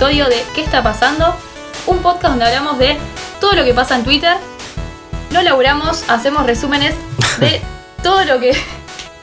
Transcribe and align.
Episodio 0.00 0.30
de 0.30 0.42
¿Qué 0.54 0.62
está 0.62 0.82
pasando? 0.82 1.36
Un 1.86 1.98
podcast 1.98 2.30
donde 2.30 2.46
hablamos 2.46 2.78
de 2.78 2.96
todo 3.38 3.52
lo 3.52 3.64
que 3.66 3.74
pasa 3.74 3.98
en 3.98 4.02
Twitter. 4.02 4.34
No 5.30 5.42
laburamos, 5.42 6.08
hacemos 6.08 6.46
resúmenes 6.46 6.94
de 7.38 7.60
todo 8.02 8.24
lo 8.24 8.40
que 8.40 8.54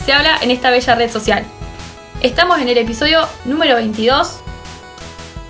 se 0.05 0.13
habla 0.13 0.38
en 0.40 0.52
esta 0.52 0.70
bella 0.70 0.94
red 0.94 1.09
social. 1.09 1.44
Estamos 2.22 2.59
en 2.59 2.70
el 2.70 2.77
episodio 2.77 3.22
número 3.45 3.73
22, 3.73 4.38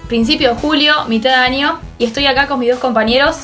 principio 0.08 0.54
de 0.54 0.62
julio, 0.62 0.94
mitad 1.10 1.32
de 1.32 1.36
año, 1.36 1.78
y 2.00 2.06
estoy 2.06 2.26
acá 2.26 2.48
con 2.48 2.60
mis 2.60 2.70
dos 2.70 2.80
compañeros. 2.80 3.40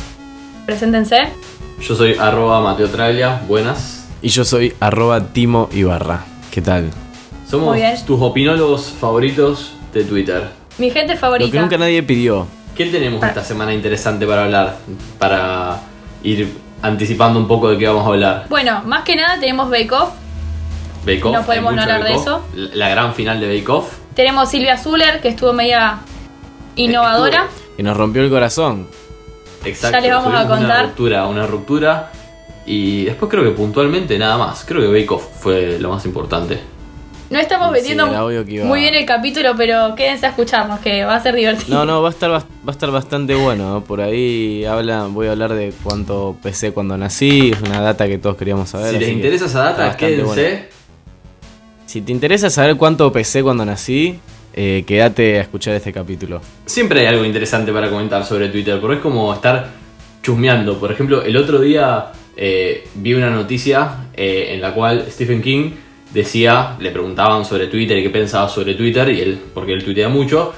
Preséntense. 0.65 1.33
Yo 1.81 1.95
soy 1.97 2.15
arroba 2.15 2.61
Mateo 2.61 2.87
Traglia, 2.87 3.41
buenas. 3.45 4.07
Y 4.21 4.29
yo 4.29 4.45
soy 4.45 4.73
arroba 4.79 5.33
Timo 5.33 5.67
Ibarra. 5.73 6.23
¿Qué 6.49 6.61
tal? 6.61 6.91
Somos 7.45 7.77
tus 8.05 8.21
opinólogos 8.21 8.85
favoritos 8.85 9.73
de 9.93 10.05
Twitter. 10.05 10.62
Mi 10.77 10.89
gente 10.89 11.13
Lo 11.13 11.19
favorita. 11.19 11.51
que 11.51 11.59
nunca 11.59 11.77
nadie 11.77 12.01
pidió. 12.03 12.47
¿Qué 12.75 12.85
tenemos 12.87 13.19
Para- 13.19 13.31
esta 13.33 13.43
semana 13.43 13.73
interesante 13.73 14.25
para 14.25 14.45
hablar? 14.45 14.77
Para 15.19 15.79
ir 16.23 16.51
anticipando 16.81 17.39
un 17.39 17.47
poco 17.47 17.69
de 17.69 17.77
qué 17.77 17.87
vamos 17.87 18.03
a 18.05 18.07
hablar. 18.09 18.45
Bueno, 18.49 18.81
más 18.85 19.03
que 19.03 19.15
nada 19.15 19.39
tenemos 19.39 19.69
Bake 19.69 19.91
Off. 19.91 20.09
Bake 21.05 21.23
Off, 21.23 21.33
No 21.33 21.45
podemos 21.45 21.75
no 21.75 21.81
hablar 21.81 22.03
de 22.03 22.15
Off. 22.15 22.41
La 22.55 22.89
gran 22.89 23.13
final 23.13 23.39
de 23.39 23.47
Bake 23.47 23.69
Off. 23.71 23.93
Tenemos 24.15 24.49
Silvia 24.49 24.77
Zuller, 24.77 25.21
que 25.21 25.27
estuvo 25.29 25.53
media 25.53 25.99
innovadora. 26.75 27.47
Y 27.77 27.83
nos 27.83 27.95
rompió 27.95 28.23
el 28.23 28.29
corazón. 28.29 28.87
Exacto. 29.65 29.97
Ya 29.97 30.01
les 30.01 30.11
vamos 30.11 30.33
a 30.33 30.47
contar. 30.47 30.65
Una 30.65 30.81
ruptura, 30.83 31.27
una 31.27 31.45
ruptura. 31.47 32.11
Y 32.65 33.05
después 33.05 33.29
creo 33.29 33.43
que 33.43 33.51
puntualmente 33.51 34.17
nada 34.17 34.37
más. 34.37 34.63
Creo 34.65 34.81
que 34.81 34.87
Bake 34.87 35.11
Off 35.13 35.25
fue 35.39 35.77
lo 35.79 35.89
más 35.89 36.05
importante. 36.05 36.59
No 37.33 37.39
estamos 37.39 37.71
vendiendo 37.71 38.05
muy 38.05 38.81
bien 38.81 38.93
el 38.93 39.07
capítulo, 39.07 39.55
pero 39.57 39.95
quédense 39.95 40.27
a 40.27 40.29
escucharnos, 40.29 40.79
que 40.81 41.03
va 41.03 41.15
a 41.15 41.19
ser 41.19 41.33
divertido. 41.33 41.79
No, 41.79 41.83
no, 41.83 42.03
va 42.03 42.09
a 42.09 42.11
estar, 42.11 42.29
va 42.29 42.43
a 42.67 42.71
estar 42.71 42.91
bastante 42.91 43.33
bueno. 43.33 43.73
¿no? 43.73 43.83
Por 43.83 44.01
ahí 44.01 44.63
habla, 44.65 45.07
voy 45.07 45.25
a 45.25 45.31
hablar 45.31 45.55
de 45.55 45.73
cuánto 45.81 46.37
pesé 46.43 46.73
cuando 46.73 46.95
nací. 46.95 47.49
Es 47.49 47.61
una 47.63 47.81
data 47.81 48.07
que 48.07 48.19
todos 48.19 48.37
queríamos 48.37 48.69
saber. 48.69 48.93
si 48.93 48.99
les 48.99 49.09
interesa 49.09 49.45
esa 49.47 49.63
data, 49.63 49.97
quédense. 49.97 50.23
bueno. 50.23 50.65
Si 51.87 52.01
te 52.03 52.11
interesa 52.11 52.51
saber 52.51 52.75
cuánto 52.75 53.11
pesé 53.11 53.41
cuando 53.41 53.65
nací, 53.65 54.19
eh, 54.53 54.83
quédate 54.85 55.39
a 55.39 55.41
escuchar 55.41 55.73
este 55.73 55.91
capítulo. 55.91 56.39
Siempre 56.67 56.99
hay 56.99 57.07
algo 57.07 57.25
interesante 57.25 57.73
para 57.73 57.89
comentar 57.89 58.23
sobre 58.25 58.49
Twitter, 58.49 58.79
porque 58.79 58.97
es 58.97 59.01
como 59.01 59.33
estar 59.33 59.69
chusmeando. 60.21 60.79
Por 60.79 60.91
ejemplo, 60.91 61.23
el 61.23 61.35
otro 61.35 61.59
día 61.59 62.11
eh, 62.37 62.87
vi 62.93 63.15
una 63.15 63.31
noticia 63.31 64.09
eh, 64.13 64.49
en 64.51 64.61
la 64.61 64.75
cual 64.75 65.07
Stephen 65.09 65.41
King 65.41 65.71
decía, 66.13 66.75
le 66.79 66.91
preguntaban 66.91 67.43
sobre 67.45 67.67
Twitter 67.67 67.97
y 67.97 68.03
qué 68.03 68.09
pensaba 68.09 68.47
sobre 68.49 68.75
Twitter, 68.75 69.09
y 69.09 69.21
él, 69.21 69.37
porque 69.53 69.73
él 69.73 69.83
tuitea 69.83 70.09
mucho, 70.09 70.53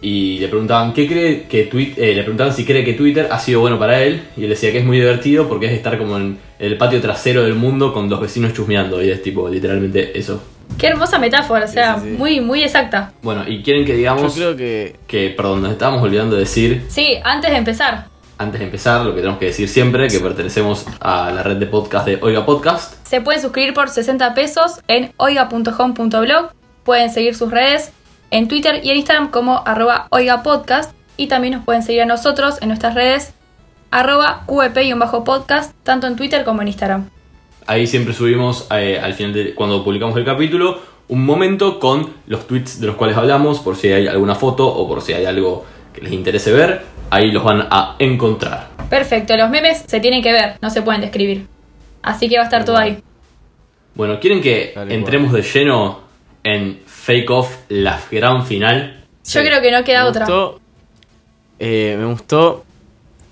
y 0.00 0.38
le 0.38 0.48
preguntaban 0.48 0.92
qué 0.92 1.08
cree 1.08 1.42
que 1.48 1.68
Twi- 1.70 1.94
eh, 1.96 2.14
le 2.14 2.22
preguntaban 2.22 2.52
si 2.52 2.64
cree 2.64 2.84
que 2.84 2.92
Twitter 2.92 3.28
ha 3.32 3.38
sido 3.38 3.60
bueno 3.60 3.78
para 3.78 4.02
él, 4.02 4.22
y 4.36 4.44
él 4.44 4.50
decía 4.50 4.70
que 4.70 4.78
es 4.78 4.84
muy 4.84 4.98
divertido 4.98 5.48
porque 5.48 5.66
es 5.66 5.72
estar 5.72 5.98
como 5.98 6.16
en 6.16 6.38
el 6.58 6.76
patio 6.76 7.00
trasero 7.00 7.42
del 7.42 7.54
mundo 7.54 7.92
con 7.92 8.08
los 8.08 8.20
vecinos 8.20 8.52
chusmeando, 8.52 9.02
y 9.02 9.10
es 9.10 9.22
tipo 9.22 9.48
literalmente 9.48 10.16
eso. 10.18 10.40
Qué 10.76 10.88
hermosa 10.88 11.18
metáfora, 11.18 11.64
o 11.64 11.68
sea, 11.68 11.94
Sí, 11.96 12.02
sí, 12.04 12.10
sí. 12.12 12.16
muy, 12.18 12.40
muy 12.40 12.62
exacta. 12.62 13.10
Bueno, 13.22 13.42
y 13.48 13.62
quieren 13.62 13.84
que 13.86 13.92
Yo 13.92 13.96
digamos 13.98 14.34
creo 14.34 14.54
que 14.54 14.94
que, 15.06 15.30
perdón, 15.30 15.62
nos 15.62 15.72
estábamos 15.72 16.02
olvidando 16.02 16.34
de 16.36 16.42
decir 16.42 16.82
Sí, 16.88 17.14
antes 17.24 17.50
de 17.50 17.56
empezar, 17.56 18.06
Antes 18.40 18.60
de 18.60 18.66
empezar, 18.66 19.04
lo 19.04 19.10
que 19.10 19.16
tenemos 19.16 19.40
que 19.40 19.46
decir 19.46 19.68
siempre, 19.68 20.06
que 20.06 20.20
pertenecemos 20.20 20.86
a 21.00 21.32
la 21.32 21.42
red 21.42 21.56
de 21.56 21.66
podcast 21.66 22.06
de 22.06 22.20
Oiga 22.22 22.46
Podcast. 22.46 22.94
se 23.04 23.20
pueden 23.20 23.42
suscribir 23.42 23.74
por 23.74 23.88
60 23.88 24.32
pesos 24.34 24.80
en 24.86 25.12
oiga.home.blog. 25.16 26.52
Pueden 26.84 27.10
seguir 27.10 27.34
sus 27.34 27.50
redes 27.50 27.90
en 28.30 28.46
Twitter 28.46 28.80
y 28.84 28.90
en 28.90 28.98
Instagram 28.98 29.32
como 29.32 29.64
arroba 29.66 30.06
oigapodcast. 30.10 30.92
Y 31.16 31.26
también 31.26 31.54
nos 31.54 31.64
pueden 31.64 31.82
seguir 31.82 32.02
a 32.02 32.06
nosotros 32.06 32.58
en 32.60 32.68
nuestras 32.68 32.94
redes 32.94 33.34
arroba 33.90 34.44
qp-podcast, 34.46 35.72
tanto 35.82 36.06
en 36.06 36.14
Twitter 36.14 36.44
como 36.44 36.62
en 36.62 36.68
Instagram. 36.68 37.10
Ahí 37.66 37.88
siempre 37.88 38.14
subimos 38.14 38.68
eh, 38.70 39.00
al 39.02 39.14
final 39.14 39.32
de 39.32 39.54
cuando 39.54 39.82
publicamos 39.82 40.16
el 40.16 40.24
capítulo 40.24 40.78
un 41.08 41.24
momento 41.24 41.80
con 41.80 42.12
los 42.26 42.46
tweets 42.46 42.80
de 42.80 42.86
los 42.86 42.94
cuales 42.94 43.16
hablamos, 43.16 43.58
por 43.58 43.74
si 43.74 43.88
hay 43.88 44.06
alguna 44.06 44.36
foto 44.36 44.68
o 44.68 44.86
por 44.86 45.02
si 45.02 45.12
hay 45.12 45.24
algo 45.24 45.64
que 45.92 46.02
les 46.02 46.12
interese 46.12 46.52
ver. 46.52 46.97
Ahí 47.10 47.30
los 47.32 47.42
van 47.44 47.66
a 47.70 47.96
encontrar. 47.98 48.68
Perfecto, 48.90 49.36
los 49.36 49.50
memes 49.50 49.84
se 49.86 50.00
tienen 50.00 50.22
que 50.22 50.32
ver, 50.32 50.56
no 50.60 50.70
se 50.70 50.82
pueden 50.82 51.00
describir. 51.00 51.46
Así 52.02 52.28
que 52.28 52.36
va 52.36 52.42
a 52.42 52.44
estar 52.44 52.64
todo 52.64 52.76
ahí. 52.76 53.02
Bueno, 53.94 54.20
¿quieren 54.20 54.40
que 54.40 54.74
entremos 54.88 55.32
de 55.32 55.42
lleno 55.42 56.00
en 56.44 56.80
Fake 56.86 57.30
Off, 57.30 57.56
la 57.68 58.00
gran 58.10 58.46
final? 58.46 59.04
Yo 59.24 59.40
creo 59.42 59.60
que 59.60 59.70
no 59.72 59.84
queda 59.84 60.04
me 60.04 60.08
otra. 60.10 60.24
gustó, 60.24 60.60
eh, 61.58 61.96
me 61.98 62.06
gustó 62.06 62.64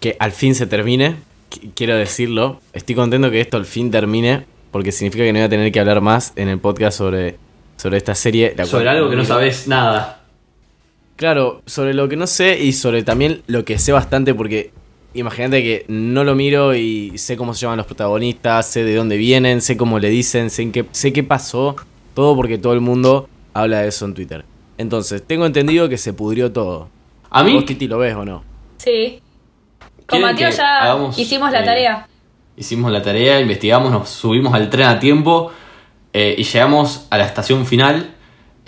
que 0.00 0.16
al 0.18 0.32
fin 0.32 0.54
se 0.54 0.66
termine. 0.66 1.16
Qu- 1.50 1.70
Quiero 1.74 1.96
decirlo. 1.96 2.60
Estoy 2.72 2.94
contento 2.94 3.30
que 3.30 3.40
esto 3.40 3.56
al 3.56 3.64
fin 3.64 3.90
termine. 3.90 4.44
Porque 4.72 4.92
significa 4.92 5.24
que 5.24 5.32
no 5.32 5.38
voy 5.38 5.46
a 5.46 5.48
tener 5.48 5.72
que 5.72 5.80
hablar 5.80 6.00
más 6.02 6.32
en 6.36 6.48
el 6.48 6.58
podcast 6.58 6.98
sobre, 6.98 7.36
sobre 7.76 7.96
esta 7.96 8.14
serie. 8.14 8.52
la 8.58 8.66
Sobre 8.66 8.84
cual 8.84 8.96
algo 8.96 9.08
que 9.10 9.16
no 9.16 9.24
sabes 9.24 9.66
nada. 9.68 10.20
Claro, 11.16 11.62
sobre 11.66 11.94
lo 11.94 12.08
que 12.08 12.16
no 12.16 12.26
sé 12.26 12.62
y 12.62 12.72
sobre 12.72 13.02
también 13.02 13.42
lo 13.46 13.64
que 13.64 13.78
sé 13.78 13.92
bastante. 13.92 14.34
Porque 14.34 14.70
imagínate 15.14 15.62
que 15.62 15.84
no 15.88 16.24
lo 16.24 16.34
miro 16.34 16.74
y 16.74 17.16
sé 17.16 17.36
cómo 17.36 17.54
se 17.54 17.62
llaman 17.62 17.78
los 17.78 17.86
protagonistas, 17.86 18.68
sé 18.68 18.84
de 18.84 18.94
dónde 18.94 19.16
vienen, 19.16 19.62
sé 19.62 19.76
cómo 19.76 19.98
le 19.98 20.10
dicen, 20.10 20.50
sé, 20.50 20.62
en 20.62 20.72
qué, 20.72 20.84
sé 20.92 21.12
qué 21.12 21.22
pasó. 21.22 21.76
Todo 22.14 22.36
porque 22.36 22.58
todo 22.58 22.74
el 22.74 22.80
mundo 22.80 23.28
habla 23.54 23.80
de 23.80 23.88
eso 23.88 24.04
en 24.04 24.14
Twitter. 24.14 24.44
Entonces, 24.78 25.22
tengo 25.26 25.46
entendido 25.46 25.88
que 25.88 25.96
se 25.96 26.12
pudrió 26.12 26.52
todo. 26.52 26.88
A 27.30 27.42
mí, 27.42 27.54
¿Vos, 27.54 27.64
Titi, 27.64 27.88
lo 27.88 27.98
ves 27.98 28.14
o 28.14 28.24
no? 28.24 28.44
Sí. 28.78 29.20
Con 30.06 30.20
¿Quieren 30.20 30.28
Mateo 30.28 30.50
que 30.50 30.56
ya 30.56 30.78
hagamos, 30.82 31.18
hicimos 31.18 31.50
la 31.50 31.62
eh, 31.62 31.64
tarea. 31.64 32.08
Hicimos 32.56 32.92
la 32.92 33.02
tarea, 33.02 33.40
investigamos, 33.40 33.90
nos 33.90 34.08
subimos 34.08 34.54
al 34.54 34.70
tren 34.70 34.86
a 34.86 35.00
tiempo 35.00 35.50
eh, 36.12 36.34
y 36.38 36.44
llegamos 36.44 37.06
a 37.10 37.18
la 37.18 37.24
estación 37.24 37.66
final. 37.66 38.14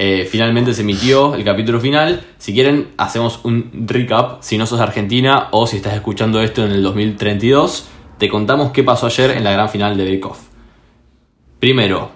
Eh, 0.01 0.29
finalmente 0.31 0.75
se 0.75 0.83
emitió 0.83 1.35
el 1.35 1.45
capítulo 1.45 1.81
final. 1.81 2.23
Si 2.39 2.55
quieren, 2.55 2.89
hacemos 2.97 3.41
un 3.45 3.85
recap. 3.87 4.43
Si 4.43 4.57
no 4.57 4.65
sos 4.65 4.79
Argentina 4.79 5.49
o 5.51 5.67
si 5.67 5.77
estás 5.77 5.95
escuchando 5.95 6.41
esto 6.41 6.65
en 6.65 6.71
el 6.71 6.85
2032, 6.85 7.89
te 8.17 8.29
contamos 8.29 8.71
qué 8.71 8.85
pasó 8.85 9.07
ayer 9.07 9.33
en 9.33 9.43
la 9.43 9.51
gran 9.51 9.69
final 9.69 9.97
de 9.97 10.05
Bake 10.05 10.25
Off. 10.25 10.39
Primero, 11.59 12.13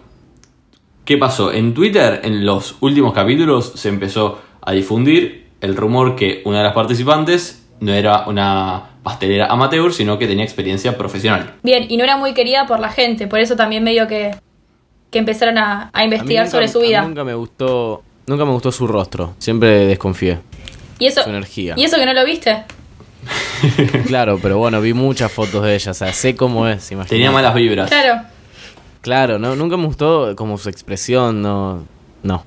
¿qué 1.04 1.18
pasó? 1.18 1.52
En 1.52 1.74
Twitter, 1.74 2.20
en 2.22 2.46
los 2.46 2.76
últimos 2.80 3.12
capítulos, 3.12 3.72
se 3.74 3.88
empezó 3.88 4.40
a 4.60 4.70
difundir 4.70 5.48
el 5.60 5.74
rumor 5.76 6.14
que 6.14 6.42
una 6.44 6.58
de 6.58 6.64
las 6.64 6.74
participantes 6.74 7.68
no 7.80 7.92
era 7.92 8.28
una 8.28 8.90
pastelera 9.02 9.46
amateur, 9.46 9.92
sino 9.92 10.16
que 10.18 10.28
tenía 10.28 10.44
experiencia 10.44 10.96
profesional. 10.96 11.54
Bien, 11.64 11.86
y 11.88 11.96
no 11.96 12.04
era 12.04 12.16
muy 12.16 12.32
querida 12.32 12.66
por 12.66 12.78
la 12.78 12.90
gente, 12.90 13.26
por 13.26 13.40
eso 13.40 13.56
también 13.56 13.82
medio 13.82 14.06
que, 14.06 14.30
que 15.12 15.18
empezaron 15.20 15.58
a, 15.58 15.90
a 15.92 16.04
investigar 16.04 16.44
nunca- 16.46 16.50
sobre 16.50 16.66
su 16.68 16.78
a 16.78 16.80
mí 16.82 16.88
vida. 16.88 17.02
Nunca 17.02 17.22
me 17.22 17.34
gustó, 17.34 18.02
nunca 18.26 18.44
me 18.44 18.50
gustó 18.50 18.72
su 18.72 18.88
rostro. 18.88 19.34
Siempre 19.38 19.86
desconfié. 19.86 20.40
Y 20.98 21.06
eso, 21.06 21.22
su 21.22 21.30
energía. 21.30 21.74
y 21.76 21.84
eso 21.84 21.96
que 21.98 22.06
no 22.06 22.12
lo 22.14 22.24
viste. 22.24 22.64
Claro, 24.08 24.38
pero 24.42 24.58
bueno, 24.58 24.80
vi 24.80 24.92
muchas 24.94 25.30
fotos 25.30 25.62
de 25.62 25.76
ella, 25.76 25.92
o 25.92 25.94
sea, 25.94 26.12
sé 26.12 26.34
cómo 26.34 26.66
es, 26.66 26.90
imagínate. 26.90 27.14
Tenía 27.14 27.30
malas 27.30 27.54
vibras. 27.54 27.88
Claro. 27.88 28.22
Claro, 29.00 29.38
no, 29.38 29.54
nunca 29.54 29.76
me 29.76 29.86
gustó 29.86 30.34
como 30.36 30.58
su 30.58 30.68
expresión, 30.68 31.40
no. 31.42 31.84
No. 32.22 32.44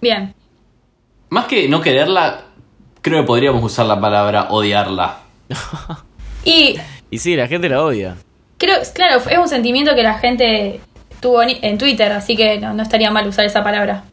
Bien. 0.00 0.34
Más 1.30 1.46
que 1.46 1.68
no 1.68 1.80
quererla, 1.80 2.42
creo 3.02 3.22
que 3.22 3.26
podríamos 3.26 3.62
usar 3.64 3.86
la 3.86 4.00
palabra 4.00 4.48
odiarla. 4.50 5.18
Y 6.44 6.76
Y 7.10 7.18
sí, 7.18 7.36
la 7.36 7.46
gente 7.48 7.68
la 7.68 7.82
odia. 7.82 8.16
creo, 8.58 8.76
claro, 8.94 9.20
es 9.28 9.38
un 9.38 9.48
sentimiento 9.48 9.94
que 9.94 10.02
la 10.02 10.18
gente 10.18 10.80
en, 11.42 11.78
Twitter, 11.78 12.12
así 12.12 12.36
que 12.36 12.58
no, 12.58 12.80
estaría 12.82 13.10
mal 13.10 13.26
usar 13.28 13.44
esa 13.44 13.62
palabra. 13.64 14.04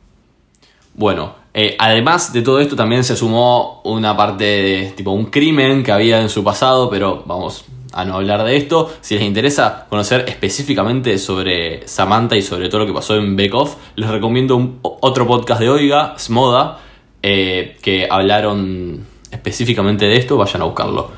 Bueno, 0.95 1.36
eh, 1.54 1.75
además 1.80 2.33
de 2.33 2.42
todo 2.42 2.60
esto 2.60 2.75
también 2.75 3.04
se 3.04 3.15
sumó 3.15 3.81
una 3.83 4.15
parte 4.15 4.44
de 4.44 4.94
tipo 4.95 5.12
un 5.12 5.25
crimen 5.25 5.83
que 5.83 5.92
había 5.92 6.21
en 6.21 6.30
su 6.30 6.44
pasado, 6.44 6.89
pero 6.89 7.24
vamos 7.25 7.65
a 7.94 8.06
no 8.06 8.15
hablar 8.15 8.44
de 8.44 8.57
esto. 8.57 8.92
Si 9.01 9.15
les 9.15 9.24
interesa 9.24 9.86
conocer 9.89 10.25
específicamente 10.27 11.18
sobre 11.18 11.88
Samantha 11.88 12.36
y 12.36 12.42
sobre 12.42 12.69
todo 12.69 12.81
lo 12.81 12.88
que 12.88 12.94
pasó 12.94 13.15
en 13.15 13.36
Bake 13.36 13.54
Off, 13.54 13.75
les 13.95 14.10
recomiendo 14.10 14.56
un- 14.56 14.80
otro 14.81 15.25
podcast 15.27 15.60
de 15.62 15.69
Oiga, 15.69 16.15
Smoda, 16.18 16.80
eh, 17.21 17.77
que 17.81 18.07
hablaron 18.10 19.06
específicamente 19.31 20.06
de 20.06 20.18
esto, 20.18 20.38
vayan 20.38 20.62
a 20.62 20.65
buscarlo. 20.65 21.12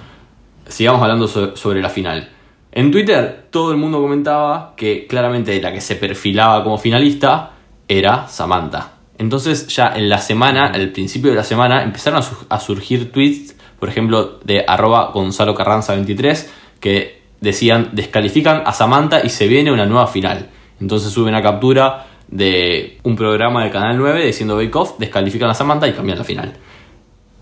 Sigamos 0.67 1.01
hablando 1.01 1.27
so- 1.27 1.55
sobre 1.55 1.81
la 1.81 1.89
final. 1.89 2.29
En 2.75 2.91
Twitter 2.91 3.47
todo 3.49 3.71
el 3.71 3.77
mundo 3.77 3.99
comentaba 4.01 4.73
que 4.75 5.07
claramente 5.07 5.59
la 5.61 5.71
que 5.71 5.81
se 5.81 5.95
perfilaba 5.95 6.63
como 6.63 6.77
finalista 6.77 7.51
era 7.87 8.27
Samantha. 8.27 8.91
Entonces 9.17 9.67
ya 9.67 9.93
en 9.95 10.09
la 10.09 10.17
semana, 10.19 10.67
al 10.73 10.89
principio 10.91 11.29
de 11.31 11.37
la 11.37 11.43
semana, 11.43 11.81
empezaron 11.83 12.19
a, 12.19 12.21
su- 12.21 12.45
a 12.49 12.59
surgir 12.59 13.11
tweets, 13.13 13.55
por 13.79 13.87
ejemplo, 13.89 14.39
de 14.43 14.65
arroba 14.67 15.11
Gonzalo 15.13 15.55
Carranza 15.55 15.93
23, 15.95 16.51
que 16.81 17.21
decían 17.39 17.89
descalifican 17.93 18.63
a 18.65 18.73
Samantha 18.73 19.23
y 19.23 19.29
se 19.29 19.47
viene 19.47 19.71
una 19.71 19.85
nueva 19.85 20.07
final. 20.07 20.49
Entonces 20.81 21.11
sube 21.13 21.29
una 21.29 21.41
captura 21.41 22.07
de 22.27 22.97
un 23.03 23.15
programa 23.15 23.63
del 23.63 23.71
Canal 23.71 23.97
9 23.97 24.25
diciendo 24.25 24.57
Bake 24.57 24.75
Off, 24.77 24.97
descalifican 24.99 25.49
a 25.49 25.53
Samantha 25.53 25.87
y 25.87 25.93
cambian 25.93 26.17
la 26.17 26.23
final. 26.25 26.53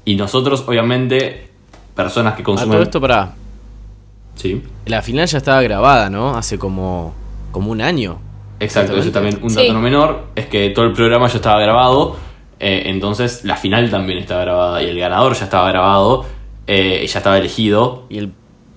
Y 0.05 0.15
nosotros, 0.15 0.63
obviamente, 0.67 1.47
personas 1.95 2.35
que 2.35 2.41
A 2.43 2.45
consumen... 2.45 2.71
todo 2.73 2.83
esto, 2.83 3.01
para. 3.01 3.33
Sí, 4.35 4.61
La 4.85 5.01
final 5.01 5.27
ya 5.27 5.37
estaba 5.37 5.61
grabada, 5.61 6.09
¿no? 6.09 6.35
Hace 6.35 6.57
como. 6.57 7.13
como 7.51 7.71
un 7.71 7.81
año. 7.81 8.19
exacto. 8.59 8.97
Eso 8.97 9.11
también 9.11 9.39
un 9.43 9.49
Sí. 9.49 9.57
dato 9.57 9.73
no 9.73 9.79
menor 9.81 10.27
es 10.35 10.47
que 10.47 10.69
todo 10.71 10.85
el 10.85 10.93
programa 10.93 11.27
ya 11.27 11.35
estaba 11.35 11.59
grabado, 11.61 12.15
eh, 12.59 12.83
entonces 12.87 13.43
la 13.45 13.55
final 13.57 13.89
también 13.91 14.19
estaba 14.19 14.41
grabada 14.41 14.81
y 14.83 14.89
el 14.89 14.97
ganador 14.97 15.33
ya 15.35 15.43
estaba 15.45 15.69
grabado, 15.69 16.25
eh, 16.67 17.01
y 17.03 17.07
ya 17.07 17.19
estaba 17.19 17.37
elegido. 17.37 18.05
¿Y, 18.09 18.17
el, 18.19 18.31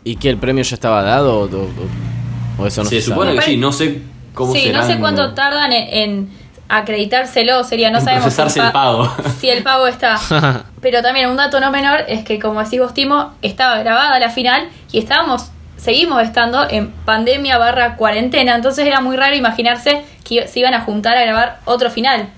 ¿Y 0.04 0.16
que 0.16 0.28
el 0.28 0.36
premio 0.38 0.62
ya 0.64 0.74
estaba 0.74 1.02
dado? 1.02 1.40
¿O, 1.40 1.44
o- 1.44 2.62
o 2.62 2.66
eso 2.66 2.82
no 2.84 2.88
se 2.90 3.00
se, 3.00 3.10
supone 3.10 3.30
sabe? 3.30 3.40
que 3.44 3.50
sí, 3.52 3.56
no 3.56 3.72
sé 3.72 4.02
cómo 4.34 4.52
sí, 4.54 4.70
no 4.72 4.82
sé 4.84 4.98
cuánto 4.98 5.32
tardan 5.34 5.72
en, 5.72 5.88
en 5.92 6.30
acreditárselo, 6.68 7.64
sería, 7.64 7.90
no 7.90 8.00
sabemos 8.00 8.32
si 8.32 8.60
el 8.60 8.72
pago. 8.72 9.12
si 9.40 9.50
el 9.50 9.62
pago 9.62 9.86
está. 9.86 10.18
Pero 10.80 11.02
también 11.02 11.30
un 11.30 11.36
dato 11.36 11.60
no 11.60 11.70
menor 11.70 12.00
es 12.08 12.24
que, 12.24 12.38
como 12.38 12.62
decís 12.62 12.80
vos, 12.80 12.94
Timo, 12.94 13.32
estaba 13.42 13.78
grabada 13.78 14.18
la 14.18 14.30
final 14.30 14.68
y 14.92 14.98
estábamos, 14.98 15.50
seguimos 15.76 16.22
estando 16.22 16.68
en 16.68 16.90
pandemia 17.04 17.58
barra 17.58 17.96
cuarentena, 17.96 18.56
entonces 18.56 18.86
era 18.86 19.00
muy 19.00 19.16
raro 19.16 19.34
imaginarse 19.34 20.02
que 20.24 20.48
se 20.48 20.60
iban 20.60 20.74
a 20.74 20.80
juntar 20.80 21.16
a 21.16 21.22
grabar 21.22 21.60
otro 21.64 21.90
final, 21.90 22.28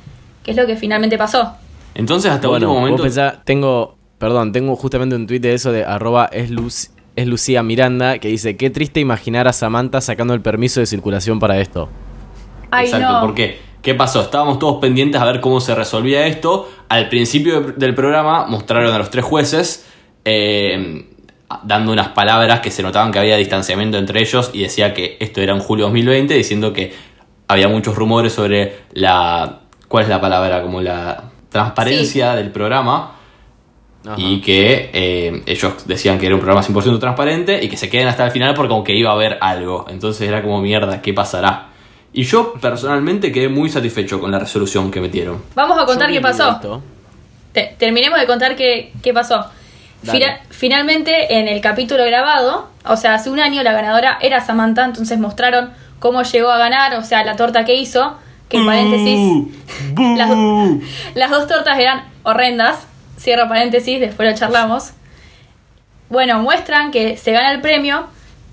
que 0.42 0.50
es 0.52 0.56
lo 0.56 0.66
que 0.66 0.76
finalmente 0.76 1.16
pasó. 1.16 1.54
Entonces 1.94 2.30
hasta 2.30 2.48
Bueno, 2.48 2.66
último 2.68 2.72
vos 2.74 2.80
momento... 2.80 3.02
pensá, 3.02 3.40
tengo, 3.44 3.96
perdón, 4.18 4.52
tengo 4.52 4.76
justamente 4.76 5.16
un 5.16 5.26
tuit 5.26 5.42
de 5.42 5.54
eso 5.54 5.72
de 5.72 5.84
arroba 5.84 6.28
es 6.32 7.26
Lucía 7.26 7.62
Miranda 7.62 8.18
que 8.18 8.28
dice, 8.28 8.56
qué 8.56 8.70
triste 8.70 9.00
imaginar 9.00 9.48
a 9.48 9.52
Samantha 9.52 10.00
sacando 10.00 10.34
el 10.34 10.40
permiso 10.40 10.80
de 10.80 10.86
circulación 10.86 11.40
para 11.40 11.58
esto. 11.58 11.88
Ay, 12.70 12.86
Exacto, 12.86 13.12
no. 13.12 13.20
¿por 13.20 13.34
qué? 13.34 13.67
¿Qué 13.88 13.94
pasó? 13.94 14.20
Estábamos 14.20 14.58
todos 14.58 14.82
pendientes 14.82 15.18
a 15.18 15.24
ver 15.24 15.40
cómo 15.40 15.62
se 15.62 15.74
resolvía 15.74 16.26
esto. 16.26 16.68
Al 16.90 17.08
principio 17.08 17.62
de- 17.62 17.72
del 17.72 17.94
programa 17.94 18.44
mostraron 18.46 18.92
a 18.92 18.98
los 18.98 19.08
tres 19.08 19.24
jueces 19.24 19.86
eh, 20.26 21.06
dando 21.62 21.92
unas 21.92 22.08
palabras 22.08 22.60
que 22.60 22.70
se 22.70 22.82
notaban 22.82 23.12
que 23.12 23.18
había 23.18 23.38
distanciamiento 23.38 23.96
entre 23.96 24.20
ellos 24.20 24.50
y 24.52 24.60
decía 24.60 24.92
que 24.92 25.16
esto 25.20 25.40
era 25.40 25.54
en 25.54 25.60
julio 25.60 25.86
2020, 25.86 26.34
diciendo 26.34 26.74
que 26.74 26.92
había 27.48 27.68
muchos 27.68 27.96
rumores 27.96 28.34
sobre 28.34 28.80
la... 28.92 29.60
¿Cuál 29.88 30.02
es 30.04 30.10
la 30.10 30.20
palabra? 30.20 30.60
Como 30.60 30.82
la 30.82 31.24
transparencia 31.48 32.34
del 32.34 32.50
programa 32.50 33.12
Ajá. 34.06 34.16
y 34.18 34.42
que 34.42 34.90
eh, 34.92 35.42
ellos 35.46 35.86
decían 35.86 36.18
que 36.18 36.26
era 36.26 36.34
un 36.34 36.42
programa 36.42 36.62
100% 36.62 36.98
transparente 37.00 37.64
y 37.64 37.70
que 37.70 37.78
se 37.78 37.88
queden 37.88 38.08
hasta 38.08 38.26
el 38.26 38.32
final 38.32 38.52
porque 38.52 38.74
aunque 38.74 38.94
iba 38.94 39.08
a 39.08 39.14
haber 39.14 39.38
algo. 39.40 39.86
Entonces 39.88 40.28
era 40.28 40.42
como 40.42 40.60
mierda, 40.60 41.00
¿qué 41.00 41.14
pasará? 41.14 41.68
Y 42.12 42.22
yo 42.24 42.54
personalmente 42.54 43.30
quedé 43.32 43.48
muy 43.48 43.68
satisfecho 43.68 44.20
con 44.20 44.30
la 44.30 44.38
resolución 44.38 44.90
que 44.90 45.00
metieron. 45.00 45.42
Vamos 45.54 45.78
a 45.78 45.84
contar 45.86 46.08
qué 46.10 46.20
pasó. 46.22 46.44
Te- 47.52 47.74
terminemos 47.78 48.18
de 48.18 48.26
contar 48.26 48.56
qué, 48.56 48.92
qué 49.02 49.12
pasó. 49.12 49.46
Finalmente, 50.50 51.38
en 51.38 51.48
el 51.48 51.60
capítulo 51.60 52.04
grabado, 52.04 52.68
o 52.84 52.96
sea, 52.96 53.14
hace 53.14 53.30
un 53.30 53.40
año 53.40 53.62
la 53.62 53.72
ganadora 53.72 54.18
era 54.22 54.40
Samantha, 54.44 54.84
entonces 54.84 55.18
mostraron 55.18 55.70
cómo 55.98 56.22
llegó 56.22 56.50
a 56.50 56.58
ganar, 56.58 56.94
o 56.94 57.02
sea, 57.02 57.24
la 57.24 57.36
torta 57.36 57.64
que 57.64 57.74
hizo, 57.74 58.16
que 58.48 58.56
en 58.58 58.66
paréntesis, 58.66 59.54
las, 60.16 60.28
do- 60.30 60.78
las 61.14 61.30
dos 61.30 61.46
tortas 61.48 61.78
eran 61.78 62.04
horrendas, 62.22 62.86
cierro 63.18 63.48
paréntesis, 63.48 64.00
después 64.00 64.30
lo 64.30 64.36
charlamos. 64.36 64.92
Bueno, 66.08 66.40
muestran 66.40 66.90
que 66.90 67.16
se 67.16 67.32
gana 67.32 67.52
el 67.52 67.60
premio 67.60 68.06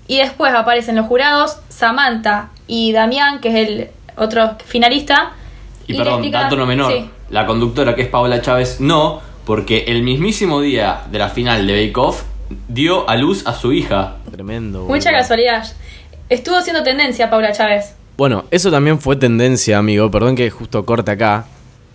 y 0.08 0.18
después 0.18 0.52
aparecen 0.52 0.96
los 0.96 1.06
jurados, 1.06 1.58
Samantha 1.68 2.50
y 2.66 2.92
Damián, 2.92 3.40
que 3.40 3.48
es 3.48 3.68
el 3.68 3.88
otro 4.16 4.56
finalista. 4.64 5.32
Y, 5.86 5.96
perdón, 5.96 6.14
explican- 6.24 6.42
dato 6.44 6.56
no 6.56 6.66
menor, 6.66 6.92
sí. 6.92 7.10
la 7.30 7.46
conductora 7.46 7.94
que 7.94 8.02
es 8.02 8.08
Paola 8.08 8.40
Chávez 8.42 8.80
no, 8.80 9.20
porque 9.44 9.84
el 9.86 10.02
mismísimo 10.02 10.60
día 10.60 11.02
de 11.10 11.18
la 11.18 11.28
final 11.28 11.66
de 11.66 11.86
Bake 11.86 11.98
Off 12.00 12.22
dio 12.68 13.08
a 13.08 13.16
luz 13.16 13.46
a 13.46 13.54
su 13.54 13.72
hija. 13.72 14.16
Tremendo. 14.30 14.84
Mucha 14.84 15.12
casualidad. 15.12 15.64
Estuvo 16.28 16.56
haciendo 16.56 16.82
tendencia 16.82 17.30
Paula 17.30 17.52
Chávez. 17.52 17.94
Bueno, 18.16 18.44
eso 18.50 18.70
también 18.70 18.98
fue 18.98 19.14
tendencia, 19.16 19.78
amigo. 19.78 20.10
Perdón 20.10 20.34
que 20.34 20.50
justo 20.50 20.84
corte 20.84 21.10
acá. 21.12 21.46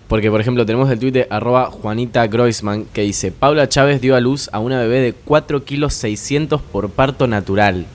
Porque, 0.07 0.29
por 0.29 0.41
ejemplo, 0.41 0.65
tenemos 0.65 0.89
el 0.91 1.00
tuit 1.00 1.13
de 1.13 1.27
arroba 1.29 1.65
Juanita 1.71 2.27
Groisman 2.27 2.85
que 2.85 3.01
dice: 3.01 3.31
Paula 3.31 3.68
Chávez 3.69 4.01
dio 4.01 4.15
a 4.15 4.19
luz 4.19 4.50
a 4.53 4.59
una 4.59 4.79
bebé 4.79 5.00
de 5.00 5.13
4 5.13 5.63
kilos 5.63 5.94
600 5.95 6.62
por 6.62 6.89
parto 6.89 7.27
natural. 7.27 7.85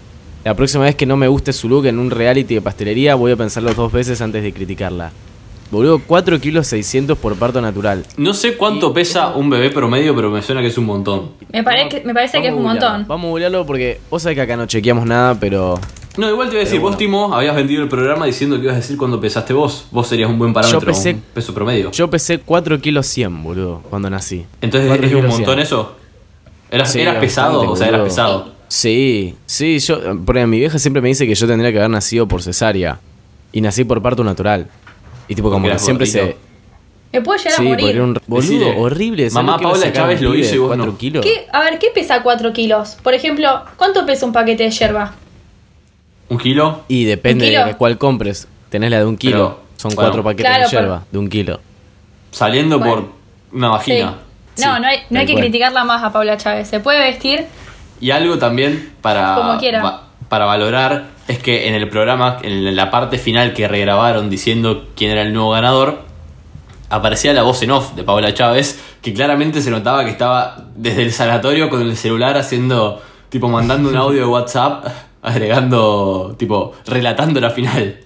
La 0.46 0.54
próxima 0.54 0.84
vez 0.84 0.94
que 0.94 1.06
no 1.06 1.16
me 1.16 1.26
guste 1.26 1.52
su 1.52 1.68
look 1.68 1.86
en 1.86 1.98
un 1.98 2.08
reality 2.08 2.54
de 2.54 2.60
pastelería, 2.60 3.16
voy 3.16 3.32
a 3.32 3.36
pensarlo 3.36 3.74
dos 3.74 3.90
veces 3.90 4.20
antes 4.20 4.44
de 4.44 4.52
criticarla. 4.52 5.10
Boludo, 5.72 6.00
4 6.06 6.40
kilos 6.40 6.68
600 6.68 7.18
por 7.18 7.34
parto 7.34 7.60
natural. 7.60 8.04
No 8.16 8.32
sé 8.32 8.56
cuánto 8.56 8.90
Y 8.90 8.94
pesa 8.94 9.34
un 9.34 9.50
bebé 9.50 9.70
promedio, 9.70 10.14
pero 10.14 10.30
me 10.30 10.40
suena 10.42 10.60
que 10.60 10.68
es 10.68 10.78
un 10.78 10.84
montón. 10.84 11.30
Me, 11.52 11.64
pare- 11.64 11.88
que- 11.88 12.02
me 12.04 12.14
parece 12.14 12.40
que 12.40 12.46
es 12.46 12.54
un 12.54 12.62
googlearlo. 12.62 12.88
montón. 12.90 13.08
Vamos 13.08 13.24
a 13.26 13.28
googlearlo 13.30 13.66
porque 13.66 13.98
vos 14.08 14.22
sabés 14.22 14.36
que 14.36 14.42
acá 14.42 14.56
no 14.56 14.66
chequeamos 14.66 15.04
nada, 15.04 15.34
pero 15.34 15.80
No, 16.16 16.30
igual 16.30 16.46
te 16.46 16.52
voy 16.52 16.58
a 16.58 16.60
decir, 16.60 16.74
Pero 16.78 16.82
vos 16.82 16.90
bueno. 16.96 16.98
Timo 16.98 17.34
habías 17.34 17.56
vendido 17.56 17.82
el 17.82 17.88
programa 17.88 18.26
diciendo 18.26 18.54
que 18.58 18.62
ibas 18.62 18.74
a 18.74 18.80
decir 18.80 18.96
cuándo 18.96 19.20
pesaste 19.20 19.52
vos. 19.52 19.88
Vos 19.90 20.06
serías 20.06 20.30
un 20.30 20.38
buen 20.38 20.52
parámetro, 20.52 20.80
Yo 20.80 20.86
pesé- 20.86 21.14
un 21.14 21.22
peso 21.34 21.52
promedio. 21.54 21.90
yo 21.90 22.08
pesé 22.08 22.38
4 22.38 22.80
kilos 22.80 23.04
100, 23.08 23.42
boludo, 23.42 23.82
cuando 23.90 24.08
nací. 24.10 24.46
Entonces, 24.60 24.86
4 24.86 25.06
¿es 25.08 25.12
un 25.12 25.22
montón 25.26 25.44
100. 25.56 25.58
eso? 25.58 25.96
¿Eras, 26.70 26.92
Sí, 26.92 27.00
eras 27.00 27.16
pesado? 27.16 27.58
bastante, 27.58 27.72
O 27.72 27.76
sea, 27.76 27.88
eras 27.88 28.00
pesado. 28.02 28.55
Sí, 28.68 29.36
sí, 29.46 29.78
yo, 29.78 30.00
porque 30.24 30.46
mi 30.46 30.58
vieja 30.58 30.78
siempre 30.78 31.00
me 31.00 31.08
dice 31.08 31.26
que 31.26 31.34
yo 31.34 31.46
tendría 31.46 31.70
que 31.72 31.78
haber 31.78 31.90
nacido 31.90 32.26
por 32.26 32.42
cesárea 32.42 32.98
y 33.52 33.60
nací 33.60 33.84
por 33.84 34.02
parto 34.02 34.24
natural. 34.24 34.66
Y 35.28 35.34
tipo 35.34 35.50
como 35.50 35.68
que 35.68 35.78
siempre 35.78 36.06
gordito. 36.06 36.26
se 36.26 36.36
Me 37.12 37.20
puedo 37.22 37.38
llegar 37.38 37.52
Sí, 37.54 37.62
a 37.66 37.68
morir. 37.70 37.88
era 37.90 38.04
un 38.04 38.18
boludo 38.26 38.76
horrible, 38.78 39.30
¿sabés 39.30 39.46
mamá 39.46 39.58
Paula 39.58 39.92
Chávez 39.92 40.20
lo 40.20 40.34
hizo 40.34 40.54
y 40.54 40.58
vos 40.58 40.76
no? 40.76 40.96
kilos? 40.98 41.24
¿Qué? 41.24 41.46
A 41.52 41.60
ver, 41.62 41.78
¿qué 41.78 41.88
pesa 41.94 42.22
4 42.22 42.52
kilos? 42.52 42.96
Por 43.02 43.14
ejemplo, 43.14 43.62
¿cuánto 43.76 44.04
pesa 44.04 44.26
un 44.26 44.32
paquete 44.32 44.64
de 44.64 44.70
yerba? 44.70 45.14
¿Un 46.28 46.38
kilo? 46.38 46.82
Y 46.88 47.04
depende 47.04 47.50
de 47.50 47.74
cuál 47.76 47.98
compres. 47.98 48.48
Tenés 48.68 48.90
la 48.90 48.98
de 48.98 49.04
un 49.04 49.16
kilo. 49.16 49.32
Pero, 49.56 49.60
Son 49.76 49.90
bueno. 49.94 50.08
cuatro 50.10 50.24
paquetes 50.24 50.46
Claro, 50.46 50.64
de 50.64 50.70
yerba, 50.70 51.04
de 51.10 51.18
un 51.18 51.28
kilo. 51.28 51.60
Saliendo 52.32 52.78
Bueno. 52.80 52.94
por 52.94 53.12
una 53.52 53.68
vagina. 53.68 54.18
Sí. 54.56 54.62
No, 54.64 54.74
Sí, 54.76 54.80
no 54.80 54.88
hay, 54.88 54.98
no 55.10 55.20
hay 55.20 55.26
que 55.26 55.34
criticarla 55.34 55.84
más 55.84 56.02
a 56.02 56.12
Paula 56.12 56.36
Chávez. 56.36 56.66
Se 56.68 56.80
puede 56.80 56.98
vestir. 57.00 57.44
Y 58.00 58.10
algo 58.10 58.38
también 58.38 58.92
para, 59.00 59.36
va- 59.36 60.02
para 60.28 60.44
valorar 60.44 61.06
es 61.28 61.38
que 61.38 61.68
en 61.68 61.74
el 61.74 61.88
programa, 61.88 62.38
en 62.42 62.76
la 62.76 62.90
parte 62.90 63.18
final 63.18 63.52
que 63.52 63.66
regrabaron 63.68 64.28
diciendo 64.30 64.88
quién 64.96 65.10
era 65.10 65.22
el 65.22 65.32
nuevo 65.32 65.50
ganador, 65.50 66.00
aparecía 66.90 67.32
la 67.32 67.42
voz 67.42 67.62
en 67.62 67.70
off 67.72 67.94
de 67.94 68.04
Paola 68.04 68.32
Chávez, 68.34 68.80
que 69.02 69.12
claramente 69.12 69.60
se 69.62 69.70
notaba 69.70 70.04
que 70.04 70.10
estaba 70.10 70.56
desde 70.76 71.02
el 71.02 71.12
sanatorio 71.12 71.68
con 71.68 71.82
el 71.82 71.96
celular 71.96 72.36
haciendo, 72.36 73.02
tipo, 73.28 73.48
mandando 73.48 73.88
un 73.88 73.96
audio 73.96 74.20
de 74.20 74.26
WhatsApp, 74.26 74.86
agregando, 75.22 76.34
tipo, 76.38 76.74
relatando 76.86 77.40
la 77.40 77.50
final. 77.50 78.00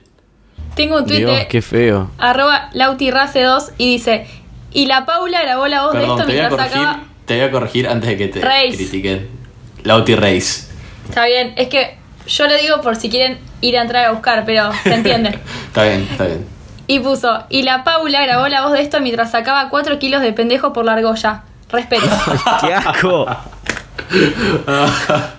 Tengo 0.75 0.99
un 0.99 1.05
tweet 1.07 1.19
Dios, 1.19 1.37
de 1.37 1.49
qué 1.49 1.61
feo. 1.63 2.11
arroba 2.17 2.71
lautirrace2 2.73 3.73
y 3.77 3.91
dice, 3.91 4.27
y 4.73 4.87
la 4.87 5.05
Paula 5.05 5.43
grabó 5.43 5.67
la 5.67 5.83
voz 5.83 5.93
Perdón, 5.93 6.19
de 6.19 6.25
te 6.25 6.31
esto 6.31 6.33
voy 6.33 6.39
a 6.39 6.49
mientras 6.49 6.69
corregir, 6.71 6.87
sacaba... 6.87 7.05
te 7.27 7.35
voy 7.35 7.43
a 7.45 7.51
corregir 7.51 7.89
antes 7.89 8.09
de 8.11 8.17
que 8.17 8.29
te 8.29 8.41
Reis. 8.41 8.77
critiquen. 8.77 9.40
Lauti 9.85 10.15
Reis. 10.15 10.71
Está 11.09 11.27
bien, 11.27 11.55
es 11.57 11.69
que 11.69 11.97
yo 12.27 12.47
lo 12.47 12.57
digo 12.57 12.81
por 12.81 12.97
si 12.97 13.09
quieren 13.11 13.39
ir 13.61 13.77
a 13.79 13.83
entrar 13.83 14.05
a 14.07 14.13
buscar, 14.13 14.45
pero 14.45 14.71
se 14.83 14.95
entiende. 14.95 15.39
Está 15.69 15.85
bien, 15.85 16.09
está 16.11 16.25
bien. 16.27 16.45
Y 16.87 16.99
puso, 16.99 17.45
y 17.51 17.63
la 17.63 17.85
Paula 17.85 18.23
grabó 18.23 18.49
la 18.49 18.63
voz 18.63 18.73
de 18.73 18.83
esto 18.83 19.01
mientras 19.01 19.31
sacaba 19.31 19.69
4 19.69 19.99
kilos 20.01 20.23
de 20.23 20.33
pendejo 20.33 20.73
por 20.73 20.85
la 20.85 20.95
argolla. 20.95 21.45
Respeto. 21.71 22.07
¡Qué 22.61 22.75
asco! 22.75 23.27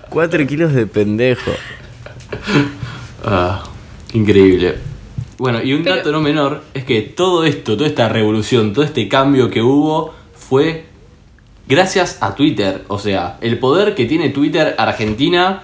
Cuatro 0.09 0.45
kilos 0.47 0.73
de 0.73 0.87
pendejo. 0.87 1.51
Ah, 3.25 3.63
increíble. 4.13 4.77
Bueno, 5.37 5.61
y 5.61 5.73
un 5.73 5.83
Pero- 5.83 5.97
dato 5.97 6.11
no 6.11 6.21
menor 6.21 6.63
es 6.73 6.83
que 6.85 7.01
todo 7.01 7.43
esto, 7.43 7.75
toda 7.75 7.87
esta 7.89 8.07
revolución, 8.07 8.73
todo 8.73 8.85
este 8.85 9.07
cambio 9.09 9.49
que 9.49 9.61
hubo 9.61 10.13
fue 10.33 10.85
gracias 11.71 12.17
a 12.21 12.35
Twitter. 12.35 12.83
O 12.89 12.99
sea, 12.99 13.37
el 13.41 13.57
poder 13.57 13.95
que 13.95 14.05
tiene 14.05 14.29
Twitter 14.29 14.75
Argentina 14.77 15.63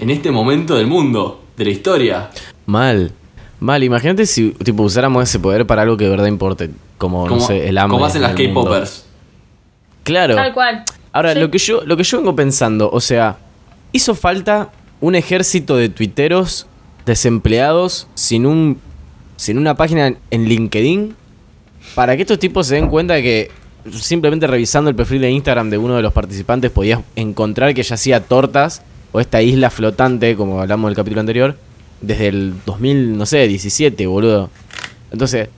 en 0.00 0.08
este 0.10 0.30
momento 0.30 0.76
del 0.76 0.86
mundo, 0.86 1.42
de 1.56 1.64
la 1.64 1.70
historia. 1.70 2.30
Mal. 2.66 3.12
Mal, 3.60 3.82
imagínate 3.82 4.24
si 4.24 4.50
tipo 4.52 4.84
usáramos 4.84 5.24
ese 5.24 5.40
poder 5.40 5.66
para 5.66 5.82
algo 5.82 5.96
que 5.96 6.04
de 6.04 6.10
verdad 6.10 6.26
importe. 6.26 6.70
Como, 6.96 7.24
Como, 7.26 7.36
no 7.36 7.40
sé, 7.40 7.68
el 7.68 7.76
hambre. 7.76 7.96
como 7.96 8.06
hacen 8.06 8.22
las. 8.22 8.32
K-Popers. 8.34 9.04
Claro. 10.04 10.36
Tal 10.36 10.54
cual. 10.54 10.84
Ahora, 11.12 11.34
Sí. 11.34 11.40
lo, 11.40 11.50
que 11.50 11.58
yo, 11.58 11.82
lo 11.84 11.96
que 11.96 12.04
yo 12.04 12.18
vengo 12.18 12.34
pensando, 12.36 12.88
o 12.90 13.00
sea, 13.00 13.38
hizo 13.92 14.14
falta 14.14 14.70
un 15.00 15.14
ejército 15.16 15.76
de 15.76 15.88
tuiteros 15.88 16.66
desempleados 17.06 18.06
sin 18.14 18.46
un 18.46 18.78
sin 19.36 19.56
una 19.58 19.76
página 19.76 20.14
en 20.30 20.44
LinkedIn 20.44 21.14
para 21.94 22.16
que 22.16 22.22
estos 22.22 22.38
tipos 22.40 22.66
se 22.66 22.74
den 22.74 22.88
cuenta 22.88 23.14
de 23.14 23.22
que 23.22 23.50
simplemente 23.92 24.46
revisando 24.46 24.90
el 24.90 24.96
perfil 24.96 25.20
de 25.22 25.30
Instagram 25.30 25.70
de 25.70 25.78
uno 25.78 25.96
de 25.96 26.02
los 26.02 26.12
participantes 26.12 26.70
podías 26.70 27.00
encontrar 27.16 27.74
que 27.74 27.82
ya 27.82 27.94
hacía 27.94 28.20
tortas 28.20 28.82
o 29.12 29.20
esta 29.20 29.40
isla 29.42 29.70
flotante, 29.70 30.36
como 30.36 30.60
hablamos 30.60 30.88
del 30.90 30.96
capítulo 30.96 31.20
anterior, 31.20 31.56
desde 32.00 32.28
el 32.28 32.54
2000, 32.66 33.16
no 33.16 33.26
sé, 33.26 33.48
17, 33.48 34.06
boludo. 34.06 34.50
Entonces, 35.10 35.48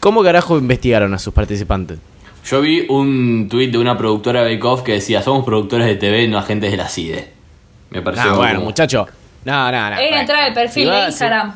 ¿cómo 0.00 0.22
carajo 0.22 0.58
investigaron 0.58 1.12
a 1.14 1.18
sus 1.18 1.32
participantes? 1.34 1.98
Yo 2.46 2.60
vi 2.62 2.86
un 2.88 3.48
tweet 3.50 3.68
de 3.70 3.78
una 3.78 3.98
productora 3.98 4.42
de 4.42 4.54
Bake 4.54 4.64
Off 4.66 4.82
que 4.82 4.92
decía, 4.92 5.22
somos 5.22 5.44
productores 5.44 5.86
de 5.86 5.96
TV, 5.96 6.26
no 6.28 6.38
agentes 6.38 6.70
de 6.70 6.76
la 6.78 6.88
CIDE. 6.88 7.28
Me 7.90 8.00
pareció 8.00 8.30
Ah, 8.32 8.36
bueno, 8.36 8.54
como- 8.54 8.66
muchacho. 8.66 9.06
No, 9.44 9.70
no, 9.70 9.90
no. 9.90 9.96
Era 9.98 10.20
entrar 10.20 10.42
al 10.44 10.52
perfil 10.54 10.84
Si 10.88 10.90
de 10.90 11.06
Instagram. 11.06 11.54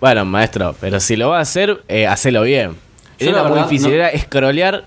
Bueno, 0.00 0.24
maestro, 0.24 0.74
pero 0.80 1.00
si 1.00 1.16
lo 1.16 1.30
va 1.30 1.38
a 1.38 1.42
hacer, 1.42 1.82
eh, 1.88 2.06
hacelo 2.06 2.42
bien. 2.42 2.72
Yo 3.18 3.28
Era 3.30 3.42
muy 3.44 3.52
verdad, 3.52 3.64
difícil, 3.68 3.88
no- 3.90 3.94
era 3.94 4.18
scrollear 4.18 4.84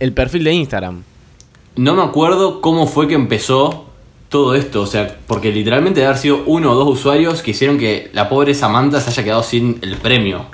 el 0.00 0.12
perfil 0.12 0.44
de 0.44 0.52
Instagram. 0.52 1.02
No 1.76 1.94
me 1.94 2.02
acuerdo 2.02 2.60
cómo 2.60 2.86
fue 2.86 3.08
que 3.08 3.14
empezó 3.14 3.86
todo 4.28 4.54
esto, 4.54 4.82
o 4.82 4.86
sea, 4.86 5.16
porque 5.26 5.52
literalmente 5.52 6.00
debe 6.00 6.08
haber 6.08 6.20
sido 6.20 6.42
uno 6.46 6.72
o 6.72 6.74
dos 6.74 6.88
usuarios 6.88 7.42
que 7.42 7.52
hicieron 7.52 7.78
que 7.78 8.10
la 8.12 8.28
pobre 8.28 8.54
Samantha 8.54 9.00
se 9.00 9.10
haya 9.10 9.24
quedado 9.24 9.42
sin 9.42 9.78
el 9.82 9.96
premio. 9.96 10.46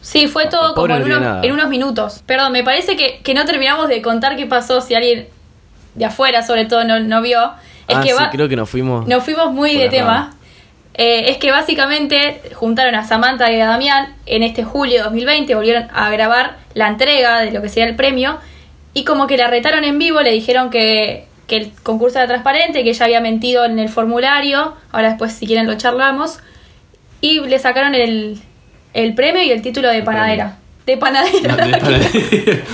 Sí, 0.00 0.28
fue 0.28 0.46
todo 0.46 0.74
como 0.74 0.94
en 0.94 1.02
unos, 1.02 1.20
nada. 1.20 1.40
en 1.42 1.52
unos 1.52 1.68
minutos. 1.68 2.22
Perdón, 2.26 2.52
me 2.52 2.62
parece 2.62 2.96
que, 2.96 3.20
que 3.24 3.34
no 3.34 3.44
terminamos 3.44 3.88
de 3.88 4.00
contar 4.02 4.36
qué 4.36 4.46
pasó 4.46 4.80
si 4.80 4.94
alguien 4.94 5.26
de 5.96 6.04
afuera, 6.04 6.42
sobre 6.46 6.66
todo, 6.66 6.84
no, 6.84 7.00
no 7.00 7.22
vio. 7.22 7.40
Es 7.88 7.96
ah, 7.96 8.00
que 8.02 8.10
sí, 8.10 8.14
va- 8.20 8.30
creo 8.30 8.48
que 8.48 8.54
nos 8.56 8.70
fuimos. 8.70 9.08
nos 9.08 9.24
fuimos 9.24 9.52
muy 9.52 9.76
de 9.76 9.88
tema. 9.88 10.34
Eh, 10.94 11.30
es 11.30 11.38
que 11.38 11.50
básicamente 11.50 12.40
juntaron 12.54 12.94
a 12.94 13.04
Samantha 13.04 13.50
y 13.52 13.60
a 13.60 13.66
Damián 13.66 14.14
en 14.26 14.42
este 14.42 14.62
julio 14.64 14.98
de 14.98 15.02
2020, 15.02 15.54
volvieron 15.54 15.88
a 15.92 16.08
grabar 16.10 16.58
la 16.74 16.88
entrega 16.88 17.40
de 17.40 17.50
lo 17.50 17.60
que 17.60 17.68
sería 17.68 17.88
el 17.88 17.96
premio 17.96 18.38
y 18.96 19.04
como 19.04 19.26
que 19.26 19.36
la 19.36 19.48
retaron 19.48 19.84
en 19.84 19.98
vivo, 19.98 20.22
le 20.22 20.30
dijeron 20.32 20.70
que, 20.70 21.26
que 21.46 21.58
el 21.58 21.72
concurso 21.82 22.16
era 22.18 22.26
transparente, 22.26 22.82
que 22.82 22.88
ella 22.88 23.04
había 23.04 23.20
mentido 23.20 23.66
en 23.66 23.78
el 23.78 23.90
formulario, 23.90 24.72
ahora 24.90 25.10
después 25.10 25.34
si 25.34 25.46
quieren 25.46 25.66
lo 25.66 25.76
charlamos, 25.76 26.38
y 27.20 27.40
le 27.40 27.58
sacaron 27.58 27.94
el, 27.94 28.38
el 28.94 29.14
premio 29.14 29.42
y 29.42 29.50
el 29.50 29.60
título 29.60 29.90
de 29.90 30.02
panadera. 30.02 30.56
De 30.86 30.96
panadera. 30.96 31.56
No, 31.56 31.90
de, 31.90 32.64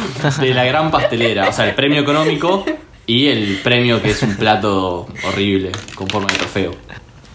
de 0.46 0.54
la 0.54 0.64
gran 0.64 0.92
pastelera, 0.92 1.48
o 1.48 1.52
sea, 1.52 1.68
el 1.68 1.74
premio 1.74 2.00
económico 2.02 2.64
y 3.04 3.26
el 3.26 3.58
premio 3.64 4.00
que 4.00 4.10
es 4.10 4.22
un 4.22 4.36
plato 4.36 5.08
horrible 5.26 5.72
con 5.96 6.06
forma 6.06 6.30
de 6.30 6.38
trofeo. 6.38 6.72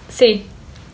Sí. 0.08 0.46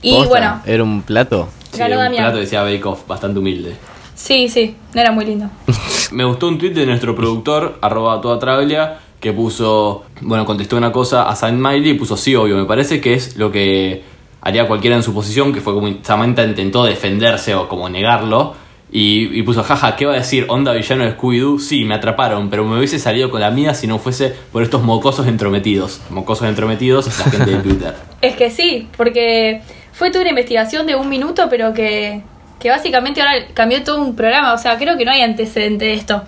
Y 0.01 0.15
Posta, 0.15 0.29
bueno, 0.29 0.61
Era 0.65 0.83
un 0.83 1.03
plato. 1.03 1.47
Sí, 1.71 1.79
un 1.79 1.91
Damián. 1.91 2.23
plato 2.23 2.37
que 2.37 2.41
decía 2.41 2.63
Bake 2.63 2.85
Off, 2.85 3.05
bastante 3.05 3.37
humilde. 3.37 3.75
Sí, 4.23 4.47
sí, 4.47 4.75
no 4.93 5.01
era 5.01 5.11
muy 5.11 5.25
lindo. 5.25 5.49
Me 6.11 6.23
gustó 6.23 6.47
un 6.47 6.57
tweet 6.57 6.71
de 6.71 6.85
nuestro 6.85 7.15
productor, 7.15 7.77
arroba 7.81 8.21
toda 8.21 8.39
Travelia, 8.39 8.99
que 9.19 9.33
puso, 9.33 10.05
bueno, 10.21 10.45
contestó 10.45 10.77
una 10.77 10.91
cosa 10.91 11.29
a 11.29 11.35
Saint 11.35 11.59
Miley 11.59 11.91
y 11.91 11.93
puso 11.95 12.15
sí, 12.15 12.35
obvio. 12.35 12.55
Me 12.55 12.65
parece 12.65 13.01
que 13.01 13.13
es 13.13 13.35
lo 13.35 13.51
que 13.51 14.03
haría 14.41 14.67
cualquiera 14.67 14.95
en 14.95 15.03
su 15.03 15.13
posición, 15.13 15.53
que 15.53 15.61
fue 15.61 15.73
como 15.73 15.89
Samantha 16.03 16.43
intentó 16.43 16.83
defenderse 16.85 17.53
o 17.55 17.67
como 17.67 17.89
negarlo. 17.89 18.55
Y, 18.91 19.37
y 19.37 19.41
puso, 19.41 19.63
jaja, 19.63 19.95
¿qué 19.95 20.05
va 20.05 20.13
a 20.13 20.17
decir? 20.17 20.45
¿Onda 20.49 20.71
villano 20.71 21.03
de 21.03 21.17
Scooby-Doo? 21.17 21.59
Sí, 21.59 21.83
me 21.83 21.95
atraparon, 21.95 22.49
pero 22.49 22.63
me 22.63 22.77
hubiese 22.77 22.99
salido 22.99 23.31
con 23.31 23.41
la 23.41 23.49
mía 23.49 23.73
si 23.73 23.87
no 23.87 23.97
fuese 23.97 24.35
por 24.51 24.61
estos 24.61 24.83
mocosos 24.83 25.25
entrometidos. 25.25 25.99
Mocosos 26.11 26.47
entrometidos, 26.47 27.07
la 27.17 27.25
gente 27.25 27.51
de 27.51 27.57
Twitter. 27.63 27.95
Es 28.21 28.35
que 28.35 28.51
sí, 28.51 28.87
porque 28.95 29.61
fue 29.93 30.11
toda 30.11 30.21
una 30.21 30.29
investigación 30.29 30.85
de 30.85 30.95
un 30.95 31.09
minuto, 31.09 31.47
pero 31.49 31.73
que, 31.73 32.21
que 32.63 32.69
básicamente 32.69 33.21
ahora 33.21 33.45
cambió 33.53 33.83
todo 33.83 34.01
un 34.01 34.15
programa. 34.15 34.53
O 34.53 34.57
sea, 34.57 34.77
creo 34.77 34.97
que 34.97 35.03
no 35.05 35.11
hay 35.11 35.21
antecedente 35.21 35.83
de 35.85 35.93
esto. 35.95 36.23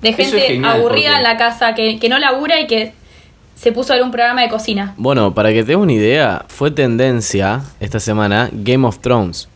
De 0.00 0.10
es 0.10 0.16
gente 0.16 0.38
genial, 0.40 0.76
aburrida 0.78 1.10
porque- 1.10 1.16
en 1.16 1.22
la 1.24 1.36
casa, 1.36 1.74
que, 1.74 1.98
que 1.98 2.08
no 2.08 2.18
labura 2.20 2.60
y 2.60 2.66
que 2.68 2.92
se 3.56 3.72
puso 3.72 3.92
a 3.92 3.96
ver 3.96 4.04
un 4.04 4.12
programa 4.12 4.42
de 4.42 4.48
cocina. 4.48 4.94
Bueno, 4.96 5.34
para 5.34 5.48
que 5.50 5.62
te 5.62 5.68
des 5.72 5.76
una 5.76 5.92
idea, 5.92 6.44
fue 6.48 6.70
tendencia 6.70 7.62
esta 7.80 7.98
semana 7.98 8.48
Game 8.52 8.86
of 8.86 9.00
Thrones. 9.00 9.48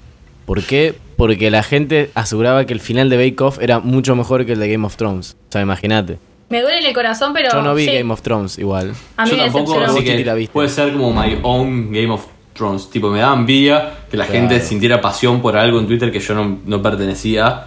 ¿Por 0.45 0.63
qué? 0.65 0.95
Porque 1.17 1.51
la 1.53 1.63
gente 1.63 2.11
aseguraba 2.15 2.65
que 2.65 2.73
el 2.73 2.81
final 2.81 3.11
de 3.11 3.17
Bake 3.17 3.41
Off 3.45 3.59
era 3.61 3.79
mucho 3.79 4.17
mejor 4.17 4.45
que 4.45 4.53
el 4.55 4.59
de 4.59 4.71
Game 4.73 4.85
of 4.87 4.97
Thrones. 4.97 5.37
O 5.49 5.53
sea, 5.53 5.61
imagínate. 5.63 6.19
Me 6.49 6.63
duele 6.63 6.79
en 6.79 6.87
el 6.87 6.95
corazón, 6.95 7.33
pero. 7.33 7.51
Yo 7.53 7.63
no 7.63 7.75
vi 7.75 7.85
sí, 7.85 7.93
Game 7.95 8.13
of 8.13 8.23
Thrones 8.23 8.59
igual. 8.59 8.93
A 9.17 9.25
mí 9.25 9.31
Yo 9.31 9.37
me 9.37 9.43
tampoco, 9.45 9.79
así 9.81 10.03
que 10.03 10.25
la 10.25 10.35
viste. 10.35 10.53
puede 10.53 10.69
ser 10.69 10.93
como 10.95 11.13
my 11.13 11.39
own 11.43 11.93
Game 11.93 12.11
of 12.11 12.25
Thrones. 12.59 12.91
Tipo, 12.91 13.09
me 13.09 13.21
da 13.21 13.33
envidia 13.33 13.95
que 14.11 14.17
la 14.19 14.27
Claro. 14.27 14.41
gente 14.41 14.61
sintiera 14.61 15.00
pasión 15.00 15.41
por 15.41 15.57
algo 15.57 15.79
en 15.79 15.87
Twitter 15.87 16.12
que 16.12 16.21
yo 16.21 16.35
no, 16.35 16.59
no 16.67 16.83
pertenecía. 16.83 17.65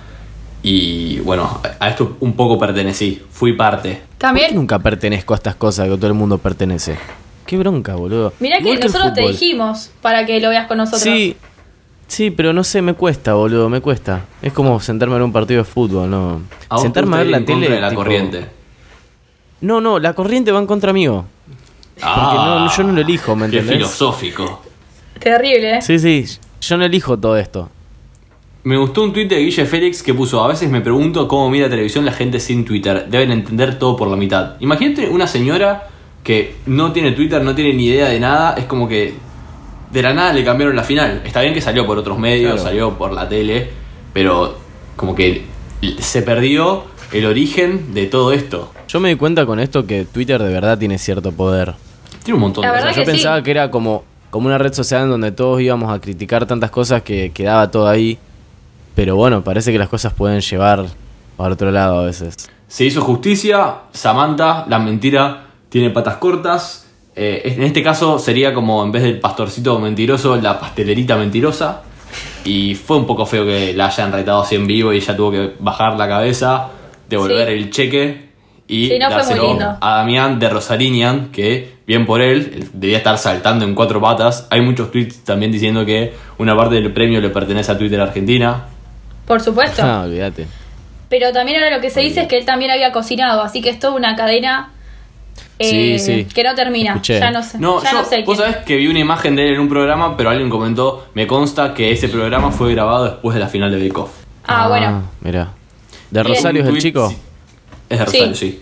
Y 0.63 1.19
bueno, 1.21 1.59
a 1.79 1.89
esto 1.89 2.17
un 2.19 2.33
poco 2.33 2.59
pertenecí. 2.59 3.19
Fui 3.31 3.53
parte. 3.53 3.93
¿Por 3.93 3.99
qué 4.01 4.15
También, 4.19 4.55
nunca 4.55 4.77
pertenezco 4.77 5.33
a 5.33 5.37
estas 5.37 5.55
cosas 5.55 5.87
que 5.89 5.95
todo 5.95 6.07
el 6.07 6.13
mundo 6.13 6.37
pertenece? 6.37 6.97
Qué 7.47 7.57
bronca, 7.57 7.95
boludo. 7.95 8.33
mirá 8.39 8.59
que 8.59 8.77
nosotros 8.77 9.13
te 9.13 9.21
dijimos 9.27 9.89
para 10.01 10.25
que 10.27 10.39
lo 10.39 10.49
veas 10.49 10.67
con 10.67 10.77
nosotros. 10.77 11.01
Sí, 11.01 11.35
sí, 12.07 12.29
pero 12.29 12.53
no 12.53 12.63
sé, 12.63 12.81
me 12.83 12.93
cuesta, 12.93 13.33
boludo, 13.33 13.67
me 13.69 13.81
cuesta. 13.81 14.21
Es 14.43 14.53
como 14.53 14.79
sentarme 14.79 15.15
en 15.15 15.23
un 15.23 15.31
partido 15.33 15.57
de 15.59 15.65
fútbol, 15.65 16.09
¿no? 16.09 16.41
A 16.69 16.77
sentarme 16.77 17.15
a 17.15 17.19
ver 17.19 17.27
la 17.27 17.37
en 17.37 17.45
tele. 17.45 17.67
de 17.69 17.81
la 17.81 17.89
tipo- 17.89 18.01
corriente. 18.03 18.45
No, 19.61 19.81
no, 19.81 19.97
la 19.99 20.13
corriente 20.13 20.51
va 20.51 20.59
en 20.59 20.67
contra 20.67 20.93
mío. 20.93 21.25
Porque 21.95 22.05
no, 22.37 22.75
yo 22.75 22.83
no 22.83 22.93
lo 22.93 23.01
elijo, 23.01 23.35
¿me 23.35 23.45
Ah, 23.45 23.49
Qué 23.49 23.57
entendés? 23.59 23.77
filosófico. 23.77 24.61
Terrible, 25.19 25.77
¿eh? 25.77 25.81
Sí, 25.81 25.99
sí, 25.99 26.25
yo 26.61 26.77
no 26.77 26.85
elijo 26.85 27.17
todo 27.17 27.37
esto. 27.37 27.69
Me 28.63 28.77
gustó 28.77 29.03
un 29.03 29.11
tweet 29.13 29.27
de 29.27 29.37
Guille 29.39 29.65
Félix 29.65 30.03
que 30.03 30.13
puso, 30.13 30.43
a 30.43 30.47
veces 30.47 30.69
me 30.69 30.81
pregunto 30.81 31.27
cómo 31.27 31.49
mira 31.49 31.67
televisión 31.69 32.05
la 32.05 32.11
gente 32.11 32.39
sin 32.39 32.63
Twitter. 32.63 33.07
Deben 33.09 33.31
entender 33.31 33.79
todo 33.79 33.95
por 33.95 34.07
la 34.07 34.15
mitad. 34.15 34.55
Imagínate 34.59 35.09
una 35.09 35.25
señora 35.25 35.87
que 36.23 36.55
no 36.67 36.91
tiene 36.91 37.13
Twitter, 37.13 37.41
no 37.43 37.55
tiene 37.55 37.73
ni 37.73 37.87
idea 37.87 38.07
de 38.09 38.19
nada, 38.19 38.53
es 38.55 38.65
como 38.65 38.87
que 38.87 39.15
de 39.91 40.01
la 40.03 40.13
nada 40.13 40.31
le 40.33 40.43
cambiaron 40.43 40.75
la 40.75 40.83
final. 40.83 41.23
Está 41.25 41.41
bien 41.41 41.55
que 41.55 41.61
salió 41.61 41.87
por 41.87 41.97
otros 41.97 42.19
medios, 42.19 42.53
Claro. 42.53 42.63
salió 42.67 42.97
por 42.97 43.11
la 43.13 43.27
tele, 43.27 43.69
pero 44.13 44.57
como 44.95 45.15
que 45.15 45.43
se 45.99 46.21
perdió 46.21 46.83
el 47.11 47.25
origen 47.25 47.95
de 47.95 48.05
todo 48.05 48.31
esto. 48.31 48.71
Yo 48.87 48.99
me 48.99 49.09
di 49.09 49.15
cuenta 49.15 49.45
con 49.47 49.59
esto 49.59 49.87
que 49.87 50.05
Twitter 50.05 50.41
de 50.41 50.53
verdad 50.53 50.77
tiene 50.77 50.99
cierto 50.99 51.31
poder. 51.31 51.73
Tiene 52.23 52.35
un 52.35 52.41
montón 52.41 52.61
La 52.61 52.67
de 52.69 52.73
verdad 52.75 52.89
cosas. 52.89 52.97
yo 52.97 53.01
que 53.05 53.11
sí. 53.11 53.17
pensaba 53.17 53.41
que 53.41 53.49
era 53.51 53.71
como, 53.71 54.03
como 54.31 54.47
una 54.47 54.57
red 54.57 54.73
social 54.73 55.03
en 55.03 55.09
donde 55.09 55.31
todos 55.31 55.61
íbamos 55.61 55.93
a 55.93 55.99
criticar 56.01 56.45
tantas 56.47 56.71
cosas 56.71 57.03
que 57.03 57.31
quedaba 57.31 57.69
todo 57.69 57.87
ahí. 57.87 58.17
Pero 58.95 59.15
bueno, 59.15 59.43
parece 59.43 59.71
que 59.71 59.77
las 59.77 59.89
cosas 59.89 60.13
pueden 60.13 60.41
llevar 60.41 60.85
para 61.37 61.53
otro 61.53 61.69
lado 61.71 61.99
a 61.99 62.05
veces. 62.05 62.35
Se 62.67 62.85
hizo 62.85 63.01
justicia, 63.01 63.75
Samantha, 63.91 64.65
la 64.67 64.79
mentira 64.79 65.45
tiene 65.69 65.89
patas 65.91 66.15
cortas. 66.17 66.87
Eh, 67.15 67.41
en 67.45 67.63
este 67.63 67.83
caso 67.83 68.17
sería 68.19 68.53
como 68.53 68.83
en 68.83 68.91
vez 68.91 69.03
del 69.03 69.19
pastorcito 69.19 69.77
mentiroso, 69.79 70.35
la 70.37 70.59
pastelerita 70.59 71.15
mentirosa. 71.17 71.83
Y 72.43 72.75
fue 72.75 72.97
un 72.97 73.05
poco 73.05 73.25
feo 73.25 73.45
que 73.45 73.73
la 73.73 73.87
hayan 73.87 74.11
retado 74.11 74.41
así 74.41 74.55
en 74.55 74.67
vivo 74.67 74.91
y 74.91 74.97
ella 74.97 75.15
tuvo 75.15 75.31
que 75.31 75.53
bajar 75.59 75.97
la 75.97 76.07
cabeza, 76.07 76.69
devolver 77.09 77.47
Sí. 77.47 77.53
el 77.53 77.69
cheque 77.69 78.30
y 78.71 78.87
Sí, 78.87 78.97
no 78.99 79.07
fue 79.07 79.15
muy 79.17 79.23
dárselo 79.25 79.47
lindo. 79.49 79.77
a 79.81 79.95
Damián 79.97 80.39
de 80.39 80.49
Rosarinian, 80.49 81.29
que 81.31 81.75
bien 81.85 82.05
por 82.05 82.21
él, 82.21 82.51
él 82.55 82.69
debía 82.73 82.97
estar 82.97 83.17
saltando 83.17 83.65
en 83.65 83.75
cuatro 83.75 83.99
patas. 83.99 84.47
Hay 84.49 84.61
muchos 84.61 84.91
tweets 84.91 85.25
también 85.25 85.51
diciendo 85.51 85.85
que 85.85 86.13
una 86.37 86.55
parte 86.55 86.75
del 86.75 86.91
premio 86.93 87.19
le 87.19 87.29
pertenece 87.29 87.71
a 87.71 87.77
Twitter 87.77 87.99
Argentina. 87.99 88.63
Por 89.27 89.41
supuesto. 89.41 89.81
Ah, 89.85 90.03
olvídate. 90.05 90.47
Pero 91.09 91.33
también 91.33 91.61
ahora 91.61 91.75
lo 91.75 91.81
que 91.81 91.89
se 91.89 91.99
dice 91.99 92.21
es 92.21 92.27
que 92.29 92.37
él 92.37 92.45
también 92.45 92.71
había 92.71 92.93
cocinado, 92.93 93.41
así 93.41 93.61
que 93.61 93.69
es 93.69 93.79
toda 93.79 93.93
una 93.95 94.15
cadena 94.15 94.69
Sí, 95.59 95.93
eh, 95.93 95.99
sí. 95.99 96.25
que 96.33 96.43
no 96.43 96.55
termina. 96.55 96.91
Escuché. 96.91 97.19
Ya 97.19 97.29
no 97.29 97.43
sé. 97.43 97.59
No, 97.59 97.83
ya 97.83 97.91
yo, 97.91 97.97
no 97.99 98.03
sé 98.05 98.23
vos 98.23 98.37
quién. 98.37 98.51
sabés 98.51 98.65
que 98.65 98.77
vi 98.77 98.87
una 98.87 98.99
imagen 98.99 99.35
de 99.35 99.47
él 99.47 99.53
en 99.55 99.59
un 99.59 99.69
programa, 99.69 100.15
pero 100.17 100.29
alguien 100.29 100.49
comentó, 100.49 101.07
me 101.13 101.27
consta 101.27 101.73
que 101.73 101.91
ese 101.91 102.07
programa 102.07 102.51
fue 102.51 102.71
grabado 102.73 103.03
después 103.03 103.33
de 103.35 103.41
la 103.41 103.47
final 103.47 103.69
de 103.69 103.77
Bake 103.85 103.99
Off. 103.99 104.11
Ah, 104.47 104.67
bueno. 104.69 105.03
Mira. 105.21 105.49
¿De. 106.09 106.23
Rosario 106.23 106.63
es 106.63 106.69
el 106.69 106.77
chico? 106.79 107.09
sí. 107.09 107.17
Es 107.91 107.99
de 107.99 108.05
Rosario, 108.05 108.35
Sí. 108.35 108.51
sí. 108.51 108.59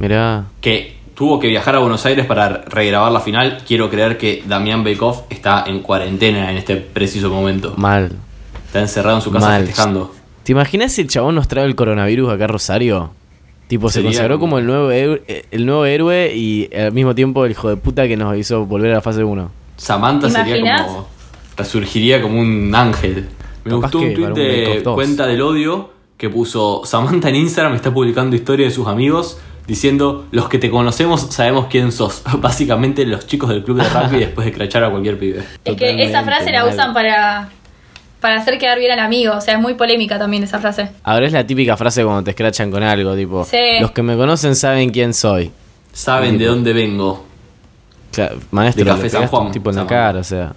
Mira. 0.00 0.44
Que 0.60 0.96
tuvo 1.14 1.40
que 1.40 1.48
viajar 1.48 1.74
a 1.74 1.78
Buenos 1.80 2.04
Aires 2.06 2.26
para 2.26 2.62
regrabar 2.66 3.10
la 3.10 3.20
final. 3.20 3.58
Quiero 3.66 3.90
creer 3.90 4.18
que 4.18 4.42
Damián 4.46 4.84
Bake 4.84 5.02
Off 5.02 5.22
está 5.30 5.64
en 5.66 5.80
cuarentena 5.80 6.50
en 6.50 6.56
este 6.58 6.76
preciso 6.76 7.30
momento. 7.30 7.74
Mal. 7.76 8.12
Está 8.66 8.80
encerrado 8.80 9.16
en 9.16 9.22
su 9.22 9.30
casa 9.32 9.48
Mal. 9.48 9.60
festejando. 9.66 10.14
¿Te 10.44 10.52
imaginas 10.52 10.92
si 10.92 11.02
el 11.02 11.08
chabón 11.08 11.34
nos 11.34 11.48
trae 11.48 11.64
el 11.64 11.74
coronavirus 11.74 12.30
acá 12.32 12.44
a 12.44 12.48
Rosario? 12.48 13.10
Tipo, 13.66 13.90
se 13.90 14.02
consagró 14.02 14.38
como- 14.38 14.58
el 14.58 14.66
nuevo, 14.66 14.90
héroe, 14.90 15.22
el 15.50 15.66
nuevo 15.66 15.84
héroe 15.84 16.32
y 16.34 16.70
al 16.74 16.92
mismo 16.92 17.14
tiempo 17.14 17.44
el 17.44 17.50
hijo 17.50 17.68
de 17.68 17.76
puta 17.76 18.08
que 18.08 18.16
nos 18.16 18.34
hizo 18.36 18.64
volver 18.64 18.92
a 18.92 18.94
la 18.96 19.00
fase 19.02 19.22
1. 19.24 19.50
Samantha 19.76 20.28
¿Te 20.28 20.32
sería 20.34 20.56
imaginas? 20.56 20.82
como. 20.86 21.06
resurgiría 21.56 22.22
como 22.22 22.40
un 22.40 22.72
ángel. 22.74 23.28
Me 23.64 23.70
Capaz 23.72 23.80
gustó 23.90 23.98
un 23.98 24.14
tweet 24.14 24.28
de 24.32 24.76
Off 24.78 24.82
2. 24.84 24.94
Cuenta 24.94 25.26
del 25.26 25.42
Odio 25.42 25.90
que 26.18 26.28
puso 26.28 26.82
Samantha 26.84 27.30
en 27.30 27.36
Instagram 27.36 27.74
está 27.74 27.92
publicando 27.94 28.36
historias 28.36 28.70
de 28.70 28.74
sus 28.74 28.86
amigos. 28.88 29.38
diciendo, 29.66 30.26
los 30.30 30.48
que 30.48 30.58
te 30.58 30.70
conocemos 30.70 31.28
sabemos 31.30 31.66
quién 31.70 31.92
sos. 31.92 32.22
Básicamente 32.40 33.04
los 33.06 33.26
chicos 33.26 33.48
del 33.50 33.62
club 33.64 33.80
de 33.82 33.88
rugby 33.88 34.18
después 34.26 34.44
de 34.46 34.52
crachar 34.52 34.82
a 34.84 34.90
cualquier 34.90 35.18
pibe. 35.18 35.44
Es 35.64 35.76
que 35.76 36.02
esa 36.02 36.22
frase 36.24 36.50
la 36.52 36.64
usan 36.66 36.92
para, 36.94 37.50
para 38.20 38.36
hacer 38.38 38.58
quedar 38.58 38.78
bien 38.78 38.92
al 38.92 38.98
amigo. 38.98 39.34
O 39.36 39.40
sea, 39.40 39.54
es 39.54 39.60
muy 39.60 39.74
polémica 39.74 40.18
también 40.18 40.42
esa 40.42 40.58
frase. 40.58 40.90
Ahora 41.04 41.26
es 41.26 41.32
la 41.32 41.46
típica 41.46 41.76
frase 41.76 42.02
cuando 42.02 42.24
te 42.24 42.30
escrachan 42.30 42.70
con 42.70 42.82
algo, 42.82 43.14
tipo, 43.14 43.44
Sí. 43.44 43.78
los 43.80 43.90
que 43.92 44.02
me 44.02 44.16
conocen 44.16 44.56
saben 44.56 44.90
quién 44.90 45.12
soy. 45.14 45.50
Saben 45.92 46.38
de 46.38 46.46
dónde 46.46 46.72
vengo. 46.72 47.24
Claro, 48.10 48.38
maestro, 48.50 48.84
De 48.84 48.90
Café 48.90 49.10
San 49.10 49.26
Juan, 49.28 49.52
tipo 49.52 49.68
en 49.70 49.76
la 49.76 49.86
cara, 49.86 50.20
o 50.20 50.24
sea, 50.24 50.54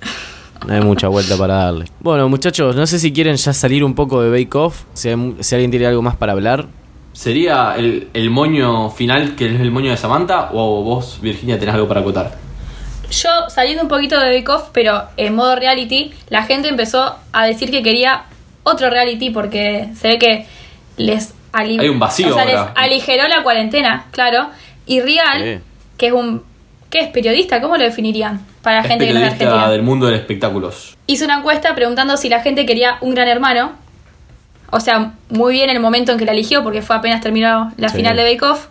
no 0.67 0.73
hay 0.73 0.81
mucha 0.81 1.07
vuelta 1.07 1.37
para 1.37 1.55
darle. 1.55 1.85
Bueno, 1.99 2.27
muchachos, 2.29 2.75
no 2.75 2.85
sé 2.87 2.99
si 2.99 3.11
quieren 3.13 3.35
ya 3.35 3.53
salir 3.53 3.83
un 3.83 3.95
poco 3.95 4.21
de 4.21 4.29
Bake 4.29 4.55
Off, 4.57 4.83
si, 4.93 5.09
hay- 5.09 5.35
si 5.39 5.55
alguien 5.55 5.71
tiene 5.71 5.85
algo 5.87 6.01
más 6.01 6.15
para 6.15 6.33
hablar. 6.33 6.67
¿Sería 7.13 7.75
el, 7.77 8.07
el 8.13 8.29
moño 8.29 8.89
final 8.89 9.35
que 9.35 9.47
es 9.53 9.59
el 9.59 9.69
moño 9.71 9.91
de 9.91 9.97
Samantha? 9.97 10.49
¿O 10.53 10.81
vos, 10.83 11.19
Virginia, 11.21 11.59
tenés 11.59 11.75
algo 11.75 11.87
para 11.87 11.99
acotar? 12.01 12.37
Yo, 13.11 13.29
saliendo 13.49 13.83
un 13.83 13.89
poquito 13.89 14.17
de 14.19 14.29
Bake 14.37 14.49
Off, 14.49 14.69
pero 14.71 15.03
en 15.17 15.35
modo 15.35 15.55
reality, 15.57 16.13
la 16.29 16.43
gente 16.43 16.69
empezó 16.69 17.15
a 17.33 17.45
decir 17.45 17.69
que 17.69 17.83
quería 17.83 18.23
otro 18.63 18.89
reality 18.89 19.29
porque 19.31 19.89
se 19.99 20.07
ve 20.07 20.19
que 20.19 20.45
les, 20.95 21.33
ali- 21.51 21.77
Hay 21.79 21.89
un 21.89 21.99
vacío 21.99 22.29
o 22.29 22.33
sea, 22.33 22.43
ahora. 22.43 22.71
les 22.73 22.83
aligeró 23.03 23.27
la 23.27 23.43
cuarentena, 23.43 24.05
claro. 24.11 24.47
Y 24.85 25.01
Real, 25.01 25.43
Sí. 25.59 25.63
que 25.97 26.07
es 26.07 26.13
un... 26.13 26.43
¿Qué 26.91 26.99
es 26.99 27.07
periodista? 27.07 27.59
¿Cómo 27.61 27.75
lo 27.77 27.83
definirían? 27.83 28.45
Para 28.61 28.77
la 28.77 28.81
Es 28.83 28.87
gente 28.89 29.07
que 29.07 29.13
no 29.13 29.19
es 29.19 29.23
periodista 29.23 29.45
argentina. 29.45 29.71
del 29.71 29.81
mundo 29.81 30.05
de 30.05 30.11
los 30.11 30.21
espectáculos. 30.21 30.97
hizo 31.07 31.25
una 31.25 31.39
encuesta 31.39 31.73
preguntando 31.73 32.15
si 32.17 32.29
la 32.29 32.41
gente 32.41 32.65
quería 32.67 32.97
un 33.01 33.15
gran 33.15 33.27
hermano. 33.27 33.71
O 34.69 34.79
sea, 34.79 35.13
muy 35.29 35.53
bien 35.53 35.69
el 35.69 35.79
momento 35.79 36.11
en 36.11 36.17
que 36.19 36.25
la 36.25 36.31
eligió, 36.33 36.63
porque 36.63 36.81
fue 36.81 36.95
apenas 36.95 37.21
terminó 37.21 37.73
la 37.77 37.89
Sí. 37.89 37.97
final 37.97 38.15
de 38.15 38.23
Bake 38.23 38.43
Off. 38.45 38.67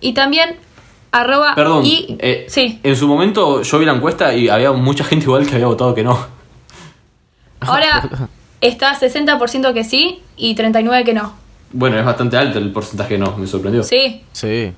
Y 0.00 0.12
también, 0.12 0.56
arroba 1.12 1.54
Perdón, 1.54 1.84
y. 1.86 2.16
eh, 2.18 2.46
sí, 2.48 2.78
en 2.82 2.96
su 2.96 3.06
momento 3.08 3.62
yo 3.62 3.78
vi 3.78 3.86
la 3.86 3.92
encuesta 3.92 4.34
y 4.34 4.48
había 4.48 4.72
mucha 4.72 5.04
gente 5.04 5.24
igual 5.26 5.46
que 5.46 5.54
había 5.54 5.66
votado 5.68 5.94
que 5.94 6.02
no. 6.04 6.18
ahora 7.60 8.08
está 8.60 8.94
60% 8.98 9.72
que 9.72 9.84
sí 9.84 10.20
y 10.36 10.54
39% 10.54 11.04
que 11.04 11.14
no. 11.14 11.34
Bueno, 11.72 11.98
es 11.98 12.04
bastante 12.04 12.36
alto 12.36 12.58
el 12.58 12.70
porcentaje 12.70 13.16
no, 13.18 13.36
me 13.36 13.46
sorprendió. 13.46 13.82
Sí. 13.82 14.22
Sí. 14.32 14.72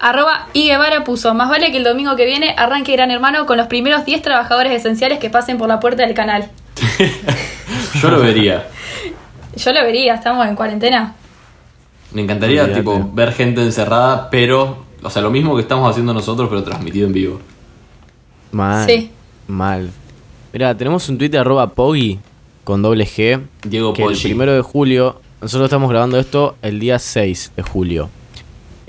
Arroba 0.00 0.46
y 0.52 0.68
Guevara 0.68 1.02
puso, 1.02 1.34
más 1.34 1.48
vale 1.48 1.72
que 1.72 1.78
el 1.78 1.84
domingo 1.84 2.14
que 2.14 2.24
viene 2.24 2.54
arranque 2.56 2.92
Gran 2.92 3.10
Hermano 3.10 3.46
con 3.46 3.56
los 3.56 3.66
primeros 3.66 4.04
10 4.04 4.22
trabajadores 4.22 4.72
esenciales 4.72 5.18
que 5.18 5.28
pasen 5.28 5.58
por 5.58 5.68
la 5.68 5.80
puerta 5.80 6.04
del 6.04 6.14
canal. 6.14 6.48
Yo 8.00 8.10
lo 8.10 8.20
vería. 8.20 8.68
Yo 9.56 9.72
lo 9.72 9.82
vería, 9.82 10.14
estamos 10.14 10.46
en 10.46 10.54
cuarentena. 10.54 11.14
Me 12.12 12.22
encantaría 12.22 12.62
Olvídate. 12.62 12.80
tipo 12.80 13.10
ver 13.12 13.32
gente 13.32 13.60
encerrada, 13.60 14.30
pero, 14.30 14.84
o 15.02 15.10
sea, 15.10 15.20
lo 15.20 15.30
mismo 15.30 15.56
que 15.56 15.62
estamos 15.62 15.90
haciendo 15.90 16.14
nosotros, 16.14 16.48
pero 16.48 16.62
transmitido 16.62 17.06
en 17.06 17.12
vivo. 17.12 17.40
Mal. 18.52 18.86
Sí. 18.86 19.10
Mal. 19.48 19.90
Mira, 20.52 20.76
tenemos 20.76 21.08
un 21.08 21.18
tweet 21.18 21.30
de 21.30 21.38
arroba 21.38 21.70
Poggy 21.70 22.20
con 22.62 22.82
doble 22.82 23.04
G. 23.04 23.42
Diego 23.64 23.92
que 23.92 24.04
el 24.04 24.16
primero 24.16 24.54
de 24.54 24.62
julio, 24.62 25.20
nosotros 25.40 25.66
estamos 25.66 25.90
grabando 25.90 26.18
esto 26.18 26.56
el 26.62 26.78
día 26.78 26.98
6 26.98 27.52
de 27.56 27.62
julio. 27.62 28.10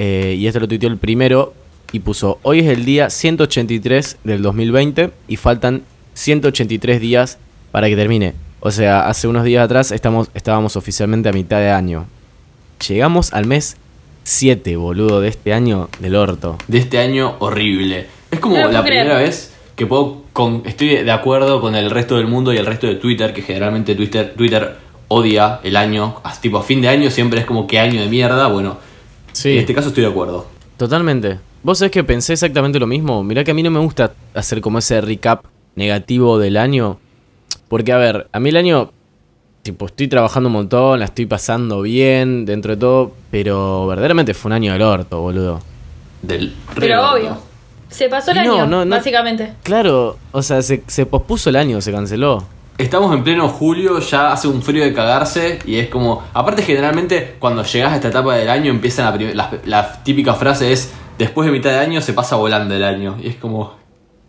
Eh, 0.02 0.38
y 0.40 0.48
esto 0.48 0.62
lo 0.62 0.68
tuiteó 0.70 0.88
el 0.90 0.96
primero 0.98 1.54
y 1.92 2.00
puso, 2.00 2.40
hoy 2.44 2.60
es 2.60 2.68
el 2.68 2.86
día 2.86 3.10
183 3.10 4.20
del 4.24 4.42
2020 4.42 5.12
y 5.28 5.36
faltan 5.36 5.84
183 6.14 7.02
días 7.02 7.38
para 7.72 7.90
que 7.90 7.98
termine. 7.98 8.34
O 8.62 8.72
sea, 8.72 9.08
hace 9.10 9.28
unos 9.28 9.44
días 9.44 9.66
atrás 9.66 9.92
estamos, 9.92 10.30
estábamos 10.34 10.78
oficialmente 10.78 11.28
a 11.28 11.34
mitad 11.34 11.60
de 11.60 11.72
año. 11.72 12.06
Llegamos 12.88 13.34
al 13.34 13.46
mes 13.46 13.76
7, 14.24 14.78
boludo, 14.78 15.20
de 15.20 15.28
este 15.28 15.52
año 15.52 15.90
del 16.00 16.16
orto. 16.16 16.58
De 16.70 16.78
este 16.78 17.00
año 17.00 17.36
horrible. 17.40 18.08
Es 18.32 18.40
como 18.40 18.56
No 18.56 18.72
la 18.72 18.82
creer. 18.84 19.04
primera 19.04 19.18
vez 19.18 19.54
que 19.76 19.86
puedo 19.86 20.24
con, 20.32 20.62
estoy 20.66 21.04
de 21.04 21.12
acuerdo 21.12 21.60
con 21.60 21.76
el 21.76 21.90
resto 21.90 22.16
del 22.16 22.28
mundo 22.28 22.54
y 22.54 22.58
el 22.58 22.66
resto 22.66 22.88
de 22.88 22.96
Twitter, 22.96 23.34
que 23.34 23.42
generalmente 23.42 23.96
Twitter, 23.96 24.34
Twitter 24.38 24.78
odia 25.10 25.60
el 25.64 25.76
año, 25.76 26.22
tipo 26.42 26.58
a 26.58 26.64
fin 26.64 26.80
de 26.82 26.88
año 26.88 27.10
siempre 27.12 27.42
es 27.42 27.46
como 27.46 27.68
que 27.68 27.80
año 27.80 28.00
de 28.02 28.08
mierda, 28.08 28.48
bueno, 28.48 28.78
Sí. 29.32 29.52
en 29.54 29.58
este 29.60 29.74
caso 29.74 29.90
estoy 29.90 30.04
de 30.04 30.10
acuerdo. 30.10 30.46
Totalmente. 30.78 31.40
Vos 31.64 31.78
sabés 31.80 31.92
que 31.92 32.04
pensé 32.04 32.34
exactamente 32.34 32.80
lo 32.80 32.88
mismo. 32.88 33.24
Mirá 33.24 33.44
que 33.44 33.52
a 33.52 33.54
mí 33.54 33.64
no 33.64 33.72
me 33.72 33.80
gusta 33.80 34.14
hacer 34.34 34.62
como 34.62 34.80
ese 34.80 35.02
recap 35.02 35.44
negativo 35.76 36.40
del 36.40 36.58
año. 36.58 36.98
Porque, 37.68 37.92
a 37.92 37.98
ver, 37.98 38.28
a 38.32 38.40
mí 38.40 38.50
el 38.50 38.58
año, 38.58 38.92
tipo, 39.62 39.86
estoy 39.88 40.08
trabajando 40.08 40.48
un 40.48 40.54
montón, 40.54 41.00
la 41.00 41.06
estoy 41.06 41.26
pasando 41.26 41.82
bien, 41.82 42.46
dentro 42.46 42.76
de 42.76 42.80
todo, 42.80 43.12
pero 43.30 43.88
verdaderamente 43.88 44.34
fue 44.34 44.50
un 44.50 44.54
año 44.54 44.74
del 44.74 44.82
orto, 44.82 45.20
boludo. 45.22 45.62
Del 46.22 46.54
Pero 46.76 47.12
obvio. 47.14 47.38
Se 47.90 48.08
pasó 48.08 48.32
el 48.32 48.38
No, 48.46 48.54
año, 48.56 48.68
no, 48.68 48.86
no. 48.86 48.96
básicamente. 48.96 49.54
Claro, 49.64 50.18
o 50.32 50.42
sea, 50.44 50.62
se, 50.62 50.84
se 50.88 51.06
pospuso 51.06 51.50
el 51.50 51.56
año, 51.56 51.82
se 51.82 51.92
canceló. 51.92 52.46
Estamos 52.80 53.14
en 53.14 53.26
pleno 53.26 53.50
julio, 53.50 54.00
ya 54.00 54.32
hace 54.32 54.48
un 54.48 54.62
frío 54.62 54.84
de 54.86 54.94
cagarse 54.94 55.60
y 55.66 55.76
es 55.76 55.90
como... 55.90 56.24
Aparte 56.34 56.64
generalmente 56.64 57.36
cuando 57.38 57.62
llegas 57.64 57.92
a 57.92 57.96
esta 57.98 58.08
etapa 58.08 58.36
del 58.36 58.50
año 58.50 58.72
empiezan 58.72 59.04
la, 59.06 59.14
prim- 59.14 59.32
la, 59.36 59.52
la 59.66 60.02
típica 60.02 60.34
frase 60.34 60.72
es 60.72 60.94
después 61.18 61.46
de 61.46 61.52
mitad 61.52 61.72
de 61.72 61.80
año 61.80 62.00
se 62.00 62.14
pasa 62.14 62.38
volando 62.38 62.74
el 62.74 62.84
año. 62.86 63.18
Y 63.22 63.28
es 63.28 63.36
como... 63.36 63.74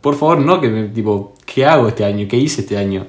Por 0.00 0.16
favor, 0.16 0.40
no, 0.40 0.60
que 0.60 0.68
me, 0.68 0.88
tipo, 0.88 1.34
¿qué 1.46 1.64
hago 1.64 1.86
este 1.86 2.04
año? 2.04 2.26
¿Qué 2.28 2.36
hice 2.38 2.62
este 2.62 2.76
año? 2.76 3.06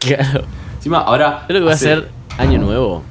Claro. 0.00 0.42
Encima, 0.74 0.98
ahora... 0.98 1.44
Creo 1.46 1.60
que 1.60 1.66
va 1.66 1.72
a 1.74 1.76
ser 1.76 2.08
año 2.36 2.58
nuevo. 2.58 3.02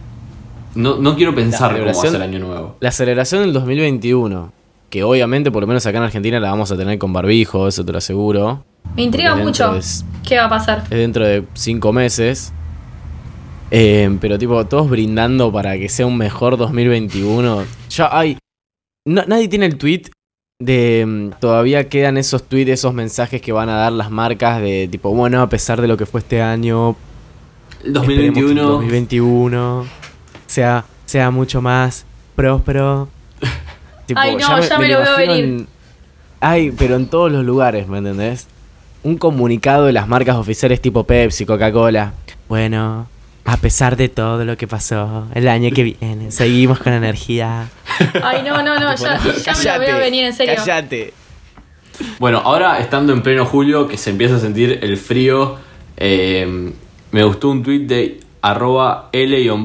No, 0.76 0.98
no 0.98 1.16
quiero 1.16 1.34
pensar 1.34 1.72
cómo 1.72 1.86
va 1.86 1.92
a 1.92 1.94
ser 1.94 2.16
el 2.16 2.22
año 2.22 2.40
nuevo. 2.40 2.76
La 2.82 2.92
celebración 2.92 3.42
del 3.44 3.54
2021, 3.54 4.52
que 4.90 5.04
obviamente, 5.04 5.50
por 5.50 5.62
lo 5.62 5.68
menos 5.68 5.86
acá 5.86 6.00
en 6.00 6.04
Argentina, 6.04 6.40
la 6.42 6.50
vamos 6.52 6.72
a 6.74 6.78
tener 6.78 7.00
con 7.00 7.14
barbijo, 7.14 7.68
eso 7.70 7.86
te 7.86 7.92
lo 7.94 8.00
aseguro. 8.00 8.66
Me 8.96 9.04
intriga 9.04 9.36
mucho 9.36 9.78
qué 10.28 10.38
va 10.38 10.46
a 10.46 10.50
pasar. 10.50 10.80
es 10.84 10.90
dentro 10.90 11.26
de 11.26 11.46
cinco 11.54 11.94
meses. 11.94 12.52
Eh, 13.72 14.18
pero 14.20 14.38
tipo, 14.40 14.66
todos 14.66 14.90
brindando 14.90 15.52
para 15.52 15.78
que 15.78 15.90
sea 15.90 16.06
un 16.06 16.18
mejor 16.18 16.58
2021. 16.58 17.64
Ya 17.90 18.10
hay. 18.18 18.38
no- 19.08 19.24
nadie 19.28 19.48
tiene 19.48 19.68
el 19.68 19.78
tweet 19.78 20.04
de. 20.60 21.06
mm, 21.08 21.40
Todavía 21.40 21.88
quedan 21.88 22.18
esos 22.18 22.44
tweets, 22.44 22.72
esos 22.72 22.94
mensajes 22.94 23.42
que 23.42 23.52
van 23.52 23.70
a 23.70 23.76
dar 23.78 23.92
las 23.92 24.10
marcas 24.12 24.60
de 24.62 24.88
tipo, 24.92 25.14
bueno, 25.14 25.42
a 25.42 25.50
pesar 25.50 25.80
de 25.82 25.88
lo 25.88 25.98
que 25.98 26.06
fue 26.06 26.20
este 26.22 26.42
año. 26.42 26.96
El 27.84 27.96
esperemos 27.96 28.34
que 28.34 28.40
el 28.52 28.56
2021... 28.56 28.70
2021 28.72 29.86
sea, 30.48 30.84
sea 31.06 31.32
mucho 31.32 31.62
más 31.62 32.06
próspero. 32.36 33.08
Tipo, 34.08 34.20
Ay, 34.22 34.36
no, 34.38 34.60
ya 34.60 34.80
me 34.80 34.88
lo 34.88 35.00
veo 35.02 35.18
venir. 35.18 35.44
en- 35.46 35.68
Ay, 36.42 36.72
pero 36.72 36.96
en 36.96 37.06
todos 37.06 37.32
los 37.32 37.46
lugares, 37.46 37.88
¿me 37.88 38.00
entendés? 38.00 38.48
Un 39.04 39.18
comunicado 39.18 39.86
de 39.86 39.94
las 39.94 40.08
marcas 40.08 40.36
oficiales 40.36 40.82
tipo 40.82 41.04
Pepsi, 41.06 41.46
Coca-Cola. 41.46 42.14
Bueno, 42.48 43.08
a 43.46 43.58
pesar 43.58 43.96
de 43.96 44.10
todo 44.10 44.44
lo 44.46 44.58
que 44.58 44.68
pasó 44.68 45.28
el 45.34 45.48
año 45.48 45.70
que 45.74 45.84
viene, 45.84 46.32
seguimos 46.32 46.80
con 46.80 46.94
energía. 46.94 47.70
Ay, 48.24 48.44
no, 48.44 48.62
no, 48.62 48.80
no, 48.80 48.96
ya, 48.96 49.20
ya 49.44 49.54
me 49.54 49.64
lo 49.66 49.80
veo 49.80 49.98
venir, 50.00 50.26
en 50.26 50.34
serio. 50.34 50.54
Cállate. 50.58 51.14
Bueno, 52.20 52.40
ahora 52.44 52.80
estando 52.80 53.14
en 53.14 53.22
pleno 53.22 53.46
julio, 53.46 53.88
que 53.88 53.98
se 53.98 54.10
empieza 54.10 54.36
a 54.36 54.40
sentir 54.40 54.80
el 54.82 54.98
frío, 54.98 55.58
eh, 55.98 56.72
me 57.12 57.24
gustó 57.24 57.50
un 57.50 57.64
tweet 57.64 57.80
de 57.80 58.20
arroba 58.42 59.10
L-MLPSO 59.12 59.60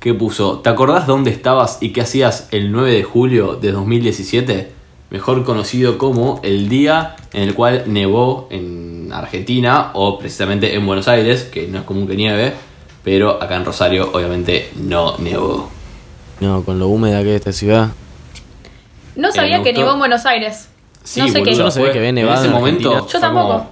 que 0.00 0.14
puso, 0.14 0.60
¿te 0.60 0.70
acordás 0.70 1.06
dónde 1.06 1.30
estabas 1.30 1.78
y 1.82 1.90
qué 1.90 2.00
hacías 2.00 2.48
el 2.52 2.72
9 2.72 2.90
de 2.92 3.02
julio 3.02 3.56
de 3.56 3.72
2017? 3.72 4.79
Mejor 5.10 5.44
conocido 5.44 5.98
como 5.98 6.40
el 6.44 6.68
día 6.68 7.16
en 7.32 7.42
el 7.42 7.54
cual 7.54 7.84
nevó 7.86 8.46
en 8.50 9.10
Argentina 9.12 9.90
o 9.94 10.18
precisamente 10.18 10.74
en 10.76 10.86
Buenos 10.86 11.08
Aires, 11.08 11.42
que 11.44 11.66
no 11.66 11.78
es 11.78 11.84
común 11.84 12.06
que 12.06 12.14
nieve, 12.14 12.52
pero 13.02 13.42
acá 13.42 13.56
en 13.56 13.64
Rosario 13.64 14.10
obviamente 14.12 14.70
no 14.76 15.16
nevó. 15.18 15.68
No, 16.38 16.62
con 16.64 16.78
lo 16.78 16.88
húmeda 16.88 17.22
que 17.22 17.30
es 17.30 17.36
esta 17.40 17.52
ciudad. 17.52 17.88
No 19.16 19.32
sabía 19.32 19.56
Eh, 19.56 19.58
me 19.58 19.64
que 19.64 19.72
nevó 19.72 19.92
en 19.92 19.98
Buenos 19.98 20.24
Aires. 20.26 20.68
Sí, 21.02 21.20
no 21.20 21.28
sé 21.28 21.42
qué. 21.42 21.54
Yo 21.54 21.64
no 21.64 21.70
sabía 21.70 21.92
que 21.92 21.98
había 21.98 22.10
en 22.10 22.14
nevado 22.14 22.36
ese 22.38 22.46
en 22.46 22.52
momento. 22.52 22.90
Argentina. 22.90 23.12
Yo 23.12 23.20
tampoco. 23.20 23.48
como- 23.48 23.70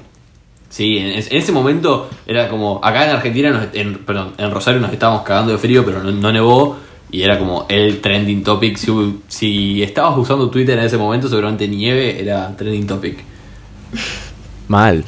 sí, 0.70 0.98
en, 0.98 1.06
es- 1.12 1.30
en 1.30 1.36
ese 1.38 1.52
momento 1.52 2.10
era 2.26 2.48
como. 2.48 2.80
Acá 2.82 3.04
en 3.04 3.10
Argentina, 3.10 3.50
nos- 3.50 3.68
en, 3.74 3.98
perdón, 4.04 4.32
en 4.38 4.50
Rosario 4.50 4.80
nos 4.80 4.92
estábamos 4.92 5.22
cagando 5.22 5.52
de 5.52 5.58
frío, 5.58 5.84
pero 5.84 6.02
no, 6.02 6.10
no 6.10 6.32
nevó. 6.32 6.76
Y 7.10 7.22
era 7.22 7.38
como 7.38 7.66
el 7.68 8.00
trending 8.00 8.42
topic. 8.44 8.76
Si, 8.76 8.90
si 9.28 9.82
estabas 9.82 10.16
usando 10.18 10.50
Twitter 10.50 10.78
en 10.78 10.84
ese 10.84 10.98
momento, 10.98 11.28
seguramente 11.28 11.66
nieve 11.68 12.20
era 12.20 12.54
trending 12.56 12.86
topic. 12.86 13.18
Mal. 14.68 15.04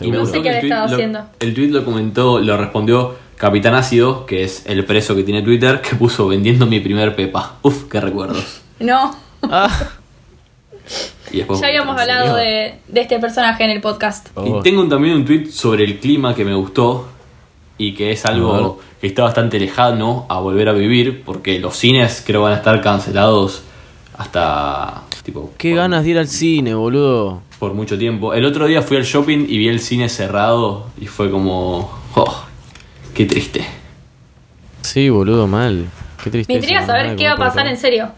Y. 0.00 0.10
No 0.10 0.26
sé 0.26 0.42
qué 0.42 0.48
había 0.48 0.60
tweet 0.60 0.70
estado 0.70 0.88
lo- 0.88 0.94
haciendo. 0.94 1.20
El 1.38 1.54
tweet 1.54 1.68
lo 1.68 1.84
comentó, 1.84 2.40
lo 2.40 2.56
respondió 2.56 3.14
Capitán 3.36 3.74
Ácido, 3.74 4.26
que 4.26 4.42
es 4.42 4.64
el 4.66 4.84
preso 4.84 5.14
que 5.14 5.22
tiene 5.22 5.42
Twitter, 5.42 5.80
que 5.80 5.94
puso 5.96 6.26
vendiendo 6.26 6.66
mi 6.66 6.80
primer 6.80 7.14
Pepa. 7.14 7.56
Uf, 7.62 7.84
qué 7.90 8.00
recuerdos. 8.00 8.60
No, 8.80 9.14
Ah. 9.42 9.70
Y 11.30 11.38
después- 11.38 11.60
ya 11.60 11.68
habíamos 11.68 11.98
hablado 12.00 12.36
de, 12.36 12.74
de 12.88 13.00
este 13.00 13.18
personaje 13.18 13.64
en 13.64 13.70
el 13.70 13.80
podcast. 13.80 14.28
Y 14.36 14.50
Oh. 14.50 14.60
tengo 14.60 14.86
también 14.88 15.14
un 15.14 15.24
tweet 15.24 15.46
sobre 15.46 15.84
el 15.84 15.98
clima 16.00 16.34
que 16.34 16.44
me 16.44 16.54
gustó. 16.54 17.08
Y 17.78 17.94
que 17.94 18.12
es 18.12 18.24
algo 18.24 18.80
que 19.00 19.06
está 19.08 19.22
bastante 19.24 19.58
lejano 19.58 20.26
a 20.28 20.38
volver 20.40 20.68
a 20.68 20.72
vivir 20.72 21.22
porque 21.24 21.58
los 21.58 21.76
cines 21.76 22.22
creo 22.26 22.42
van 22.42 22.52
a 22.52 22.56
estar 22.56 22.80
cancelados 22.80 23.62
hasta 24.16 25.02
tipo 25.24 25.52
Qué 25.58 25.70
por- 25.70 25.78
ganas 25.78 26.04
de 26.04 26.10
ir 26.10 26.18
al 26.18 26.28
cine, 26.28 26.74
boludo. 26.74 27.42
por 27.58 27.74
mucho 27.74 27.98
tiempo. 27.98 28.34
El 28.34 28.44
otro 28.44 28.66
día 28.66 28.82
fui 28.82 28.96
al 28.96 29.04
shopping 29.04 29.46
y 29.48 29.58
vi 29.58 29.68
el 29.68 29.80
cine 29.80 30.08
cerrado 30.08 30.86
y 31.00 31.06
fue 31.06 31.30
como 31.30 31.90
oh, 32.14 32.44
qué 33.14 33.26
triste. 33.26 33.64
Sí, 34.82 35.08
boludo, 35.08 35.46
mal. 35.46 35.86
Qué 36.22 36.30
tristeza. 36.30 36.58
Me 36.58 36.60
intriga 36.62 36.86
saber 36.86 37.06
mal, 37.08 37.16
qué 37.16 37.26
va 37.26 37.32
a 37.32 37.36
pasar 37.36 37.66
en 37.66 37.76
serio. 37.76 38.08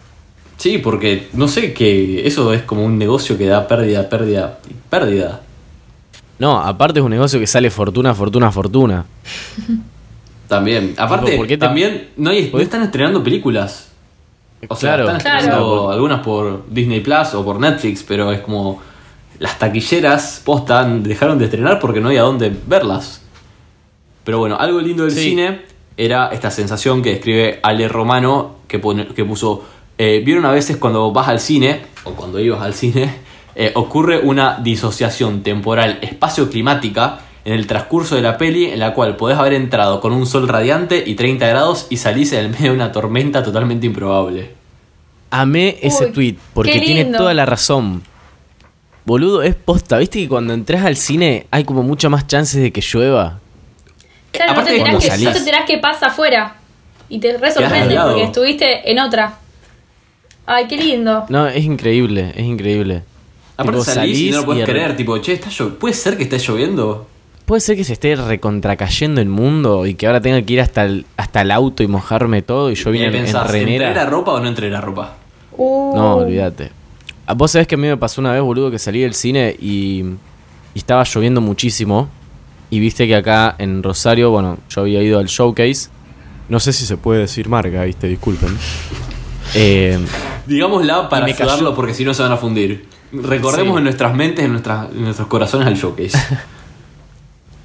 Sí, 0.57 0.79
porque 0.79 1.29
no 1.35 1.49
sé 1.49 1.73
que 1.75 2.27
eso 2.27 2.53
es 2.53 2.63
como 2.63 2.85
un 2.85 2.99
negocio 2.99 3.37
que 3.39 3.47
da 3.47 3.69
pérdida, 3.69 4.09
pérdida, 4.09 4.59
y 4.69 4.75
pérdida. 4.91 5.43
No, 6.39 6.59
aparte 6.59 7.01
es 7.01 7.05
un 7.05 7.11
negocio 7.11 7.39
que 7.41 7.47
sale 7.47 7.71
fortuna, 7.71 8.15
fortuna, 8.15 8.51
fortuna. 8.53 9.05
También. 10.49 10.95
Aparte, 10.97 11.27
Tipo, 11.33 11.39
¿por 11.39 11.47
qué 11.49 11.57
te- 11.57 11.67
también 11.67 12.11
no, 12.17 12.31
hay, 12.31 12.45
no 12.47 12.59
¿Podés- 12.59 12.63
están 12.63 12.83
estrenando 12.83 13.23
películas. 13.23 13.89
O 14.69 14.77
sea, 14.77 14.95
Claro. 14.97 15.05
están 15.07 15.21
Claro. 15.21 15.39
estrenando 15.39 15.91
algunas 15.91 16.21
por 16.21 16.65
Disney 16.71 17.01
Plus 17.01 17.35
o 17.35 17.45
por 17.45 17.59
Netflix, 17.59 18.03
pero 18.05 18.31
es 18.33 18.41
como 18.41 18.81
las 19.39 19.59
taquilleras 19.59 20.41
posta 20.45 20.85
dejaron 20.85 21.39
de 21.39 21.47
estrenar 21.47 21.79
porque 21.81 22.01
no 22.01 22.09
hay 22.11 22.17
a 22.17 22.23
dónde 22.23 22.55
verlas. 22.67 23.23
Pero 24.25 24.39
bueno, 24.39 24.57
algo 24.59 24.81
lindo 24.81 25.03
del 25.05 25.13
Sí. 25.13 25.31
cine 25.31 25.63
era 25.97 26.29
esta 26.29 26.51
sensación 26.51 27.03
que 27.03 27.11
describe 27.11 27.59
Ale 27.63 27.89
Romano, 27.89 28.57
que, 28.69 28.79
pone- 28.79 29.07
que 29.09 29.25
puso, 29.25 29.65
eh, 29.99 30.23
vieron 30.25 30.45
a 30.47 30.53
veces 30.53 30.77
cuando 30.77 31.11
vas 31.13 31.29
al 31.29 31.41
cine, 31.41 31.83
o 32.05 32.13
cuando 32.13 32.39
ibas 32.41 32.61
al 32.63 32.75
cine, 32.75 33.15
eh, 33.59 33.73
ocurre 33.75 34.19
una 34.19 34.59
disociación 34.59 35.43
temporal 35.43 35.99
espacio-climática 36.03 37.21
en 37.47 37.55
el 37.55 37.67
transcurso 37.67 38.15
de 38.15 38.21
la 38.21 38.37
peli 38.37 38.67
en 38.67 38.81
la 38.81 38.93
cual 38.93 39.17
podés 39.17 39.39
haber 39.39 39.55
entrado 39.55 40.03
con 40.03 40.13
un 40.13 40.27
sol 40.27 40.47
radiante 40.47 41.03
y 41.07 41.15
30 41.15 41.47
grados 41.47 41.87
y 41.89 41.97
salís 41.97 42.33
en 42.33 42.41
el 42.41 42.51
medio 42.51 42.67
de 42.67 42.77
una 42.77 42.93
tormenta 42.93 43.43
totalmente 43.43 43.87
improbable. 43.87 44.51
Amé 45.31 45.79
ese 45.81 46.07
Uy, 46.07 46.13
tweet 46.13 46.37
porque 46.53 46.81
tiene 46.81 47.07
toda 47.07 47.33
la 47.33 47.47
razón. 47.47 48.03
Boludo, 49.07 49.43
es 49.43 49.55
posta. 49.55 49.97
¿Viste 49.97 50.19
que 50.19 50.29
cuando 50.29 50.53
entras 50.53 50.85
al 50.85 50.97
cine 50.97 51.47
hay 51.51 51.65
como 51.65 51.83
mucho 51.83 52.11
más 52.11 52.27
chances 52.27 52.61
de 52.61 52.73
que 52.73 52.83
llueva? 52.83 53.39
Claro, 54.33 54.53
no 54.53 54.61
aparte 54.61 54.71
te, 54.73 54.83
de 54.83 54.91
enterás 54.91 55.01
que, 55.01 55.09
no 55.09 55.17
te 55.17 55.25
salís. 55.25 55.49
enterás 55.49 55.81
pasa 55.81 56.07
afuera. 56.09 56.57
Y 57.09 57.21
te 57.21 57.39
re 57.39 57.51
sorprende 57.53 57.97
porque 57.97 58.25
estuviste 58.25 58.91
en 58.91 58.99
otra. 58.99 59.39
Ay, 60.45 60.67
qué 60.67 60.77
lindo. 60.77 61.25
No, 61.31 61.47
es 61.47 61.65
increíble, 61.65 62.33
es 62.37 62.45
increíble. 62.45 63.03
Aparte 63.57 63.73
Tipo, 63.81 63.85
salís 63.85 64.19
y 64.21 64.31
no 64.31 64.39
lo 64.39 64.45
puedes 64.45 64.67
de- 64.67 64.73
creer, 64.73 64.97
tipo, 64.97 65.17
che, 65.19 65.33
está 65.35 65.49
¿puede 65.79 65.95
ser 65.95 66.17
que 66.17 66.25
esté 66.25 66.39
lloviendo? 66.39 67.07
Puede 67.47 67.61
ser 67.61 67.77
que 67.77 67.85
se 67.85 67.93
esté 67.95 68.17
recontracayendo 68.17 69.21
el 69.21 69.29
mundo 69.29 69.87
y 69.87 69.95
que 69.95 70.07
ahora 70.07 70.21
tenga 70.21 70.43
que 70.43 70.53
ir 70.55 70.61
hasta 70.61 70.85
el, 70.85 71.07
hasta 71.17 71.43
el 71.43 71.51
auto 71.53 71.83
y 71.83 71.87
mojarme 71.87 72.43
todo 72.43 72.71
y 72.71 72.75
yo 72.75 72.91
vine 72.91 73.07
en, 73.07 73.15
en 73.15 73.27
¿entré 73.27 73.95
la 73.95 74.05
ropa 74.05 74.33
o 74.33 74.41
no 74.41 74.49
entré 74.49 74.69
la 74.69 74.81
ropa? 74.81 75.15
Uh. 75.57 75.93
No, 75.97 76.17
olvídate. 76.17 76.71
Ah, 77.27 77.35
Vos 77.35 77.53
sabés 77.53 77.67
que 77.69 77.77
a 77.77 77.79
mí 77.79 77.87
me 77.87 77.97
pasó 77.97 78.21
una 78.21 78.33
vez, 78.33 78.43
boludo, 78.43 78.71
que 78.71 78.79
salí 78.79 79.01
del 79.01 79.15
cine 79.15 79.57
y, 79.61 80.01
y 80.75 80.79
estaba 80.79 81.05
lloviendo 81.05 81.41
muchísimo. 81.41 82.09
Y 82.69 82.81
viste 82.81 83.07
que 83.07 83.15
acá 83.15 83.55
en 83.59 83.83
Rosario, 83.83 84.31
bueno, 84.31 84.59
yo 84.69 84.81
había 84.83 85.01
ido 85.03 85.19
al 85.21 85.27
showcase. 85.27 85.89
No 86.49 86.59
sé 86.61 86.73
si 86.73 86.85
se 86.85 86.97
puede 86.97 87.21
decir 87.21 87.49
marca, 87.49 87.85
viste, 87.85 88.07
disculpen. 88.09 88.57
Eh, 89.55 89.97
Digámosla 90.47 91.09
para 91.09 91.25
Y 91.25 91.31
me 91.31 91.37
cayó- 91.37 91.51
ayudarlo 91.51 91.75
porque 91.77 91.95
si 91.95 92.05
no 92.05 92.13
se 92.13 92.23
van 92.23 92.33
a 92.33 92.37
fundir. 92.37 92.85
Recordemos 93.13 93.75
Sí. 93.75 93.79
en 93.79 93.85
nuestras 93.85 94.15
mentes, 94.15 94.45
en, 94.45 94.53
nuestras, 94.53 94.91
en 94.91 95.03
nuestros 95.05 95.29
corazones 95.29 95.67
al 95.67 95.75
showcase. 95.77 96.19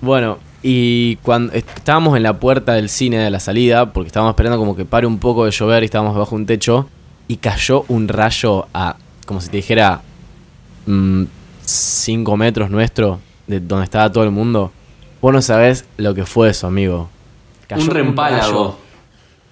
Bueno, 0.01 0.39
y 0.63 1.17
cuando 1.17 1.53
estábamos 1.53 2.17
en 2.17 2.23
la 2.23 2.39
puerta 2.39 2.73
del 2.73 2.89
cine 2.89 3.17
de 3.19 3.29
la 3.29 3.39
salida, 3.39 3.93
porque 3.93 4.07
estábamos 4.07 4.31
esperando 4.31 4.57
como 4.57 4.75
que 4.75 4.83
pare 4.83 5.05
un 5.05 5.19
poco 5.19 5.45
de 5.45 5.51
llover 5.51 5.83
y 5.83 5.85
estábamos 5.85 6.17
bajo 6.17 6.35
un 6.35 6.47
techo, 6.47 6.89
y 7.27 7.37
cayó 7.37 7.85
un 7.87 8.07
rayo 8.07 8.65
a, 8.73 8.95
como 9.27 9.41
si 9.41 9.49
te 9.49 9.57
dijera, 9.57 10.01
5 11.65 12.37
metros 12.37 12.69
nuestro, 12.71 13.19
de 13.47 13.59
donde 13.59 13.83
estaba 13.85 14.11
todo 14.11 14.23
el 14.23 14.31
mundo. 14.31 14.71
Vos 15.21 15.31
no 15.33 15.41
sabés 15.41 15.85
lo 15.97 16.15
que 16.15 16.25
fue 16.25 16.49
eso, 16.49 16.65
amigo. 16.67 17.09
Cayó 17.67 17.83
Un 17.83 17.89
rempálago. 17.91 18.41
rayo, 18.63 18.75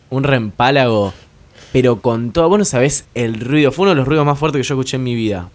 un 0.09 0.23
rempálago, 0.23 1.13
pero 1.71 2.01
con 2.01 2.31
todo. 2.31 2.49
Vos 2.49 2.57
no 2.57 2.65
sabés 2.65 3.05
el 3.13 3.39
ruido. 3.39 3.71
Fue 3.71 3.83
uno 3.83 3.91
de 3.91 3.95
los 3.97 4.07
ruidos 4.07 4.25
más 4.25 4.39
fuertes 4.39 4.59
que 4.61 4.67
yo 4.67 4.73
escuché 4.75 4.97
en 4.97 5.03
mi 5.03 5.13
vida. 5.13 5.47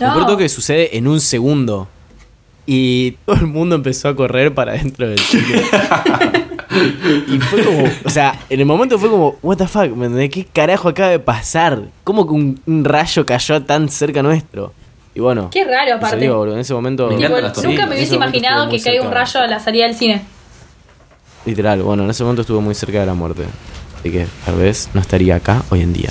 No. 0.00 0.06
Lo 0.08 0.12
peor 0.14 0.26
todo 0.26 0.36
que 0.36 0.48
sucede 0.48 0.96
en 0.96 1.06
un 1.08 1.20
segundo. 1.20 1.88
Y 2.66 3.12
todo 3.24 3.36
el 3.36 3.46
mundo 3.46 3.76
empezó 3.76 4.08
a 4.08 4.16
correr 4.16 4.52
para 4.52 4.72
dentro 4.72 5.08
del 5.08 5.18
cine. 5.20 5.62
y 7.28 7.38
fue 7.38 7.62
como, 7.64 7.84
o 8.04 8.10
sea, 8.10 8.38
en 8.50 8.58
el 8.60 8.66
momento 8.66 8.98
fue 8.98 9.08
como, 9.08 9.36
what 9.42 9.56
the 9.56 9.66
fuck, 9.68 9.88
¿me 9.94 10.06
entendés? 10.06 10.30
¿Qué 10.30 10.44
carajo 10.44 10.88
acaba 10.88 11.10
de 11.10 11.18
pasar? 11.20 11.82
¿Cómo 12.04 12.26
que 12.26 12.32
un, 12.32 12.60
un 12.66 12.84
rayo 12.84 13.24
cayó 13.24 13.62
tan 13.62 13.88
cerca 13.88 14.22
nuestro? 14.22 14.72
Y 15.14 15.20
bueno, 15.20 15.48
Qué 15.50 15.64
raro, 15.64 15.94
aparte. 15.94 16.16
digo, 16.18 16.36
boludo, 16.36 16.54
en 16.54 16.60
ese 16.60 16.74
momento, 16.74 17.08
Me 17.08 17.16
Tipo, 17.16 17.28
nunca 17.62 17.86
me 17.86 17.94
hubiese 17.94 18.16
imaginado 18.16 18.68
que 18.68 18.80
caiga 18.82 19.02
un 19.02 19.12
rayo 19.12 19.40
a 19.40 19.46
la 19.46 19.60
salida 19.60 19.86
del 19.86 19.94
cine. 19.94 20.22
literal, 21.46 21.82
bueno, 21.82 22.02
en 22.04 22.10
ese 22.10 22.22
momento 22.24 22.42
estuve 22.42 22.60
muy 22.60 22.74
cerca 22.74 23.00
de 23.00 23.06
la 23.06 23.14
muerte. 23.14 23.44
Así 24.00 24.10
que 24.10 24.26
tal 24.44 24.56
vez 24.56 24.90
no 24.92 25.00
estaría 25.00 25.36
acá 25.36 25.62
hoy 25.70 25.80
en 25.80 25.92
día. 25.92 26.10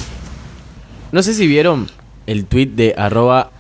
No 1.12 1.22
sé 1.22 1.34
si 1.34 1.46
vieron 1.46 1.88
el 2.26 2.46
tweet 2.46 2.68
de 2.68 2.96
arroba 2.98 3.52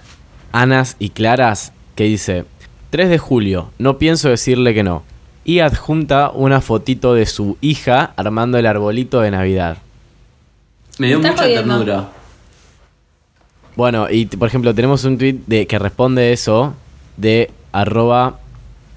Anas 0.55 0.95
y 0.99 1.09
Claras 1.09 1.73
que 1.95 2.05
dice 2.05 2.45
3 2.89 3.09
de 3.09 3.17
julio, 3.17 3.71
no 3.77 3.97
pienso 3.97 4.29
decirle 4.29 4.73
que 4.73 4.83
no. 4.83 5.03
Y 5.43 5.59
adjunta 5.59 6.31
una 6.31 6.61
fotito 6.61 7.13
de 7.13 7.25
su 7.25 7.57
hija 7.59 8.13
armando 8.15 8.57
el 8.57 8.65
arbolito 8.65 9.19
de 9.19 9.31
Navidad. 9.31 9.77
Me 10.97 11.07
dio 11.07 11.19
mucha 11.19 11.35
jodiendo. 11.35 11.61
ternura. 11.61 12.09
Bueno, 13.75 14.07
y 14.09 14.27
por 14.27 14.47
ejemplo, 14.47 14.73
tenemos 14.73 15.03
un 15.03 15.17
tweet 15.17 15.39
de, 15.45 15.67
que 15.67 15.77
responde 15.77 16.31
eso 16.31 16.73
de 17.17 17.51
arroba 17.73 18.39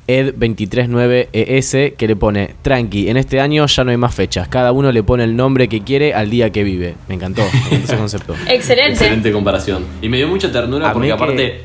ed239es 0.09 1.94
que 1.97 2.07
le 2.09 2.16
pone, 2.16 2.55
tranqui, 2.62 3.09
en 3.09 3.16
este 3.16 3.40
año 3.40 3.66
ya 3.66 3.85
no 3.85 3.90
hay 3.90 3.97
más 3.97 4.14
fechas, 4.14 4.49
cada 4.49 4.73
uno 4.73 4.90
le 4.92 5.03
pone 5.03 5.25
el 5.25 5.37
nombre 5.37 5.68
que 5.68 5.83
quiere 5.83 6.14
al 6.14 6.31
día 6.31 6.51
que 6.51 6.64
vive. 6.64 6.94
Me 7.09 7.14
encantó, 7.14 7.42
me 7.42 7.59
encantó 7.77 7.85
ese 7.85 7.97
concepto. 7.97 8.35
Excelente. 8.49 8.92
Excelente 8.92 9.33
comparación. 9.33 9.85
Y 10.03 10.09
me 10.09 10.16
dio 10.16 10.29
mucha 10.29 10.51
ternura 10.51 10.90
A 10.90 10.92
porque 10.92 11.12
aparte 11.12 11.37
que- 11.37 11.61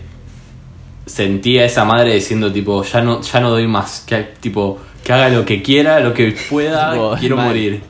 sentía 1.06 1.64
a 1.64 1.66
esa 1.66 1.86
madre 1.86 2.14
diciendo 2.14 2.52
tipo, 2.52 2.84
ya 2.84 3.02
no, 3.02 3.22
ya 3.22 3.40
no 3.40 3.50
doy 3.50 3.68
más. 3.68 4.04
Que 4.08 4.18
tipo, 4.40 4.80
que 5.04 5.14
haga 5.14 5.30
lo 5.30 5.46
que 5.46 5.62
quiera, 5.62 6.00
lo 6.00 6.14
que 6.14 6.36
pueda, 6.50 6.92
Tipo, 6.94 7.16
quiero 7.20 7.36
mal. 7.38 7.48
morir. 7.48 7.82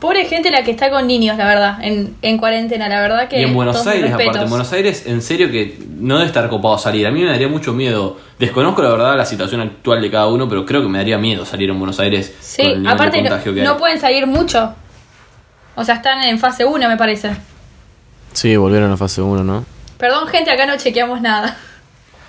Pobre 0.00 0.24
gente 0.26 0.50
la 0.52 0.62
que 0.62 0.70
está 0.70 0.90
con 0.90 1.08
niños, 1.08 1.36
la 1.36 1.44
verdad, 1.44 1.78
en, 1.82 2.14
en 2.22 2.38
cuarentena, 2.38 2.88
la 2.88 3.00
verdad 3.00 3.28
que. 3.28 3.40
Y 3.40 3.42
en 3.44 3.52
Buenos 3.54 3.84
Aires, 3.84 4.12
aparte, 4.12 4.38
en 4.38 4.48
Buenos 4.48 4.72
Aires, 4.72 5.04
en 5.06 5.20
serio 5.22 5.50
que 5.50 5.76
no 5.98 6.14
debe 6.18 6.26
estar 6.28 6.48
copado 6.48 6.78
salir. 6.78 7.04
A 7.06 7.10
mí 7.10 7.20
me 7.22 7.28
daría 7.30 7.48
mucho 7.48 7.72
miedo. 7.72 8.16
Desconozco 8.38 8.80
la 8.82 8.90
verdad 8.90 9.16
la 9.16 9.24
situación 9.24 9.60
actual 9.60 10.00
de 10.00 10.08
cada 10.10 10.28
uno, 10.28 10.48
pero 10.48 10.64
creo 10.64 10.82
que 10.82 10.88
me 10.88 10.98
daría 10.98 11.18
miedo 11.18 11.44
salir 11.44 11.68
en 11.70 11.78
Buenos 11.78 11.98
Aires 11.98 12.32
Sí, 12.40 12.62
con 12.62 12.70
el 12.70 12.78
nivel 12.82 12.92
aparte 12.94 13.16
de 13.16 13.22
no, 13.24 13.28
contagio 13.30 13.54
que 13.54 13.62
no 13.62 13.72
hay. 13.72 13.78
pueden 13.78 13.98
salir 14.00 14.26
mucho. 14.28 14.72
O 15.74 15.84
sea, 15.84 15.96
están 15.96 16.22
en 16.22 16.38
fase 16.38 16.64
1, 16.64 16.88
me 16.88 16.96
parece. 16.96 17.30
Sí, 18.32 18.56
volvieron 18.56 18.92
a 18.92 18.96
fase 18.96 19.20
1, 19.20 19.42
¿no? 19.42 19.64
Perdón, 19.96 20.28
gente, 20.28 20.50
acá 20.52 20.64
no 20.66 20.76
chequeamos 20.76 21.20
nada. 21.20 21.56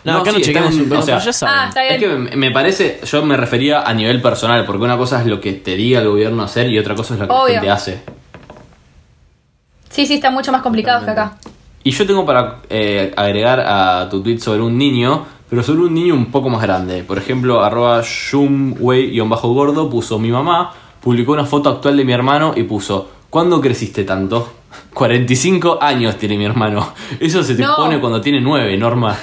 No, 0.04 0.14
No, 0.14 0.20
acá 0.20 0.32
no 0.32 0.38
sí, 0.38 0.44
chequeamos 0.46 0.72
están- 0.72 0.84
un 0.84 0.90
pero 0.90 1.02
o 1.02 1.06
sea, 1.06 1.20
ya 1.20 1.34
saben. 1.34 1.56
Ah, 1.58 1.66
está 1.68 1.82
bien. 1.82 1.94
Es 1.96 2.00
que 2.00 2.08
me, 2.08 2.36
me 2.36 2.52
parece, 2.52 3.02
yo 3.06 3.26
me 3.26 3.36
refería 3.36 3.82
a 3.82 3.94
nivel 3.94 4.22
personal, 4.22 4.66
porque 4.66 4.84
una 4.84 4.98
cosa 4.98 5.20
es 5.20 5.28
lo 5.28 5.42
que 5.42 5.54
te 5.54 5.76
diga 5.76 6.00
el 6.00 6.08
gobierno 6.08 6.44
hacer 6.44 6.70
y 6.70 6.80
otra 6.80 6.96
cosa 6.96 7.16
es 7.16 7.20
lo 7.20 7.28
que 7.28 7.34
Obvio. 7.34 7.48
la 7.48 7.52
gente 7.54 7.70
hace. 7.72 8.02
Sí, 9.90 10.06
sí, 10.06 10.16
están 10.16 10.34
mucho 10.34 10.52
más 10.52 10.62
complicados 10.62 11.04
que 11.04 11.12
acá. 11.12 11.34
Y 11.84 11.92
yo 11.92 12.06
tengo 12.06 12.26
para 12.26 12.58
eh, 12.70 13.12
agregar 13.16 13.60
a 13.62 14.08
tu 14.10 14.22
tweet 14.22 14.38
sobre 14.40 14.62
un 14.62 14.78
niño, 14.78 15.26
pero 15.50 15.64
sobre 15.64 15.82
un 15.82 15.94
niño 15.94 16.14
un 16.14 16.28
poco 16.32 16.50
más 16.50 16.62
grande. 16.62 17.04
Por 17.04 17.18
ejemplo, 17.18 17.62
arroba 17.64 18.02
shumway-gordo 18.02 19.90
puso 19.90 20.20
mi 20.20 20.30
mamá, 20.32 20.72
publicó 21.02 21.32
una 21.34 21.46
foto 21.46 21.70
actual 21.70 21.98
de 21.98 22.06
mi 22.06 22.14
hermano 22.14 22.54
y 22.56 22.64
puso, 22.64 23.10
¿cuándo 23.30 23.60
creciste 23.60 24.04
tanto? 24.04 24.54
45 24.94 25.80
años 25.82 26.16
tiene 26.18 26.38
mi 26.38 26.46
hermano. 26.46 26.94
Eso 27.20 27.44
se 27.44 27.56
te 27.56 27.64
No. 27.64 27.76
pone 27.76 28.00
cuando 28.00 28.22
tiene 28.22 28.40
9, 28.42 28.78
Norma. 28.78 29.16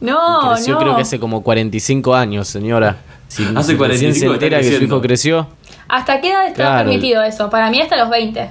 No, 0.00 0.52
creció 0.52 0.74
no. 0.74 0.80
creo 0.80 0.96
que 0.96 1.02
hace 1.02 1.18
como 1.18 1.42
45 1.42 2.14
años, 2.14 2.46
señora. 2.48 2.96
Si, 3.28 3.42
Hace 3.44 3.72
si 3.72 3.76
recién 3.76 3.78
45 3.78 4.12
se 4.14 4.24
está 4.26 4.34
entera 4.34 4.60
que 4.60 4.76
su 4.78 4.84
hijo 4.84 5.00
creció. 5.02 5.48
¿Hasta 5.88 6.20
qué 6.20 6.30
edad 6.30 6.46
está 6.46 6.54
Claro. 6.62 6.88
permitido 6.90 7.22
eso? 7.22 7.50
Para 7.50 7.70
mí 7.70 7.80
hasta 7.80 7.96
los 7.96 8.08
20. 8.10 8.48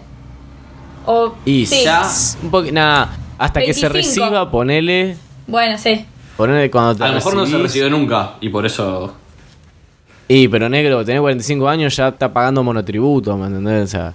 O, 1.06 1.36
Y 1.46 1.66
sí. 1.66 1.84
ya- 1.84 2.04
Un 2.44 2.52
poco, 2.52 2.70
nada, 2.72 3.10
hasta 3.38 3.62
que 3.62 3.74
se 3.74 3.88
25. 3.88 4.26
reciba, 4.26 4.52
ponele. 4.52 5.16
Bueno, 5.48 5.78
sí. 5.78 6.06
Ponele 6.36 6.70
cuando 6.70 6.96
te 6.96 7.04
A 7.04 7.08
lo 7.08 7.14
mejor 7.16 7.34
no 7.36 7.46
se 7.46 7.54
recibís. 7.54 7.64
recibió 7.64 7.90
nunca 7.90 8.32
y 8.42 8.50
por 8.50 8.66
eso... 8.66 9.14
Y, 10.28 10.48
pero 10.50 10.68
negro, 10.68 11.06
tenés 11.06 11.22
45 11.22 11.70
años, 11.70 11.96
ya 11.96 12.10
está 12.10 12.32
pagando 12.34 12.62
monotributo, 12.62 13.38
¿me 13.38 13.48
entendés? 13.48 13.86
O 13.86 13.88
sea, 13.88 14.14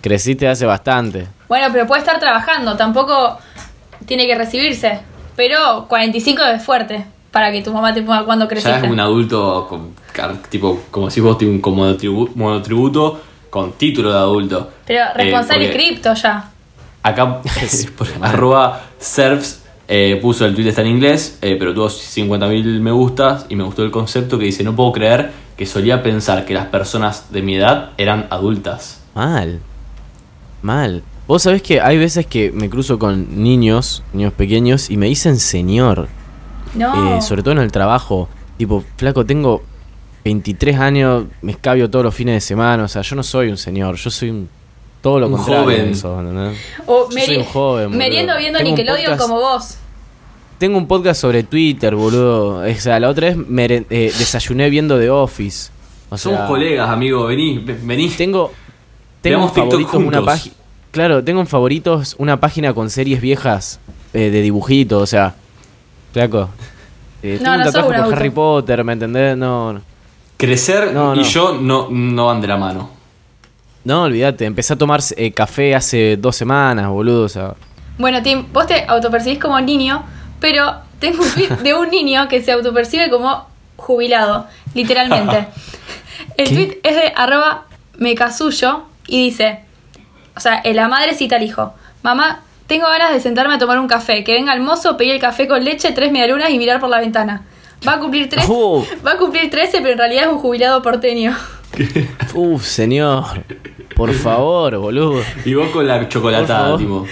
creciste 0.00 0.48
hace 0.48 0.64
bastante. 0.64 1.26
Bueno, 1.48 1.66
pero 1.70 1.86
puede 1.86 2.00
estar 2.00 2.18
trabajando. 2.18 2.76
Tampoco 2.76 3.38
tiene 4.06 4.26
que 4.26 4.34
recibirse. 4.34 5.00
Pero 5.36 5.86
45 5.88 6.42
es 6.44 6.62
fuerte 6.62 7.04
para 7.30 7.52
que 7.52 7.62
tu 7.62 7.72
mamá 7.72 7.94
te 7.94 8.02
ponga 8.02 8.24
cuando 8.24 8.44
Ya 8.46 8.48
creciste. 8.48 8.76
es 8.86 8.90
un 8.90 9.00
adulto 9.00 9.66
con- 9.68 9.94
tipo, 10.48 10.80
como 10.90 11.10
si 11.10 11.20
vos 11.20 11.40
un 11.42 11.60
como 11.60 11.86
tribu- 11.96 12.30
monotributo 12.34 13.20
con 13.48 13.72
título 13.72 14.12
de 14.12 14.18
adulto. 14.18 14.70
Pero 14.86 15.04
Eh, 15.04 15.14
responsable 15.14 15.66
porque 15.68 15.82
cripto 15.84 16.14
ya. 16.14 16.50
Acá, 17.02 17.40
arroba 18.22 18.80
serfs 18.98 19.62
eh, 19.88 20.18
puso 20.22 20.46
el 20.46 20.54
tweet 20.54 20.68
está 20.68 20.82
en 20.82 20.88
inglés, 20.88 21.38
eh, 21.42 21.56
pero 21.58 21.74
tuvo 21.74 21.88
50.000 21.88 22.80
me 22.80 22.92
gustas 22.92 23.46
y 23.48 23.56
me 23.56 23.64
gustó 23.64 23.82
el 23.82 23.90
concepto 23.90 24.38
que 24.38 24.44
dice, 24.44 24.62
no 24.62 24.76
puedo 24.76 24.92
creer 24.92 25.32
que 25.56 25.66
solía 25.66 26.02
pensar 26.02 26.44
que 26.44 26.54
las 26.54 26.66
personas 26.66 27.32
de 27.32 27.42
mi 27.42 27.56
edad 27.56 27.90
eran 27.98 28.26
adultas. 28.30 29.00
Mal. 29.14 29.60
Mal. 30.62 31.02
Vos 31.30 31.42
sabés 31.44 31.62
que 31.62 31.80
hay 31.80 31.96
veces 31.96 32.26
que 32.26 32.50
me 32.50 32.68
cruzo 32.68 32.98
con 32.98 33.40
niños, 33.40 34.02
niños 34.12 34.32
pequeños, 34.32 34.90
y 34.90 34.96
me 34.96 35.06
dicen 35.06 35.38
señor. 35.38 36.08
No. 36.74 37.16
eh, 37.16 37.22
sobre 37.22 37.42
todo 37.44 37.52
en 37.52 37.58
el 37.58 37.70
trabajo. 37.70 38.28
Tipo, 38.58 38.82
flaco, 38.96 39.24
tengo 39.24 39.62
23 40.24 40.76
años, 40.78 41.26
me 41.40 41.52
escabio 41.52 41.88
todos 41.88 42.04
los 42.04 42.14
fines 42.16 42.34
de 42.34 42.40
semana. 42.40 42.82
O 42.82 42.88
sea, 42.88 43.02
yo 43.02 43.14
no 43.14 43.22
soy 43.22 43.48
un 43.48 43.56
señor, 43.56 43.94
yo 43.94 44.10
soy 44.10 44.30
un. 44.30 44.48
Todo 45.00 45.20
lo 45.20 45.28
Un 45.28 45.34
contrario. 45.36 45.62
joven. 45.62 45.84
de 45.86 45.90
eso, 45.92 46.20
¿entendés? 46.20 46.58
o 46.86 47.08
yo 47.08 47.18
soy 47.24 47.36
un 47.36 47.44
joven, 47.44 47.84
boludo. 47.86 47.98
meriendo 47.98 48.36
viendo 48.36 48.58
Tengo 48.58 48.70
Nickelodeon 48.76 49.12
podcast- 49.14 49.18
como 49.18 49.34
vos. 49.36 49.76
Tengo 50.58 50.78
un 50.78 50.86
podcast 50.88 51.20
sobre 51.20 51.42
Twitter, 51.44 51.94
boludo. 51.94 52.58
O 52.68 52.74
sea, 52.74 52.98
la 53.00 53.08
otra 53.08 53.32
vez 53.32 53.36
eh, 53.88 54.12
desayuné 54.18 54.68
viendo 54.68 54.98
The 54.98 55.08
Office. 55.10 55.70
O 56.10 56.18
sea, 56.18 56.32
Somos 56.32 56.48
colegas, 56.48 56.90
amigo, 56.90 57.24
vení, 57.26 57.58
ve- 57.60 57.78
vení. 57.82 58.08
Tengo, 58.10 58.52
tengo 59.22 59.48
favoritos 59.48 59.94
una 59.94 60.02
juntos. 60.18 60.24
página. 60.26 60.54
Claro, 60.90 61.22
tengo 61.22 61.40
en 61.40 61.46
favoritos 61.46 62.16
una 62.18 62.40
página 62.40 62.74
con 62.74 62.90
series 62.90 63.20
viejas 63.20 63.78
eh, 64.12 64.30
de 64.30 64.42
dibujitos, 64.42 65.02
o 65.02 65.06
sea. 65.06 65.34
Flaco. 66.12 66.50
Eh, 67.22 67.38
No, 67.40 67.44
tengo 67.44 67.52
un 67.52 67.58
no 67.58 67.64
tatuaje 67.72 68.00
un 68.00 68.04
por. 68.06 68.14
Harry 68.14 68.30
Potter, 68.30 68.84
¿me 68.84 68.92
entendés? 68.94 69.36
No, 69.36 69.72
no. 69.74 69.80
Crecer 70.36 70.92
No, 70.94 71.14
y 71.14 71.22
yo 71.22 71.52
no, 71.60 71.88
no 71.90 72.26
van 72.26 72.40
de 72.40 72.48
la 72.48 72.56
mano. 72.56 72.90
No, 73.84 74.02
olvídate, 74.04 74.44
empecé 74.46 74.72
a 74.72 74.76
tomar 74.76 75.00
eh, 75.16 75.32
café 75.32 75.74
hace 75.74 76.16
dos 76.16 76.34
semanas, 76.36 76.88
boludo, 76.88 77.24
o 77.24 77.28
sea. 77.28 77.54
Bueno, 77.98 78.22
Tim, 78.22 78.46
vos 78.52 78.66
te 78.66 78.84
autopercibís 78.86 79.38
como 79.38 79.60
niño, 79.60 80.02
pero 80.40 80.74
tengo 80.98 81.22
un 81.22 81.30
tweet 81.30 81.48
de 81.62 81.74
un 81.74 81.88
niño 81.90 82.26
que 82.28 82.42
se 82.42 82.52
autopercibe 82.52 83.10
como 83.10 83.46
jubilado, 83.76 84.46
literalmente. 84.74 85.46
El 86.36 86.48
¿Qué? 86.48 86.54
tweet 86.54 86.80
es 86.82 86.94
de 86.96 87.12
arroba 87.16 87.64
mecasuyo 87.98 88.82
y 89.06 89.24
dice, 89.24 89.60
o 90.36 90.40
sea, 90.40 90.62
la 90.64 90.88
madre 90.88 91.14
cita 91.14 91.36
al 91.36 91.42
hijo, 91.42 91.72
mamá, 92.02 92.40
tengo 92.66 92.86
ganas 92.88 93.12
de 93.12 93.20
sentarme 93.20 93.54
a 93.54 93.58
tomar 93.58 93.78
un 93.78 93.88
café, 93.88 94.22
que 94.24 94.32
venga 94.32 94.52
el 94.54 94.60
mozo, 94.60 94.96
pedir 94.96 95.12
el 95.14 95.20
café 95.20 95.48
con 95.48 95.64
leche, 95.64 95.92
tres 95.92 96.12
medialunas 96.12 96.50
y 96.50 96.58
mirar 96.58 96.78
por 96.80 96.88
la 96.88 97.00
ventana. 97.00 97.42
Va 97.86 97.94
a 97.94 97.98
cumplir 97.98 98.28
tres, 98.28 98.44
Oh. 98.48 98.86
va 99.06 99.12
a 99.12 99.16
cumplir 99.16 99.50
13, 99.50 99.78
pero 99.78 99.92
en 99.92 99.98
realidad 99.98 100.24
es 100.24 100.28
un 100.32 100.38
jubilado 100.38 100.82
porteño. 100.82 101.34
Uf, 102.34 102.64
señor. 102.64 103.24
Por 103.96 104.12
favor, 104.14 104.76
boludo. 104.78 105.22
Y 105.44 105.54
vos 105.54 105.70
con 105.70 105.86
la 105.86 106.08
chocolatada, 106.08 106.76
tipo. 106.76 107.06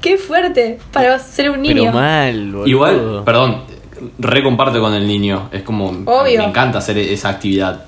Qué 0.00 0.16
fuerte 0.16 0.78
para 0.92 1.18
ser 1.18 1.50
un 1.50 1.62
niño. 1.62 1.82
Pero 1.82 1.92
mal, 1.92 2.46
boludo. 2.52 2.66
Igual, 2.66 3.22
perdón, 3.24 3.64
recomparte 4.18 4.78
con 4.78 4.94
el 4.94 5.06
niño. 5.06 5.48
Es 5.52 5.62
como. 5.62 5.88
Obvio. 6.06 6.38
Me 6.38 6.44
encanta 6.48 6.78
hacer 6.78 6.98
esa 6.98 7.28
actividad. 7.30 7.84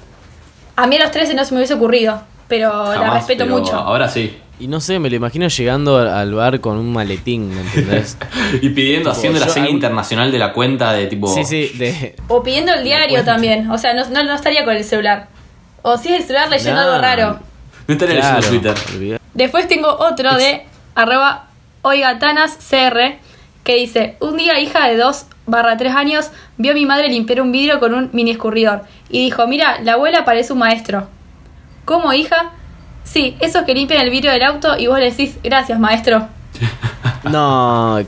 A 0.77 0.87
mí 0.87 0.97
a 0.97 1.01
los 1.01 1.11
13 1.11 1.35
no 1.35 1.45
se 1.45 1.53
me 1.55 1.59
hubiese 1.61 1.75
ocurrido, 1.75 2.23
pero 2.49 2.95
la 2.95 3.11
respeto 3.15 3.45
pero 3.45 3.59
mucho. 3.59 3.77
Ahora 3.77 4.09
sí. 4.09 4.39
Y 4.63 4.69
no 4.69 4.81
sé, 4.81 5.01
me 5.01 5.11
lo 5.11 5.17
imagino 5.17 5.49
llegando 5.49 5.97
al- 5.99 6.35
bar 6.35 6.61
con 6.61 6.77
un 6.79 6.93
maletín, 6.93 7.53
¿me 7.53 7.61
entendés? 7.63 8.17
Y 8.63 8.69
pidiendo, 8.69 9.11
Tipo, 9.11 9.19
haciendo 9.19 9.41
la 9.41 9.47
algún- 9.47 9.67
internacional 9.69 10.31
de 10.31 10.39
la 10.39 10.53
cuenta 10.53 10.93
de 10.93 11.07
tipo. 11.09 11.27
sí, 11.35 11.45
sí, 11.45 11.73
de. 11.77 12.15
O 12.29 12.43
pidiendo 12.45 12.73
el 12.73 12.85
diario 12.85 13.25
también. 13.25 13.69
O 13.73 13.77
sea, 13.79 13.93
no, 13.93 14.09
no, 14.11 14.23
no 14.23 14.35
estaría 14.35 14.65
con 14.65 14.77
el 14.77 14.85
celular. 14.85 15.27
O 15.83 15.99
si 15.99 16.11
es 16.11 16.21
el 16.21 16.23
celular 16.27 16.49
leyendo 16.49 16.81
No. 16.81 16.87
algo 16.91 17.03
raro. 17.03 17.41
No 17.89 17.93
estaría 17.95 18.21
Claro, 18.21 18.41
leyendo 18.41 18.75
Twitter. 18.75 19.21
Después 19.35 19.67
tengo 19.67 19.89
otro 19.89 20.33
de 20.37 20.63
arroba 20.95 21.47
oigatanascr 21.83 23.17
que 23.65 23.75
dice, 23.77 24.17
un 24.21 24.37
día 24.37 24.61
hija 24.61 24.87
de 24.89 24.97
2 24.97 25.27
barra 25.47 25.77
3 25.77 25.93
años 25.95 26.31
vio 26.57 26.71
a 26.71 26.75
mi 26.75 26.87
madre 26.87 27.09
limpiar 27.09 27.41
un 27.41 27.51
vidrio 27.51 27.81
con 27.81 27.95
un 27.95 28.11
mini 28.13 28.31
escurridor 28.31 28.83
y 29.09 29.25
dijo, 29.25 29.47
mira, 29.49 29.81
la 29.83 29.95
abuela 29.95 30.25
parece 30.25 30.53
un 30.53 30.61
maestro. 30.61 31.09
¿Cómo 31.85 32.13
hija? 32.13 32.53
Sí, 33.05 33.37
esos 33.41 33.65
que 33.65 33.75
limpian 33.75 34.01
el 34.03 34.11
vidrio 34.11 34.33
del 34.33 34.43
auto 34.43 34.77
y 34.79 34.87
vos 34.87 34.99
le 34.99 35.11
decís, 35.11 35.37
gracias 35.43 35.79
maestro. 35.79 36.29
No, 37.25 38.01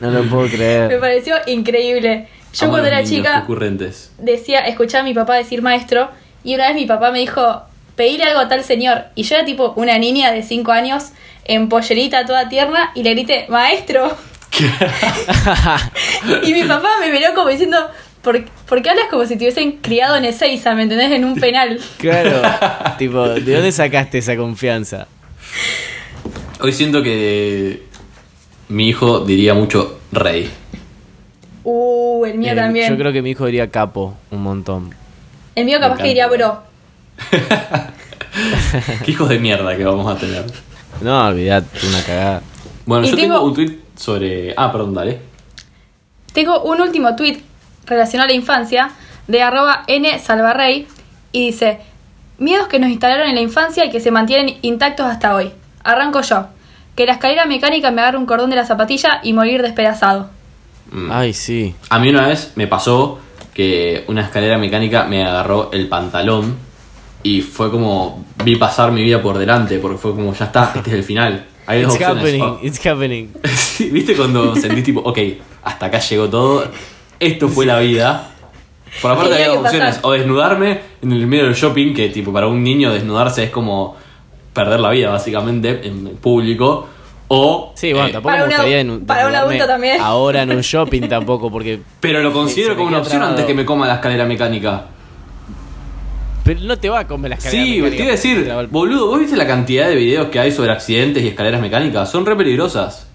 no 0.00 0.10
lo 0.10 0.22
puedo 0.28 0.42
Me 0.44 0.50
creer. 0.50 1.00
pareció 1.00 1.34
increíble. 1.46 2.28
Yo 2.54 2.66
Amo 2.66 2.72
cuando 2.74 2.88
era 2.88 3.02
chica 3.02 3.40
ocurrentes. 3.42 4.12
decía, 4.18 4.60
escuchaba 4.60 5.00
a 5.02 5.04
mi 5.04 5.14
papá 5.14 5.34
decir 5.34 5.62
maestro, 5.62 6.10
y 6.44 6.54
una 6.54 6.68
vez 6.68 6.76
mi 6.76 6.86
papá 6.86 7.10
me 7.10 7.18
dijo, 7.18 7.62
pedirle 7.96 8.24
algo 8.26 8.38
a 8.40 8.48
tal 8.48 8.62
señor. 8.62 9.06
Y 9.16 9.24
yo 9.24 9.34
era 9.36 9.44
tipo 9.44 9.72
una 9.76 9.98
niña 9.98 10.30
de 10.32 10.42
5 10.44 10.70
años, 10.70 11.10
en 11.44 11.68
pollerita 11.68 12.24
toda 12.24 12.48
tierna, 12.48 12.92
y 12.94 13.02
le 13.02 13.10
grité, 13.14 13.46
maestro. 13.48 14.16
y 16.42 16.52
mi 16.52 16.62
papá 16.64 16.88
me 17.00 17.10
miró 17.10 17.34
como 17.34 17.48
diciendo, 17.48 17.78
¿por, 18.22 18.44
por 18.68 18.82
qué 18.82 18.90
hablas 18.90 19.06
como 19.10 19.24
si 19.26 19.36
te 19.36 19.44
hubiesen 19.44 19.72
criado 19.78 20.16
en 20.16 20.24
Ezeiza, 20.24 20.74
me 20.74 20.82
entendés? 20.84 21.10
En 21.12 21.24
un 21.24 21.34
penal. 21.38 21.78
Claro, 21.98 22.42
tipo, 22.98 23.28
¿de 23.28 23.54
dónde 23.54 23.72
sacaste 23.72 24.18
esa 24.18 24.36
confianza? 24.36 25.06
Hoy 26.60 26.72
siento 26.72 27.02
que 27.02 27.82
mi 28.68 28.88
hijo 28.88 29.20
diría 29.20 29.54
mucho 29.54 29.98
rey. 30.12 30.50
Uh, 31.64 32.24
el 32.24 32.38
mío 32.38 32.54
también. 32.54 32.90
Yo 32.90 32.96
creo 32.98 33.12
que 33.12 33.22
mi 33.22 33.30
hijo 33.30 33.46
diría 33.46 33.68
capo 33.70 34.16
un 34.30 34.42
montón. 34.42 34.94
el 35.54 35.64
mío 35.64 35.78
capaz 35.80 35.98
que 35.98 36.08
diría 36.08 36.26
bro. 36.28 36.62
Qué 39.04 39.10
hijos 39.10 39.28
de 39.28 39.38
mierda 39.38 39.76
que 39.76 39.84
vamos 39.84 40.10
a 40.12 40.18
tener. 40.18 40.44
No, 41.00 41.26
olvidate, 41.28 41.86
una 41.86 42.02
cagada. 42.02 42.42
Bueno, 42.86 43.06
Y 43.06 43.10
yo 43.10 43.16
tengo... 43.16 43.34
tengo- 43.34 43.46
un 43.46 43.54
tweet 43.54 43.78
sobre. 43.96 44.54
Ah, 44.56 44.72
perdón, 44.72 44.94
dale. 44.94 45.20
Tengo 46.32 46.62
un 46.62 46.80
último 46.80 47.14
tweet 47.14 47.38
relacionado 47.86 48.26
a 48.28 48.30
la 48.32 48.36
infancia 48.36 48.90
de 49.28 49.42
arroba 49.42 49.84
nsalvarrey 49.88 50.86
y 51.32 51.46
dice, 51.46 51.78
miedos 52.38 52.68
que 52.68 52.78
nos 52.78 52.90
instalaron 52.90 53.28
en 53.28 53.34
la 53.36 53.40
infancia 53.40 53.84
y 53.84 53.90
que 53.90 54.00
se 54.00 54.10
mantienen 54.10 54.56
intactos 54.62 55.06
hasta 55.06 55.34
hoy. 55.34 55.50
Arranco 55.84 56.20
yo. 56.22 56.46
Que 56.96 57.06
la 57.06 57.12
escalera 57.12 57.46
mecánica 57.46 57.90
me 57.90 58.02
agarre 58.02 58.18
un 58.18 58.26
cordón 58.26 58.50
de 58.50 58.56
la 58.56 58.66
zapatilla 58.66 59.20
y 59.22 59.32
morir 59.32 59.62
despedazado. 59.62 60.28
Mm. 60.90 61.10
Ay, 61.10 61.32
sí. 61.32 61.74
A 61.88 61.98
mí 61.98 62.10
una 62.10 62.26
vez 62.28 62.52
me 62.56 62.66
pasó 62.66 63.18
que 63.54 64.04
una 64.08 64.22
escalera 64.22 64.58
mecánica 64.58 65.04
me 65.04 65.24
agarró 65.24 65.70
el 65.72 65.88
pantalón 65.88 66.56
y 67.22 67.40
fue 67.40 67.70
como 67.70 68.24
vi 68.44 68.56
pasar 68.56 68.92
mi 68.92 69.02
vida 69.02 69.22
por 69.22 69.38
delante 69.38 69.78
porque 69.78 69.96
fue 69.96 70.10
como 70.12 70.34
ya 70.34 70.46
está, 70.46 70.72
este 70.74 70.90
es 70.90 70.96
el 70.96 71.04
final. 71.04 71.46
Hay 71.66 71.82
dos 71.82 71.94
It's 71.94 72.02
opciones. 72.04 72.24
happening, 72.24 72.42
O- 72.42 72.58
it's 72.62 72.86
happening. 72.86 73.32
¿Viste 73.92 74.14
cuando 74.16 74.54
sentís 74.56 74.84
tipo, 74.84 75.00
ok, 75.00 75.18
hasta 75.62 75.86
acá 75.86 75.98
llegó 76.00 76.28
todo, 76.28 76.66
esto 77.26 77.48
fue 77.48 77.66
la 77.66 77.78
vida? 77.78 78.28
Por 79.00 79.12
aparte 79.12 79.34
hay 79.36 79.44
dos 79.46 79.64
opciones, 79.64 80.00
o 80.02 80.12
desnudarme 80.12 80.80
en 81.02 81.12
el 81.12 81.26
medio 81.26 81.44
del 81.44 81.54
shopping, 81.54 81.94
que 81.94 82.08
tipo 82.08 82.32
para 82.32 82.46
un 82.46 82.62
niño 82.62 82.92
desnudarse 82.92 83.44
es 83.44 83.50
como 83.50 83.96
perder 84.52 84.80
la 84.80 84.90
vida 84.90 85.10
básicamente 85.10 85.86
en 85.86 86.16
público, 86.16 86.88
o... 87.34 87.72
Sí, 87.74 87.94
bueno, 87.94 88.08
eh, 88.08 88.12
tampoco 88.12 88.34
para 88.34 88.46
me 88.46 88.54
gustaría 88.54 89.06
para 89.06 89.26
un 89.26 89.34
adulto 89.34 89.66
también. 89.66 90.00
Ahora 90.02 90.42
en 90.42 90.50
un 90.50 90.60
shopping 90.60 91.08
tampoco, 91.08 91.50
porque. 91.50 91.80
pero 91.98 92.22
lo 92.22 92.30
considero 92.30 92.76
como 92.76 92.88
una 92.88 92.98
opción 92.98 93.20
trabado. 93.20 93.30
antes 93.30 93.46
que 93.46 93.54
me 93.54 93.64
coma 93.64 93.86
la 93.86 93.94
escalera 93.94 94.26
mecánica. 94.26 94.84
Pero 96.44 96.60
no 96.60 96.76
te 96.76 96.90
va 96.90 97.00
a 97.00 97.06
comer 97.06 97.30
las 97.30 97.38
escalera 97.38 97.64
Sí, 97.64 97.80
te 97.80 97.80
mecánica 97.80 97.96
iba 97.96 98.08
a 98.08 98.10
decir, 98.10 98.44
te 98.44 98.66
boludo, 98.66 99.06
¿vos 99.06 99.20
viste 99.20 99.36
la 99.36 99.46
cantidad 99.46 99.88
de 99.88 99.94
videos 99.94 100.28
que 100.28 100.40
hay 100.40 100.52
sobre 100.52 100.72
accidentes 100.72 101.22
y 101.22 101.28
escaleras 101.28 101.62
mecánicas? 101.62 102.10
Son 102.10 102.26
re 102.26 102.36
peligrosas. 102.36 103.08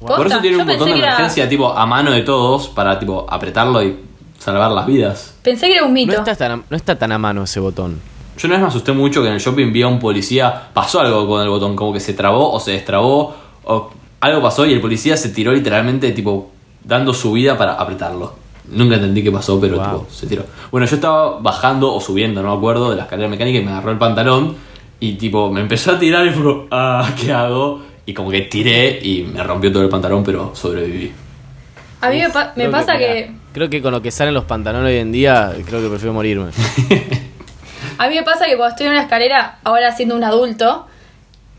Por 0.00 0.16
Posta, 0.16 0.34
eso 0.34 0.40
tiene 0.40 0.56
un 0.58 0.66
botón 0.66 0.86
de 0.90 0.98
era- 0.98 1.06
emergencia 1.08 1.48
tipo 1.48 1.72
a 1.72 1.84
mano 1.86 2.10
de 2.12 2.22
todos 2.22 2.68
para 2.68 2.98
tipo 2.98 3.26
apretarlo 3.28 3.82
y 3.82 3.96
salvar 4.38 4.70
las 4.70 4.86
vidas. 4.86 5.34
Pensé 5.42 5.66
que 5.66 5.72
era 5.74 5.82
un 5.84 5.90
No 5.90 5.94
mito. 5.94 6.12
está, 6.12 6.34
tan 6.36 6.52
a, 6.52 6.56
no 6.70 6.76
está 6.76 6.96
tan 6.98 7.10
a 7.12 7.18
mano 7.18 7.42
ese 7.44 7.58
botón. 7.60 8.00
Yo 8.38 8.46
una 8.46 8.54
vez 8.56 8.62
me 8.62 8.68
asusté 8.68 8.92
mucho 8.92 9.20
que 9.22 9.28
en 9.28 9.34
el 9.34 9.40
shopping 9.40 9.72
vi 9.72 9.82
a 9.82 9.88
un 9.88 9.98
policía, 9.98 10.68
pasó 10.72 11.00
algo 11.00 11.26
con 11.26 11.42
el 11.42 11.48
botón, 11.48 11.74
como 11.74 11.92
que 11.92 11.98
se 11.98 12.12
trabó 12.14 12.52
o 12.52 12.60
se 12.60 12.70
destrabó, 12.72 13.34
o 13.64 13.90
algo 14.20 14.40
pasó 14.42 14.64
y 14.66 14.72
el 14.72 14.80
policía 14.80 15.16
se 15.16 15.30
tiró 15.30 15.52
literalmente 15.52 16.12
tipo 16.12 16.50
dando 16.84 17.12
su 17.12 17.32
vida 17.32 17.58
para 17.58 17.72
apretarlo. 17.74 18.34
Nunca 18.70 18.94
entendí 18.96 19.22
qué 19.24 19.32
pasó, 19.32 19.58
pero 19.60 19.76
Wow. 19.76 19.84
tipo, 19.84 20.06
se 20.12 20.26
tiró. 20.28 20.44
Bueno, 20.70 20.86
yo 20.86 20.94
estaba 20.94 21.40
bajando 21.40 21.92
o 21.92 22.00
subiendo, 22.00 22.40
no 22.42 22.50
me 22.52 22.56
acuerdo, 22.56 22.90
de 22.90 22.96
la 22.96 23.02
escalera 23.04 23.28
mecánica 23.28 23.58
y 23.58 23.64
me 23.64 23.72
agarró 23.72 23.90
el 23.90 23.98
pantalón 23.98 24.54
y 25.00 25.14
tipo 25.14 25.50
me 25.50 25.60
empezó 25.60 25.92
a 25.92 25.98
tirar 25.98 26.24
y 26.26 26.30
fue 26.30 26.66
ah, 26.70 27.10
¿qué 27.20 27.32
hago? 27.32 27.80
Y 28.08 28.14
como 28.14 28.30
que 28.30 28.40
tiré 28.40 28.98
y 29.02 29.22
me 29.22 29.42
rompió 29.42 29.70
todo 29.70 29.82
el 29.82 29.90
pantalón, 29.90 30.24
pero 30.24 30.54
sobreviví. 30.56 31.12
A 32.00 32.08
mí 32.08 32.18
me, 32.20 32.30
pa- 32.30 32.52
me 32.56 32.62
Creo 32.64 32.70
pasa 32.70 32.96
que... 32.96 33.32
Creo 33.52 33.68
que 33.68 33.82
con 33.82 33.92
lo 33.92 34.00
que 34.00 34.10
salen 34.10 34.32
los 34.32 34.44
pantalones 34.44 34.88
hoy 34.90 34.96
en 34.98 35.12
día, 35.12 35.52
creo 35.66 35.82
que 35.82 35.88
prefiero 35.88 36.14
morirme. 36.14 36.50
A 37.98 38.08
mí 38.08 38.14
me 38.14 38.22
pasa 38.22 38.46
que 38.46 38.56
cuando 38.56 38.70
estoy 38.70 38.86
en 38.86 38.92
una 38.92 39.02
escalera, 39.02 39.58
ahora 39.62 39.92
siendo 39.92 40.16
un 40.16 40.24
adulto, 40.24 40.86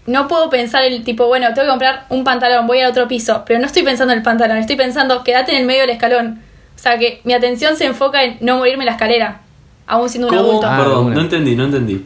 no 0.08 0.28
puedo 0.28 0.50
pensar 0.50 0.84
el 0.86 1.04
tipo, 1.04 1.28
bueno, 1.28 1.48
tengo 1.54 1.66
que 1.68 1.70
comprar 1.70 2.06
un 2.10 2.24
pantalón, 2.24 2.66
voy 2.66 2.80
al 2.80 2.90
otro 2.90 3.08
piso, 3.08 3.44
pero 3.46 3.60
no 3.60 3.68
estoy 3.68 3.84
pensando 3.84 4.12
en 4.14 4.18
el 4.20 4.24
pantalón, 4.24 4.58
estoy 4.58 4.76
pensando, 4.76 5.24
quédate 5.24 5.52
en 5.52 5.60
el 5.60 5.66
medio 5.68 5.82
del 5.82 5.92
escalón. 5.92 6.42
O 6.76 6.80
sea 6.80 6.98
que 6.98 7.22
mi 7.26 7.34
atención 7.34 7.76
se 7.76 7.86
enfoca 7.86 8.24
en 8.24 8.38
no 8.42 8.58
morirme 8.58 8.86
en 8.86 8.88
la 8.88 8.94
escalera. 8.94 9.42
aún 9.86 10.10
siendo 10.10 10.30
un 10.30 10.36
¿Cómo? 10.36 10.50
adulto. 10.50 10.68
Ah, 10.68 10.78
Perdón, 10.80 11.14
no 11.14 11.22
entendí, 11.22 11.56
no 11.56 11.66
entendí. 11.66 12.06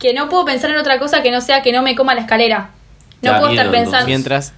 Que 0.00 0.12
no 0.12 0.28
puedo 0.28 0.44
pensar 0.44 0.70
en 0.70 0.76
otra 0.78 0.98
cosa 0.98 1.22
que 1.22 1.30
no 1.30 1.40
sea 1.40 1.62
que 1.62 1.70
no 1.72 1.82
me 1.82 1.94
coma 1.94 2.14
la 2.16 2.22
escalera. 2.22 2.70
No 3.22 3.38
puedo 3.38 3.50
estar 3.50 3.70
pensando. 3.70 3.98
entonces. 3.98 4.06
Mientras, 4.06 4.52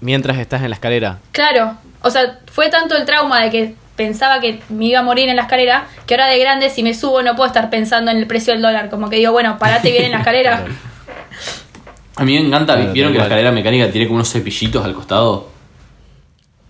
mientras 0.00 0.38
estás 0.38 0.62
en 0.62 0.70
la 0.70 0.74
escalera. 0.74 1.18
Claro, 1.32 1.76
o 2.02 2.10
sea, 2.10 2.38
fue 2.50 2.68
tanto 2.68 2.96
el 2.96 3.04
trauma 3.04 3.42
de 3.42 3.50
que 3.50 3.74
pensaba 3.96 4.40
que 4.40 4.60
me 4.68 4.86
iba 4.86 5.00
a 5.00 5.02
morir 5.02 5.28
en 5.28 5.36
la 5.36 5.42
escalera, 5.42 5.86
que 6.06 6.14
ahora 6.14 6.26
de 6.28 6.38
grande 6.38 6.70
si 6.70 6.82
me 6.82 6.94
subo 6.94 7.22
no 7.22 7.34
puedo 7.34 7.48
estar 7.48 7.68
pensando 7.68 8.10
en 8.10 8.18
el 8.18 8.26
precio 8.26 8.52
del 8.52 8.62
dólar, 8.62 8.90
como 8.90 9.10
que 9.10 9.16
digo, 9.16 9.32
bueno, 9.32 9.58
parate 9.58 9.90
bien 9.90 10.04
en 10.04 10.12
la 10.12 10.18
escalera. 10.18 10.64
A 12.16 12.24
mí 12.24 12.32
me 12.34 12.46
encanta, 12.46 12.74
Claro, 12.74 12.92
vieron 12.92 13.12
que 13.12 13.18
la 13.18 13.24
escalera 13.24 13.52
mecánica 13.52 13.90
tiene 13.92 14.08
como 14.08 14.16
unos 14.16 14.32
cepillitos 14.32 14.84
al 14.84 14.92
costado. 14.92 15.48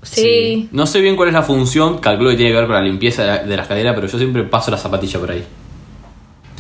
Sí. 0.03 0.69
No 0.73 0.85
sé 0.85 1.01
bien 1.01 1.17
cuál 1.17 1.29
es 1.29 1.35
la 1.35 1.43
función, 1.43 1.99
calculo 1.99 2.31
que 2.31 2.37
tiene 2.37 2.53
que 2.53 2.57
ver 2.59 2.67
con 2.67 2.75
la 2.75 2.83
limpieza 2.83 3.23
de 3.23 3.29
la, 3.29 3.39
de 3.39 3.57
la 3.57 3.63
escalera, 3.63 3.95
pero 3.95 4.07
yo 4.07 4.19
siempre 4.19 4.43
paso 4.45 4.71
la 4.71 4.77
zapatilla 4.77 5.19
por 5.19 5.31
ahí. 5.31 5.43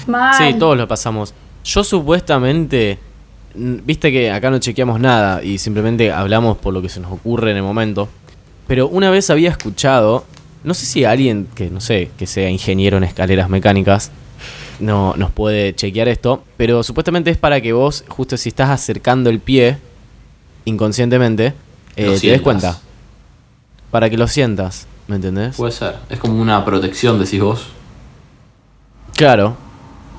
Mal. 0.06 0.34
Sí, 0.34 0.58
todos 0.58 0.76
lo 0.76 0.88
pasamos. 0.88 1.34
Yo 1.64 1.84
supuestamente, 1.84 2.98
viste 3.58 4.12
que 4.12 4.30
acá 4.30 4.50
no 4.50 4.58
chequeamos 4.58 5.00
nada 5.00 5.42
y 5.42 5.58
simplemente 5.58 6.12
hablamos 6.12 6.58
por 6.58 6.72
lo 6.72 6.82
que 6.82 6.88
se 6.88 7.00
nos 7.00 7.12
ocurre 7.12 7.50
en 7.50 7.56
el 7.56 7.62
momento. 7.62 8.08
Pero 8.66 8.88
una 8.88 9.10
vez 9.10 9.30
había 9.30 9.50
escuchado, 9.50 10.24
no 10.64 10.74
sé 10.74 10.86
si 10.86 11.04
alguien 11.04 11.48
que 11.54 11.70
no 11.70 11.80
sé, 11.80 12.10
que 12.18 12.26
sea 12.26 12.50
ingeniero 12.50 12.96
en 12.96 13.04
escaleras 13.04 13.48
mecánicas, 13.48 14.10
no 14.80 15.14
nos 15.16 15.30
puede 15.30 15.74
chequear 15.74 16.08
esto, 16.08 16.44
pero 16.56 16.82
supuestamente 16.82 17.30
es 17.30 17.36
para 17.36 17.60
que 17.60 17.72
vos, 17.72 18.04
justo 18.08 18.36
si 18.36 18.50
estás 18.50 18.70
acercando 18.70 19.30
el 19.30 19.40
pie 19.40 19.78
inconscientemente, 20.64 21.54
eh, 21.96 22.18
te 22.20 22.28
des 22.28 22.40
cuenta. 22.40 22.78
Para 23.90 24.10
que 24.10 24.18
lo 24.18 24.28
sientas, 24.28 24.86
¿me 25.06 25.16
entendés? 25.16 25.56
Puede 25.56 25.72
ser, 25.72 25.96
es 26.10 26.18
como 26.18 26.40
una 26.40 26.64
protección, 26.64 27.18
decís 27.18 27.40
vos. 27.40 27.68
Claro. 29.16 29.56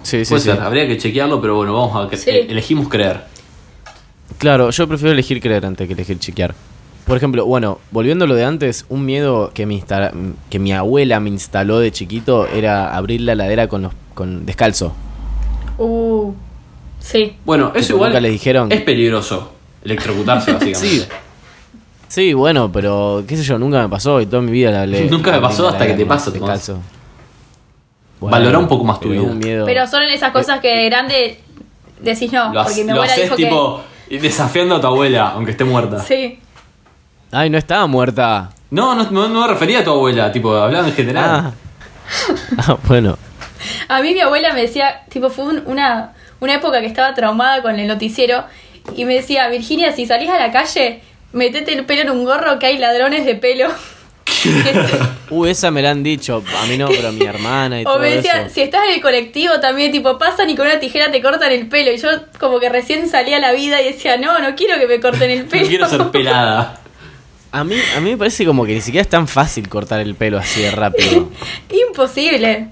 Sí, 0.03 0.23
sí, 0.25 0.29
Puede 0.29 0.41
sí. 0.41 0.49
ser, 0.51 0.61
habría 0.61 0.87
que 0.87 0.97
chequearlo, 0.97 1.39
pero 1.41 1.55
bueno, 1.55 1.73
vamos 1.73 2.11
a 2.13 2.15
Sí. 2.17 2.29
eh, 2.29 2.47
elegimos 2.49 2.87
creer. 2.89 3.25
Claro, 4.37 4.69
yo 4.69 4.87
prefiero 4.87 5.11
elegir 5.11 5.41
creer 5.41 5.65
antes 5.65 5.87
que 5.87 5.93
elegir 5.93 6.17
chequear. 6.19 6.55
Por 7.05 7.17
ejemplo, 7.17 7.45
bueno, 7.45 7.79
volviendo 7.91 8.25
a 8.25 8.27
lo 8.27 8.35
de 8.35 8.45
antes, 8.45 8.85
un 8.89 9.03
miedo 9.05 9.51
que, 9.53 9.65
me 9.65 9.73
instala- 9.73 10.11
que 10.49 10.59
mi 10.59 10.71
abuela 10.73 11.19
me 11.19 11.29
instaló 11.29 11.79
de 11.79 11.91
chiquito 11.91 12.45
era 12.47 12.95
abrir 12.95 13.21
la 13.21 13.35
ladera 13.35 13.67
con 13.67 13.81
los 13.83 13.93
con 14.13 14.45
descalzo. 14.45 14.93
Uh, 15.77 16.33
sí. 16.99 17.35
Bueno, 17.45 17.71
eso 17.73 17.93
igual 17.93 18.11
nunca 18.11 18.21
les 18.21 18.31
dijeron. 18.33 18.71
es 18.71 18.81
peligroso. 18.81 19.51
Electrocutarse, 19.83 20.51
básicamente. 20.53 20.87
Sí. 20.87 21.05
Sí, 22.07 22.33
bueno, 22.33 22.71
pero 22.71 23.23
qué 23.27 23.37
sé 23.37 23.43
yo, 23.43 23.57
nunca 23.59 23.81
me 23.81 23.89
pasó 23.89 24.19
y 24.21 24.25
toda 24.25 24.41
mi 24.41 24.51
vida 24.51 24.71
la 24.71 24.81
hablé. 24.83 25.05
Nunca 25.11 25.31
me 25.31 25.39
pasó 25.39 25.67
hasta 25.69 25.85
que 25.87 25.93
te 25.93 26.05
pasa, 26.05 26.31
Tomás. 26.33 26.71
Valorá 28.19 28.59
un 28.59 28.67
poco 28.67 28.83
más 28.83 28.99
tu 28.99 29.09
vida. 29.09 29.21
un 29.21 29.37
miedo. 29.39 29.65
Pero 29.65 29.87
son 29.87 30.03
esas 30.03 30.31
cosas 30.31 30.59
que 30.59 30.67
de 30.75 30.85
grande 30.85 31.39
decís 32.01 32.31
no, 32.31 32.53
Lo, 32.53 32.63
porque 32.63 32.83
mi 32.83 32.87
lo 32.91 32.95
abuela 32.95 33.13
haces 33.13 33.23
dijo 33.25 33.35
tipo 33.35 33.83
desafiando 34.09 34.75
a 34.75 34.81
tu 34.81 34.87
abuela, 34.87 35.29
aunque 35.35 35.51
esté 35.51 35.63
muerta. 35.63 35.99
Sí. 36.01 36.39
Ay, 37.31 37.49
no 37.49 37.57
estaba 37.57 37.85
muerta. 37.87 38.49
No, 38.71 38.95
no, 38.95 39.09
no, 39.11 39.27
no 39.29 39.41
me 39.41 39.47
refería 39.47 39.79
a 39.79 39.83
tu 39.83 39.91
abuela, 39.91 40.31
tipo, 40.31 40.53
hablaba 40.55 40.87
en 40.87 40.93
general. 40.93 41.25
Ah. 41.29 41.51
ah, 42.67 42.77
bueno. 42.87 43.17
A 43.87 44.01
mí 44.01 44.13
mi 44.13 44.21
abuela 44.21 44.53
me 44.53 44.61
decía, 44.61 45.01
tipo, 45.09 45.29
fue 45.29 45.45
un- 45.45 45.63
una, 45.65 46.13
una 46.39 46.55
época 46.55 46.79
que 46.81 46.87
estaba 46.87 47.13
traumada 47.13 47.61
con 47.61 47.77
el 47.79 47.87
noticiero 47.87 48.43
y 48.95 49.05
me 49.05 49.15
decía, 49.15 49.47
Virginia, 49.49 49.91
si 49.91 50.05
salís 50.05 50.29
a 50.29 50.37
la 50.39 50.51
calle, 50.51 51.01
metete 51.33 51.73
el 51.73 51.85
pelo 51.85 52.01
en 52.01 52.09
un 52.11 52.25
gorro 52.25 52.57
que 52.59 52.65
hay 52.67 52.77
ladrones 52.77 53.25
de 53.25 53.35
pelo. 53.35 53.67
Uh, 55.31 55.45
esa 55.45 55.69
me 55.69 55.81
la 55.83 55.91
han 55.91 56.01
dicho. 56.01 56.43
A 56.59 56.65
mí 56.65 56.75
no, 56.75 56.87
pero 56.87 57.09
a 57.09 57.11
mi 57.11 57.23
hermana 57.23 57.81
y 57.81 57.85
o 57.85 57.89
todo 57.89 57.99
me 57.99 58.15
decía, 58.15 58.45
eso. 58.45 58.53
si 58.55 58.61
estás 58.61 58.81
en 58.87 58.95
el 58.95 59.01
colectivo 59.01 59.59
también, 59.59 59.91
tipo, 59.91 60.17
pasan 60.17 60.49
y 60.49 60.55
con 60.55 60.65
una 60.65 60.79
tijera 60.79 61.11
te 61.11 61.21
cortan 61.21 61.51
el 61.51 61.67
pelo. 61.67 61.91
Y 61.91 61.97
yo 61.97 62.09
como 62.39 62.59
que 62.59 62.67
recién 62.67 63.07
salía 63.07 63.37
a 63.37 63.39
la 63.39 63.51
vida 63.51 63.79
y 63.79 63.85
decía, 63.91 64.17
no, 64.17 64.39
no 64.39 64.55
quiero 64.55 64.79
que 64.79 64.87
me 64.87 64.99
corten 64.99 65.29
el 65.29 65.45
pelo. 65.45 65.63
No 65.63 65.69
quiero 65.69 65.87
ser 65.89 66.07
pelada. 66.09 66.81
A 67.51 67.63
mí, 67.63 67.75
a 67.97 67.99
mí 67.99 68.11
me 68.11 68.17
parece 68.17 68.45
como 68.45 68.63
que 68.63 68.75
ni 68.75 68.81
siquiera 68.81 69.01
es 69.01 69.09
tan 69.09 69.27
fácil 69.27 69.67
cortar 69.69 70.01
el 70.01 70.13
pelo 70.13 70.37
así 70.37 70.61
de 70.61 70.69
rápido. 70.69 71.29
Imposible. 71.89 72.67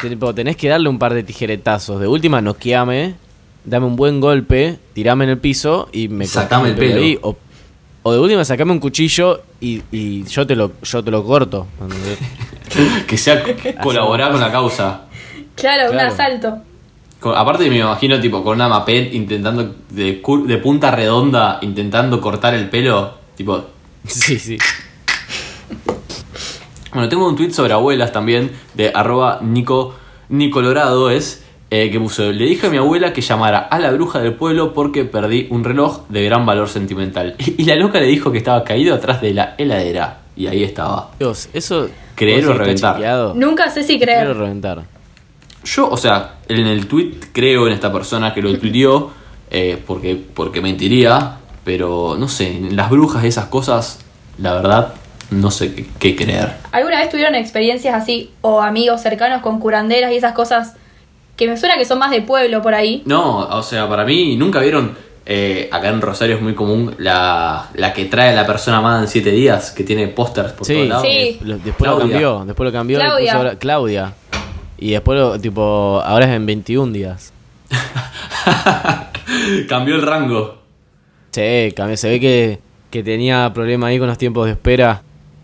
Tipo, 0.00 0.32
tenés 0.32 0.56
que 0.56 0.68
darle 0.68 0.88
un 0.88 0.98
par 0.98 1.12
de 1.12 1.24
tijeretazos. 1.24 2.00
De 2.00 2.06
última, 2.06 2.40
noqueame, 2.40 3.16
dame 3.64 3.86
un 3.86 3.96
buen 3.96 4.20
golpe, 4.20 4.78
tirame 4.92 5.24
en 5.24 5.30
el 5.30 5.38
piso 5.38 5.88
y 5.92 6.06
me 6.06 6.26
Sacame 6.26 6.68
el 6.68 6.76
pelo. 6.76 7.00
ahí. 7.00 7.18
O, 7.22 7.36
o 8.02 8.12
de 8.12 8.18
última, 8.18 8.44
sacame 8.44 8.72
un 8.72 8.80
cuchillo 8.80 9.42
y, 9.60 9.82
y 9.92 10.24
yo 10.24 10.46
te 10.46 10.56
lo 10.56 10.72
yo 10.82 11.02
te 11.02 11.10
lo 11.10 11.24
corto. 11.24 11.66
Que 13.06 13.18
sea 13.18 13.42
colaborar 13.82 14.32
con 14.32 14.40
la 14.40 14.50
causa. 14.50 15.02
Claro, 15.54 15.92
un 15.92 15.98
asalto. 16.00 16.62
Con- 17.20 17.36
aparte 17.36 17.68
me 17.68 17.78
imagino 17.78 18.18
tipo 18.18 18.42
con 18.42 18.54
una 18.54 18.66
mapet 18.66 19.12
intentando 19.12 19.74
de 19.90 20.60
punta 20.62 20.90
redonda 20.90 21.58
intentando 21.60 22.18
cortar 22.20 22.54
el 22.54 22.70
pelo, 22.70 23.14
tipo 23.36 23.62
sí, 24.06 24.38
sí. 24.38 24.56
Bueno, 26.92 27.08
tengo 27.08 27.26
un 27.28 27.36
tweet 27.36 27.50
sobre 27.52 27.72
abuelas 27.72 28.12
también, 28.12 28.52
de 28.74 28.90
arroba 28.94 29.40
Nico, 29.42 29.94
Nicolorado 30.28 31.10
es, 31.10 31.41
eh, 31.74 31.90
que 31.90 31.98
puso, 31.98 32.30
le 32.30 32.44
dije 32.44 32.66
a 32.66 32.70
mi 32.70 32.76
abuela 32.76 33.14
que 33.14 33.22
llamara 33.22 33.60
a 33.60 33.78
la 33.78 33.90
bruja 33.92 34.18
del 34.18 34.34
pueblo 34.34 34.74
porque 34.74 35.06
perdí 35.06 35.46
un 35.48 35.64
reloj 35.64 36.06
de 36.10 36.22
gran 36.22 36.44
valor 36.44 36.68
sentimental. 36.68 37.34
Y, 37.38 37.64
la 37.64 37.76
loca 37.76 37.98
le 37.98 38.08
dijo 38.08 38.30
que 38.30 38.36
estaba 38.36 38.62
caído 38.62 38.94
atrás 38.94 39.22
de 39.22 39.32
la 39.32 39.54
heladera. 39.56 40.18
Y 40.36 40.48
ahí 40.48 40.64
estaba. 40.64 41.12
Dios, 41.18 41.48
eso. 41.54 41.88
Creer 42.14 42.44
¿vos 42.44 42.56
o 42.56 42.58
reventar. 42.58 42.96
chequeado? 42.96 43.34
Nunca 43.34 43.70
sé 43.70 43.84
si 43.84 43.98
Creer 43.98 44.18
o 44.18 44.32
creer. 44.32 44.36
reventar. 44.36 44.82
Yo, 45.64 45.88
o 45.88 45.96
sea, 45.96 46.34
en 46.46 46.66
el 46.66 46.86
tweet 46.88 47.12
creo 47.32 47.66
en 47.66 47.72
esta 47.72 47.90
persona 47.90 48.34
que 48.34 48.42
lo 48.42 48.54
tuiteó, 48.58 49.10
eh, 49.50 49.82
porque, 49.86 50.14
porque 50.34 50.60
mentiría, 50.60 51.38
pero 51.64 52.16
no 52.18 52.28
sé, 52.28 52.54
en 52.54 52.76
las 52.76 52.90
brujas 52.90 53.24
y 53.24 53.28
esas 53.28 53.46
cosas, 53.46 54.00
la 54.36 54.52
verdad, 54.52 54.92
no 55.30 55.50
sé 55.50 55.74
qué, 55.74 55.86
qué 55.98 56.16
creer. 56.16 56.52
¿Alguna 56.70 56.98
vez 56.98 57.08
tuvieron 57.08 57.34
experiencias 57.34 57.94
así 57.94 58.30
o 58.42 58.60
amigos 58.60 59.00
cercanos 59.00 59.40
con 59.40 59.58
curanderas 59.58 60.12
y 60.12 60.16
esas 60.16 60.34
cosas 60.34 60.76
que 61.36 61.48
me 61.48 61.56
suena 61.56 61.76
que 61.76 61.84
son 61.84 61.98
más 61.98 62.10
de 62.10 62.22
pueblo 62.22 62.62
por 62.62 62.74
ahí? 62.74 63.02
No, 63.06 63.38
o 63.48 63.62
sea, 63.62 63.88
para 63.88 64.04
mí 64.04 64.36
nunca 64.36 64.60
vieron. 64.60 64.96
eh, 65.24 65.68
acá 65.70 65.88
en 65.88 66.00
Rosario 66.00 66.34
es 66.36 66.42
muy 66.42 66.54
común 66.54 66.94
la, 66.98 67.68
la 67.74 67.92
que 67.92 68.06
trae 68.06 68.30
a 68.30 68.32
la 68.32 68.44
persona 68.46 68.78
amada 68.78 69.00
en 69.02 69.08
siete 69.08 69.30
días, 69.30 69.70
que 69.70 69.84
tiene 69.84 70.08
pósters 70.08 70.52
por 70.52 70.66
Sí, 70.66 70.74
todos 70.74 70.88
lados. 70.88 71.06
Sí. 71.06 71.38
Lo- 71.44 71.58
después 71.58 71.90
lo 71.90 71.96
Claudia. 71.98 72.08
cambió. 72.12 72.44
Después 72.44 72.66
lo 72.66 72.72
cambió. 72.72 72.98
le 72.98 73.04
puso 73.04 73.14
Claudia. 73.16 73.34
ahora- 73.36 73.54
Claudia. 73.58 74.14
Y 74.78 74.90
después, 74.90 75.16
lo, 75.18 75.38
tipo, 75.40 76.02
ahora 76.04 76.24
es 76.26 76.32
en 76.32 76.44
21 76.44 76.92
días. 76.92 77.32
Cambió 79.68 79.94
el 79.94 80.02
rango. 80.02 80.58
Sí, 81.30 81.72
cambió. 81.76 81.96
Se 81.96 82.08
ve 82.10 82.20
que, 82.20 82.58
que 82.90 83.02
tenía 83.02 83.50
problema 83.54 83.86
ahí 83.86 83.98
con 83.98 84.08
los 84.08 84.18
tiempos 84.18 84.46
de 84.46 84.52
espera. 84.52 85.02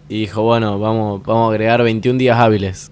Y 0.09 0.21
dijo, 0.21 0.43
bueno, 0.43 0.79
vamos, 0.79 1.23
vamos 1.25 1.49
a 1.49 1.53
agregar 1.53 1.83
21 1.83 2.19
días 2.19 2.39
hábiles. 2.39 2.91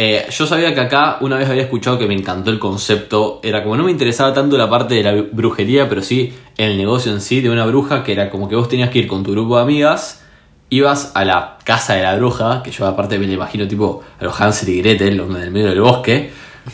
Eh, 0.00 0.28
yo 0.30 0.46
sabía 0.46 0.72
que 0.76 0.80
acá 0.80 1.18
una 1.22 1.36
vez 1.36 1.50
había 1.50 1.62
escuchado 1.62 1.98
que 1.98 2.06
me 2.06 2.14
encantó 2.14 2.52
el 2.52 2.60
concepto. 2.60 3.40
Era 3.42 3.64
como 3.64 3.76
no 3.76 3.82
me 3.82 3.90
interesaba 3.90 4.32
tanto 4.32 4.56
la 4.56 4.70
parte 4.70 4.94
de 4.94 5.02
la 5.02 5.12
brujería, 5.32 5.88
pero 5.88 6.02
sí 6.02 6.32
el 6.56 6.76
negocio 6.76 7.12
en 7.12 7.20
sí 7.20 7.40
de 7.40 7.50
una 7.50 7.66
bruja, 7.66 8.04
que 8.04 8.12
era 8.12 8.30
como 8.30 8.48
que 8.48 8.54
vos 8.54 8.68
tenías 8.68 8.90
que 8.90 9.00
ir 9.00 9.08
con 9.08 9.24
tu 9.24 9.32
grupo 9.32 9.56
de 9.56 9.62
amigas, 9.62 10.22
ibas 10.70 11.10
a 11.16 11.24
la 11.24 11.58
casa 11.64 11.94
de 11.94 12.04
la 12.04 12.14
bruja, 12.14 12.62
que 12.62 12.70
yo 12.70 12.86
aparte 12.86 13.18
me 13.18 13.26
la 13.26 13.32
imagino 13.32 13.66
tipo 13.66 14.04
a 14.20 14.22
los 14.22 14.40
Hansel 14.40 14.68
y 14.68 14.82
Gretel, 14.82 15.16
los 15.16 15.28
en 15.34 15.42
el 15.42 15.50
medio 15.50 15.70
del 15.70 15.80
bosque, 15.80 16.30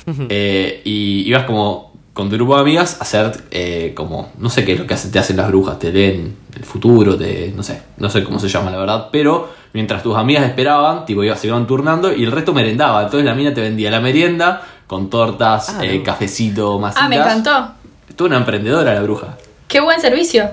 eh, 0.28 0.82
y 0.84 1.26
ibas 1.26 1.44
como 1.44 1.94
con 2.12 2.28
tu 2.28 2.36
grupo 2.36 2.56
de 2.56 2.60
amigas 2.60 2.98
a 3.00 3.04
hacer 3.04 3.44
eh, 3.50 3.92
como, 3.96 4.32
no 4.36 4.50
sé 4.50 4.66
qué 4.66 4.74
es 4.74 4.78
lo 4.80 4.86
que 4.86 4.96
te 4.96 5.18
hacen 5.18 5.38
las 5.38 5.48
brujas, 5.48 5.78
te 5.78 5.90
leen 5.90 6.36
el 6.54 6.64
futuro, 6.64 7.16
te, 7.16 7.54
no 7.56 7.62
sé, 7.62 7.80
no 7.96 8.10
sé 8.10 8.22
cómo 8.22 8.38
se 8.38 8.48
llama 8.48 8.70
la 8.70 8.76
verdad, 8.76 9.08
pero 9.10 9.63
mientras 9.74 10.02
tus 10.02 10.16
amigas 10.16 10.44
esperaban, 10.46 11.04
tipo 11.04 11.22
ibas, 11.22 11.38
se 11.38 11.48
iban 11.48 11.66
turnando 11.66 12.10
y 12.14 12.24
el 12.24 12.32
resto 12.32 12.54
merendaba, 12.54 13.02
entonces 13.02 13.26
la 13.26 13.34
mina 13.34 13.52
te 13.52 13.60
vendía 13.60 13.90
la 13.90 14.00
merienda 14.00 14.62
con 14.86 15.10
tortas, 15.10 15.68
Ah, 15.68 15.84
eh, 15.84 15.98
no. 15.98 16.02
cafecito, 16.04 16.78
masitas. 16.78 17.04
Ah, 17.04 17.08
me 17.10 17.16
encantó. 17.16 17.72
Tú 18.16 18.24
una 18.26 18.36
emprendedora 18.38 18.94
la 18.94 19.02
bruja. 19.02 19.36
Qué 19.68 19.80
buen 19.80 20.00
servicio. 20.00 20.48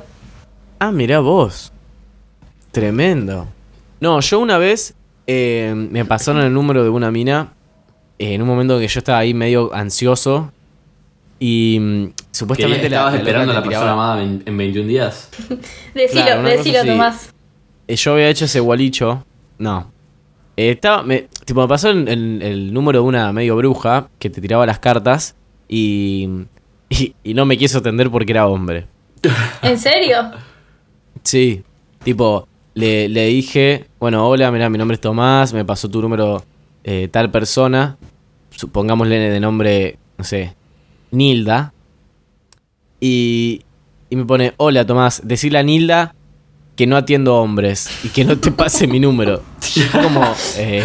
Ah, 0.80 0.92
mirá 0.92 1.20
vos. 1.20 1.72
Tremendo. 2.72 3.48
No, 4.00 4.20
yo 4.20 4.40
una 4.40 4.58
vez 4.58 4.96
eh, 5.28 5.74
me 5.76 6.04
pasaron 6.06 6.42
el 6.42 6.54
número 6.54 6.84
de 6.84 6.90
una 6.90 7.12
mina 7.12 7.50
eh, 8.18 8.34
en 8.34 8.42
un 8.42 8.48
momento 8.48 8.80
que 8.80 8.88
yo 8.88 9.00
estaba 9.00 9.20
ahí 9.20 9.34
medio 9.34 9.74
ansioso 9.74 10.52
y 11.40 11.78
mm, 11.80 12.06
supuestamente 12.32 12.90
la- 12.90 12.96
estabas 12.98 13.14
la 13.14 13.20
esperando 13.20 13.52
a 13.52 13.56
la 13.56 13.64
persona 13.64 13.92
amada 13.92 14.24
en, 14.24 14.42
en 14.46 14.58
21 14.58 14.88
días. 14.88 15.30
Decilo, 15.94 16.24
Claro, 16.24 16.42
decilo. 16.44 16.86
Tomás. 16.86 17.32
Eh, 17.92 17.96
yo 17.98 18.14
había 18.14 18.30
hecho 18.30 18.46
ese 18.46 18.60
gualicho. 18.62 19.26
No. 19.58 19.92
Eh, 20.56 20.72
estaba, 20.72 21.04
me, 21.04 21.28
tipo, 21.46 21.62
me 21.62 21.68
pasó 21.68 21.90
el, 21.90 22.08
el- 22.08 22.42
el 22.42 22.74
número 22.74 23.02
de 23.02 23.08
una 23.08 23.32
medio 23.34 23.56
bruja 23.58 24.08
que 24.20 24.30
te 24.30 24.40
tiraba 24.40 24.66
las 24.66 24.80
cartas 24.80 25.36
y, 25.68 26.30
y, 26.90 27.16
y 27.24 27.34
no 27.34 27.46
me 27.46 27.58
quiso 27.58 27.80
atender 27.80 28.10
porque 28.10 28.32
era 28.32 28.48
hombre. 28.48 28.86
¿En 29.62 29.78
serio? 29.78 30.32
Sí, 31.24 31.64
tipo, 32.04 32.48
le, 32.74 33.10
le 33.10 33.26
dije, 33.28 33.88
bueno, 34.00 34.26
hola, 34.28 34.52
mira, 34.52 34.70
mi 34.70 34.78
nombre 34.78 34.96
es 34.96 35.02
Tomás, 35.02 35.54
me 35.54 35.66
pasó 35.66 35.90
tu 35.90 36.02
número 36.02 36.44
eh, 36.84 37.08
tal 37.12 37.30
persona. 37.30 37.98
supongámosle 38.52 39.18
de 39.20 39.40
nombre, 39.40 39.98
no 40.18 40.24
sé, 40.24 40.56
Nilda. 41.12 41.74
Y, 43.00 43.62
y 44.10 44.16
me 44.16 44.26
pone, 44.26 44.54
hola 44.58 44.86
Tomás, 44.86 45.22
decirle 45.26 45.60
a 45.60 45.64
Nilda 45.64 46.16
que 46.76 46.88
no 46.88 46.98
atiendo 46.98 47.36
hombres 47.38 47.90
y 48.04 48.10
que 48.10 48.26
no 48.26 48.38
te 48.38 48.52
pase 48.52 48.88
mi 48.88 49.00
número. 49.00 49.42
Y 49.76 49.80
fue 49.82 50.02
como, 50.02 50.24
eh, 50.58 50.84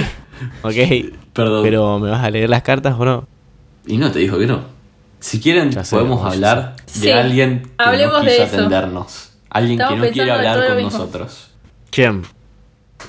ok, 0.62 1.12
Perdón. 1.32 1.62
pero 1.62 1.98
¿me 1.98 2.10
vas 2.10 2.22
a 2.24 2.30
leer 2.30 2.50
las 2.50 2.62
cartas 2.62 2.94
o 2.98 3.04
no? 3.04 3.26
Y 3.86 3.96
no, 3.96 4.10
te 4.10 4.18
dijo 4.18 4.38
que 4.38 4.46
no. 4.46 4.60
Si 5.20 5.40
quieren, 5.40 5.70
Ya 5.70 5.84
sé, 5.84 5.96
podemos 5.96 6.24
hablar 6.24 6.76
de 6.76 6.82
Sí, 6.92 7.10
alguien 7.10 7.62
que 7.62 7.70
hablemos 7.78 8.18
no 8.18 8.24
de 8.24 8.30
quiso 8.30 8.42
eso. 8.44 8.56
atendernos. 8.56 9.30
Alguien 9.50 9.80
Estamos 9.80 10.00
que 10.02 10.06
no 10.08 10.12
quiere 10.12 10.30
pensando 10.30 10.32
en 10.32 10.38
hablar 10.38 10.54
todo 10.56 10.62
lo 10.68 10.74
con 10.74 10.84
mismo. 10.84 10.98
nosotros. 10.98 11.50
¿Quién? 11.90 12.22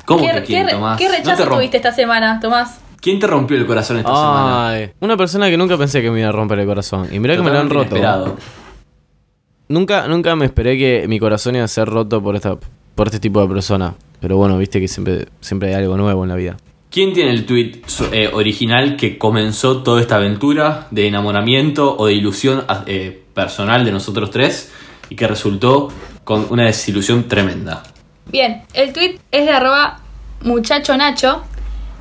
¿Cómo 0.06 0.22
¿Qué, 0.26 0.32
que 0.32 0.44
quién, 0.44 0.66
qué- 0.66 0.72
Tomás? 0.74 0.98
qué 0.98 1.06
No 1.06 1.12
te 1.12 1.18
rechazo 1.18 1.46
romp- 1.46 1.56
tuviste 1.56 1.78
esta 1.78 1.92
semana, 1.92 2.40
Tomás? 2.40 2.80
¿Quién 3.02 3.20
te 3.20 3.28
rompió 3.28 3.58
el 3.58 3.66
corazón 3.66 3.98
esta 3.98 4.10
semana? 4.10 4.70
Ay, 4.70 4.92
una 5.02 5.18
persona 5.18 5.50
que 5.50 5.58
nunca 5.58 5.78
pensé 5.78 6.02
que 6.02 6.10
me 6.10 6.20
iba 6.22 6.30
a 6.30 6.32
romper 6.32 6.60
el 6.60 6.66
corazón. 6.66 7.08
Y 7.12 7.20
mirá 7.20 7.36
que 7.36 7.42
me 7.42 7.50
lo 7.52 7.60
han 7.60 7.68
Totalmente 7.68 7.96
roto. 7.96 7.96
inesperado. 7.98 8.38
Nunca, 9.70 10.08
nunca 10.08 10.36
me 10.36 10.46
esperé 10.46 10.78
que 10.78 11.08
mi 11.08 11.20
corazón 11.20 11.56
iba 11.56 11.66
a 11.66 11.68
ser 11.68 11.88
roto 11.88 12.22
por 12.22 12.36
esta, 12.36 12.58
por 12.96 13.08
este 13.08 13.20
tipo 13.20 13.42
de 13.42 13.48
persona. 13.48 13.96
Pero 14.20 14.38
bueno, 14.38 14.58
viste 14.58 14.80
que 14.80 14.88
siempre, 14.88 15.28
siempre 15.42 15.70
hay 15.70 15.76
algo 15.76 15.98
nuevo 15.98 16.24
en 16.24 16.30
la 16.30 16.36
vida. 16.36 16.58
¿Quién 16.90 17.14
tiene 17.14 17.32
el 17.32 17.46
tweet 17.46 17.82
eh, 18.12 18.30
original 18.34 18.96
que 18.96 19.18
comenzó 19.18 19.84
toda 19.84 20.02
esta 20.02 20.16
aventura 20.16 20.88
de 20.90 21.08
enamoramiento 21.08 21.98
o 21.98 22.08
de 22.08 22.14
ilusión 22.14 22.64
eh, 22.86 23.24
personal 23.34 23.84
de 23.84 23.92
nosotros 23.92 24.32
tres 24.32 24.72
y 25.10 25.16
que 25.16 25.28
resultó 25.28 25.90
con 26.24 26.48
una 26.50 26.66
desilusión 26.66 27.28
tremenda? 27.28 27.84
Bien, 28.26 28.64
el 28.74 28.94
tweet 28.94 29.20
es 29.32 29.46
de 29.46 29.52
arroba 29.52 30.00
muchacho 30.42 30.96
Nacho 30.96 31.44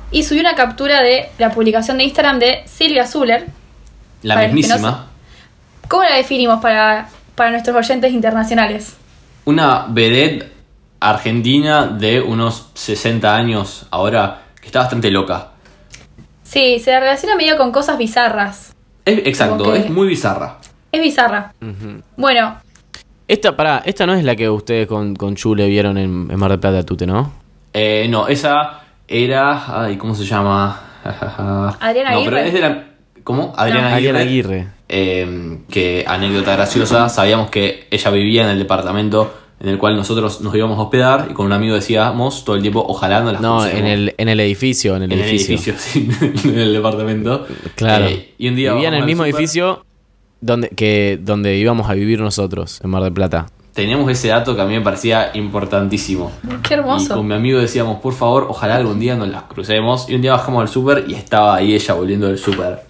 y 0.09 0.23
subió 0.23 0.41
una 0.41 0.55
captura 0.55 1.01
de 1.01 1.29
la 1.37 1.51
publicación 1.51 1.97
de 1.97 2.05
Instagram 2.05 2.39
de 2.39 2.63
Silvia 2.65 3.05
Zuller. 3.05 3.47
La 4.23 4.35
no 4.35 4.53
mismísima. 4.53 5.07
¿Cómo 5.89 6.03
la 6.03 6.15
definimos 6.15 6.61
para, 6.61 7.09
para 7.37 7.51
nuestros 7.51 7.75
oyentes 7.77 8.11
internacionales? 8.11 8.97
Una 9.45 9.85
vedette 9.87 10.51
argentina 10.99 11.85
de 11.87 12.19
unos 12.19 12.69
60 12.73 13.33
años 13.33 13.85
ahora 13.91 14.41
que 14.59 14.65
está 14.65 14.79
bastante 14.79 15.09
loca. 15.11 15.51
Sí, 16.43 16.79
se 16.79 16.91
la 16.91 16.99
relaciona 16.99 17.35
medio 17.35 17.55
con 17.55 17.71
cosas 17.71 17.97
bizarras. 17.97 18.73
Es, 19.05 19.19
exacto, 19.25 19.73
es 19.75 19.89
muy 19.89 20.07
bizarra. 20.07 20.57
Es 20.91 20.99
bizarra. 21.01 21.53
Bueno, 22.17 22.57
Esta, 23.27 23.55
pará, 23.55 23.83
esta 23.85 24.05
no 24.05 24.13
es 24.15 24.23
la 24.23 24.35
que 24.35 24.49
ustedes 24.49 24.87
con, 24.87 25.15
con 25.15 25.35
Chule 25.35 25.67
vieron 25.67 25.97
en, 25.97 26.27
en 26.31 26.39
Mar 26.39 26.49
del 26.49 26.59
Plata, 26.59 26.83
Tute, 26.83 27.05
¿no? 27.05 27.31
Eh, 27.73 28.07
no, 28.09 28.27
esa 28.27 28.81
era. 29.07 29.83
Ay, 29.83 29.97
¿cómo 29.97 30.15
se 30.15 30.25
llama? 30.25 30.79
Adriana 31.79 32.11
no, 32.11 32.23
pero 32.23 32.37
Aguirre. 32.37 32.47
es 32.47 32.53
de 32.53 32.59
la. 32.61 32.86
¿Cómo? 33.27 33.51
Adriana 33.57 33.89
No. 33.89 33.95
Aguirre. 34.19 34.67
Eh, 34.87 35.57
que 35.69 36.05
anécdota 36.07 36.53
graciosa, 36.53 37.09
sabíamos 37.09 37.49
que 37.49 37.85
ella 37.91 38.09
vivía 38.09 38.43
en 38.45 38.51
el 38.51 38.57
departamento 38.57 39.33
en 39.59 39.67
el 39.67 39.77
cual 39.77 39.97
nosotros 39.97 40.39
nos 40.39 40.55
íbamos 40.55 40.79
a 40.79 40.83
hospedar 40.83 41.27
y 41.29 41.33
con 41.33 41.45
un 41.45 41.51
amigo 41.51 41.75
decíamos 41.75 42.45
todo 42.45 42.55
el 42.55 42.61
tiempo, 42.61 42.85
ojalá 42.87 43.19
no 43.19 43.33
las 43.33 43.41
No, 43.41 43.57
crucemos". 43.57 43.79
en 43.81 43.85
el, 43.87 44.15
en 44.17 44.29
el 44.29 44.39
edificio, 44.39 44.95
en 44.95 45.03
el 45.03 45.11
En 45.11 45.19
el 45.19 45.25
edificio. 45.27 45.73
sí, 45.77 46.09
en 46.45 46.57
el 46.57 46.71
departamento. 46.71 47.45
Claro. 47.75 48.05
Eh, 48.05 48.33
y 48.37 48.47
un 48.47 48.55
día 48.55 48.71
Vivía 48.71 48.87
en 48.87 48.93
el 48.93 49.03
mismo 49.03 49.25
edificio 49.25 49.83
donde, 50.39 50.69
que, 50.69 51.19
donde 51.21 51.57
íbamos 51.57 51.89
a 51.89 51.93
vivir 51.95 52.21
nosotros, 52.21 52.79
en 52.81 52.89
Mar 52.91 53.03
del 53.03 53.11
Plata. 53.11 53.47
Teníamos 53.73 54.09
ese 54.09 54.29
dato 54.29 54.55
que 54.55 54.61
a 54.61 54.65
mí 54.65 54.73
me 54.73 54.81
parecía 54.81 55.31
importantísimo. 55.33 56.31
qué 56.63 56.75
Y 56.75 56.77
hermoso. 56.77 57.13
con 57.15 57.27
mi 57.27 57.33
amigo 57.33 57.59
decíamos, 57.59 57.99
por 57.99 58.13
favor, 58.13 58.47
ojalá 58.49 58.77
algún 58.77 59.01
día 59.01 59.15
nos 59.15 59.27
las 59.27 59.43
crucemos. 59.43 60.09
Y 60.09 60.15
un 60.15 60.21
día 60.21 60.31
bajamos 60.31 60.61
al 60.61 60.69
súper 60.69 61.03
y 61.09 61.13
estaba 61.13 61.55
ahí 61.57 61.75
ella 61.75 61.93
volviendo 61.93 62.27
del 62.27 62.37
súper. 62.37 62.86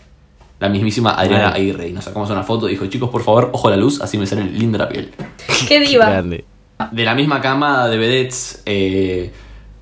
La 0.60 0.70
mismísima 0.70 1.12
Adriana 1.12 1.52
Ay. 1.54 1.62
Aguirre. 1.62 1.88
Y 1.90 1.94
nos 1.94 2.06
sacamos 2.06 2.30
una 2.30 2.44
foto 2.44 2.68
y 2.68 2.72
dijo, 2.72 2.88
chicos, 2.88 3.10
por 3.10 3.24
favor, 3.24 3.52
ojo 3.54 3.68
a 3.68 3.72
la 3.72 3.78
luz, 3.78 4.02
así 4.02 4.18
me 4.18 4.26
sale 4.26 4.44
linda 4.44 4.80
la 4.80 4.90
piel. 4.90 5.14
Qué 5.68 5.80
diva. 5.80 6.10
Grande. 6.10 6.46
De 6.92 7.04
la 7.04 7.16
misma 7.16 7.42
camada 7.42 7.88
de 7.88 7.98
vedettes 7.98 8.62
eh, 8.66 9.32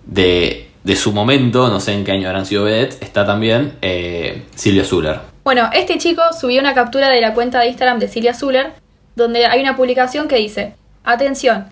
de, 0.06 0.70
de 0.84 0.96
su 0.96 1.12
momento, 1.12 1.68
no 1.68 1.80
sé 1.80 1.94
en 1.94 2.04
qué 2.04 2.12
año 2.12 2.28
habrán 2.28 2.46
sido 2.46 2.64
vedettes, 2.64 3.02
está 3.02 3.26
también 3.26 3.74
eh, 3.82 4.44
Silvia 4.56 4.84
Zuller. 4.84 5.20
Bueno, 5.44 5.70
este 5.74 5.98
chico 5.98 6.22
subió 6.40 6.60
una 6.60 6.74
captura 6.74 7.10
de 7.10 7.22
la 7.22 7.34
cuenta 7.34 7.60
de 7.60 7.68
Instagram 7.68 8.00
de 8.00 8.08
Silvia 8.08 8.34
Zuller, 8.34 8.74
donde 9.16 9.46
hay 9.46 9.62
una 9.62 9.76
publicación 9.76 10.28
que 10.28 10.38
dice, 10.38 10.74
atención, 11.04 11.66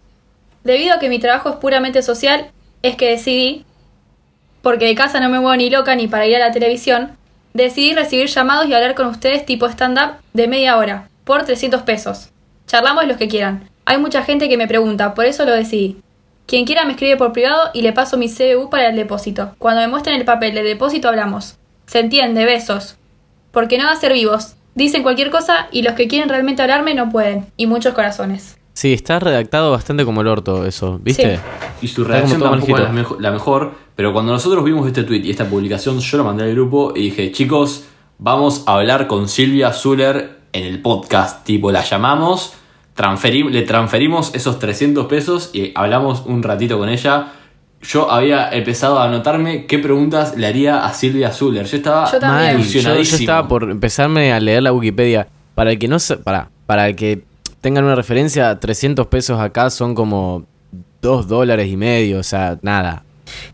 debido 0.63 0.93
a 0.93 0.99
que 0.99 1.09
mi 1.09 1.19
trabajo 1.19 1.49
es 1.49 1.55
puramente 1.55 2.01
social, 2.01 2.51
es 2.81 2.95
que 2.95 3.09
decidí, 3.09 3.65
porque 4.61 4.85
de 4.85 4.95
casa 4.95 5.19
no 5.19 5.29
me 5.29 5.39
muevo 5.39 5.55
ni 5.55 5.69
loca 5.69 5.95
ni 5.95 6.07
para 6.07 6.27
ir 6.27 6.35
a 6.35 6.39
la 6.39 6.51
televisión, 6.51 7.17
decidí 7.53 7.93
recibir 7.93 8.27
llamados 8.27 8.67
y 8.67 8.73
hablar 8.73 8.95
con 8.95 9.07
ustedes 9.07 9.45
tipo 9.45 9.67
stand-up 9.67 10.15
de 10.33 10.47
media 10.47 10.77
hora, 10.77 11.09
por 11.23 11.43
300 11.43 11.81
pesos. 11.83 12.29
Charlamos 12.67 13.05
los 13.05 13.17
que 13.17 13.27
quieran. 13.27 13.69
Hay 13.85 13.97
mucha 13.97 14.23
gente 14.23 14.49
que 14.49 14.57
me 14.57 14.67
pregunta, 14.67 15.13
por 15.13 15.25
eso 15.25 15.45
lo 15.45 15.51
decidí. 15.51 15.97
Quien 16.45 16.65
quiera 16.65 16.85
me 16.85 16.93
escribe 16.93 17.17
por 17.17 17.33
privado 17.33 17.69
y 17.73 17.81
le 17.81 17.93
paso 17.93 18.17
mi 18.17 18.29
CBU 18.29 18.69
para 18.69 18.89
el 18.89 18.95
depósito. 18.95 19.55
Cuando 19.59 19.81
me 19.81 19.87
muestren 19.87 20.17
el 20.17 20.25
papel 20.25 20.53
de 20.53 20.63
depósito 20.63 21.07
hablamos. 21.07 21.57
Se 21.85 21.99
entiende, 21.99 22.45
besos. 22.45 22.97
Porque 23.51 23.77
no 23.77 23.85
va 23.85 23.91
a 23.91 23.97
ser 23.97 24.13
vivos. 24.13 24.55
Dicen 24.75 25.03
cualquier 25.03 25.29
cosa 25.29 25.67
y 25.71 25.83
los 25.83 25.93
que 25.93 26.07
quieren 26.07 26.29
realmente 26.29 26.61
hablarme 26.61 26.95
no 26.95 27.09
pueden. 27.09 27.45
Y 27.55 27.67
muchos 27.67 27.93
corazones. 27.93 28.57
Sí, 28.73 28.91
está 28.93 29.19
redactado 29.19 29.71
bastante 29.71 30.03
como 30.03 30.21
el 30.21 30.27
orto 30.27 30.65
eso, 30.65 30.99
¿viste? 31.01 31.35
Sí. 31.37 31.41
Y 31.83 31.87
su 31.89 32.03
tampoco 32.05 32.33
es 32.33 32.39
la, 32.41 32.49
malejito. 32.49 32.89
mejo- 32.93 33.17
la 33.19 33.31
mejor, 33.31 33.71
pero 33.95 34.13
cuando 34.13 34.31
nosotros 34.31 34.63
vimos 34.63 34.87
este 34.87 35.03
tweet 35.03 35.21
y 35.23 35.29
esta 35.29 35.45
publicación, 35.45 35.99
yo 35.99 36.17
lo 36.17 36.23
mandé 36.23 36.43
al 36.45 36.51
grupo 36.53 36.91
y 36.95 37.03
dije, 37.03 37.31
chicos, 37.31 37.85
vamos 38.17 38.63
a 38.65 38.73
hablar 38.75 39.05
con 39.07 39.29
Silvia 39.29 39.71
Zuller 39.73 40.39
en 40.53 40.63
el 40.65 40.81
podcast. 40.81 41.43
Tipo, 41.45 41.71
la 41.71 41.83
llamamos, 41.83 42.53
transferi- 42.97 43.49
le 43.49 43.61
transferimos 43.61 44.33
esos 44.33 44.57
300 44.59 45.05
pesos 45.05 45.51
y 45.53 45.71
hablamos 45.75 46.23
un 46.25 46.41
ratito 46.41 46.77
con 46.79 46.89
ella. 46.89 47.33
Yo 47.81 48.09
había 48.09 48.49
empezado 48.49 48.97
a 48.97 49.03
anotarme 49.05 49.65
qué 49.67 49.77
preguntas 49.77 50.35
le 50.37 50.47
haría 50.47 50.85
a 50.85 50.93
Silvia 50.93 51.31
Zuller. 51.31 51.65
Yo 51.65 51.77
estaba 51.77 52.09
Yo 52.09 52.19
yo, 53.03 53.17
estaba 53.17 53.47
por 53.47 53.69
empezarme 53.69 54.31
a 54.33 54.39
leer 54.39 54.63
la 54.63 54.71
Wikipedia. 54.73 55.27
Para 55.53 55.71
el 55.71 55.77
que 55.79 55.87
no 55.87 55.99
se- 55.99 56.17
para, 56.17 56.49
para 56.65 56.87
el 56.87 56.95
que 56.95 57.23
tengan 57.63 57.85
una 57.85 57.95
referencia, 57.95 58.59
300 58.59 59.07
pesos 59.07 59.39
acá 59.39 59.69
son 59.69 59.95
como 59.95 60.45
2 61.01 61.29
dólares 61.29 61.69
y 61.71 61.77
medio, 61.77 62.19
o 62.19 62.23
sea, 62.23 62.59
nada. 62.61 63.05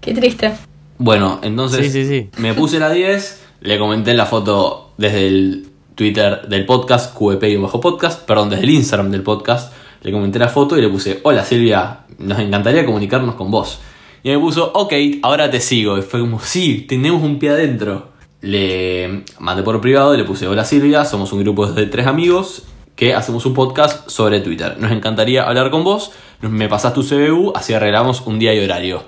Qué 0.02 0.16
triste. 0.16 0.52
Bueno, 0.98 1.40
entonces 1.44 1.86
Sí, 1.86 2.04
sí, 2.04 2.10
sí. 2.10 2.30
me 2.42 2.56
puse 2.56 2.80
la 2.80 2.90
10, 2.90 3.42
le 3.62 3.78
comenté 3.78 4.16
la 4.16 4.26
foto 4.26 4.94
desde 4.98 5.28
el 5.28 5.68
Twitter 5.94 6.48
del 6.50 6.66
podcast, 6.66 7.16
QEP 7.16 7.44
y 7.44 7.56
bajo 7.58 7.80
podcast, 7.80 8.26
perdón, 8.26 8.50
desde 8.50 8.64
el 8.64 8.72
Instagram 8.72 9.12
del 9.12 9.22
podcast, 9.22 9.74
le 10.02 10.12
comenté 10.12 10.40
la 10.40 10.50
foto 10.50 10.76
y 10.76 10.82
le 10.82 10.90
puse, 10.90 11.20
hola 11.22 11.46
Silvia, 11.46 12.00
nos 12.18 12.40
encantaría 12.40 12.88
comunicarnos 12.88 13.36
con 13.36 13.52
vos. 13.52 13.80
Y 14.24 14.32
me 14.32 14.40
puso, 14.40 14.72
ok, 14.74 14.92
ahora 15.22 15.52
te 15.52 15.60
sigo. 15.60 16.00
Y 16.00 16.02
fue 16.02 16.20
como, 16.20 16.40
sí, 16.40 16.86
tenemos 16.90 17.22
un 17.22 17.38
pie 17.38 17.52
adentro. 17.52 18.10
Le 18.42 19.24
mandé 19.38 19.62
por 19.62 19.80
privado 19.80 20.16
y 20.16 20.18
le 20.18 20.24
puse, 20.24 20.48
hola 20.48 20.66
Silvia, 20.66 21.06
somos 21.06 21.32
un 21.32 21.42
grupo 21.42 21.68
de 21.68 21.86
tres 21.86 22.08
amigos 22.08 22.64
que 23.00 23.14
hacemos 23.14 23.46
un 23.46 23.54
podcast 23.54 24.10
sobre 24.10 24.42
Twitter. 24.42 24.76
Nos 24.78 24.92
encantaría 24.92 25.44
hablar 25.44 25.72
con 25.72 25.86
vos, 25.86 26.12
me 26.42 26.68
pasás 26.68 26.94
tu 26.94 27.02
CBU, 27.02 27.54
así 27.56 27.74
arreglamos 27.74 28.20
un 28.26 28.40
día 28.40 28.54
y 28.54 28.60
horario. 28.62 29.04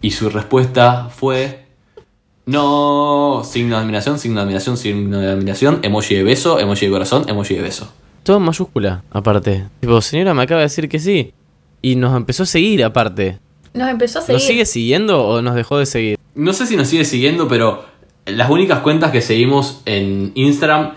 Y 0.00 0.12
su 0.12 0.30
respuesta 0.30 1.10
fue. 1.14 1.66
No, 2.46 3.42
signo 3.44 3.76
de 3.76 3.82
admiración, 3.82 4.18
signo 4.18 4.36
de 4.36 4.44
admiración, 4.44 4.78
signo 4.78 5.18
de 5.18 5.32
admiración, 5.32 5.80
emoji 5.82 6.14
de 6.14 6.22
beso, 6.22 6.58
emoji 6.58 6.86
de 6.86 6.92
corazón, 6.92 7.28
emoji 7.28 7.56
de 7.56 7.60
beso. 7.60 7.92
Todo 8.22 8.38
en 8.38 8.44
mayúscula, 8.44 9.02
aparte. 9.10 9.66
Tipo, 9.80 10.00
señora, 10.00 10.32
me 10.32 10.44
acaba 10.44 10.60
de 10.60 10.68
decir 10.68 10.88
que 10.88 10.98
sí. 10.98 11.34
Y 11.82 11.96
nos 11.96 12.16
empezó 12.16 12.44
a 12.44 12.46
seguir, 12.46 12.82
aparte. 12.82 13.38
Nos 13.74 13.90
empezó 13.90 14.20
a 14.20 14.22
seguir. 14.22 14.40
¿Nos 14.40 14.44
sigue 14.44 14.64
siguiendo 14.64 15.26
o 15.26 15.42
nos 15.42 15.54
dejó 15.54 15.76
de 15.76 15.84
seguir? 15.84 16.18
No 16.34 16.54
sé 16.54 16.64
si 16.64 16.74
nos 16.74 16.88
sigue 16.88 17.04
siguiendo, 17.04 17.48
pero 17.48 17.84
las 18.24 18.48
únicas 18.48 18.80
cuentas 18.80 19.10
que 19.10 19.20
seguimos 19.20 19.82
en 19.84 20.32
Instagram, 20.34 20.92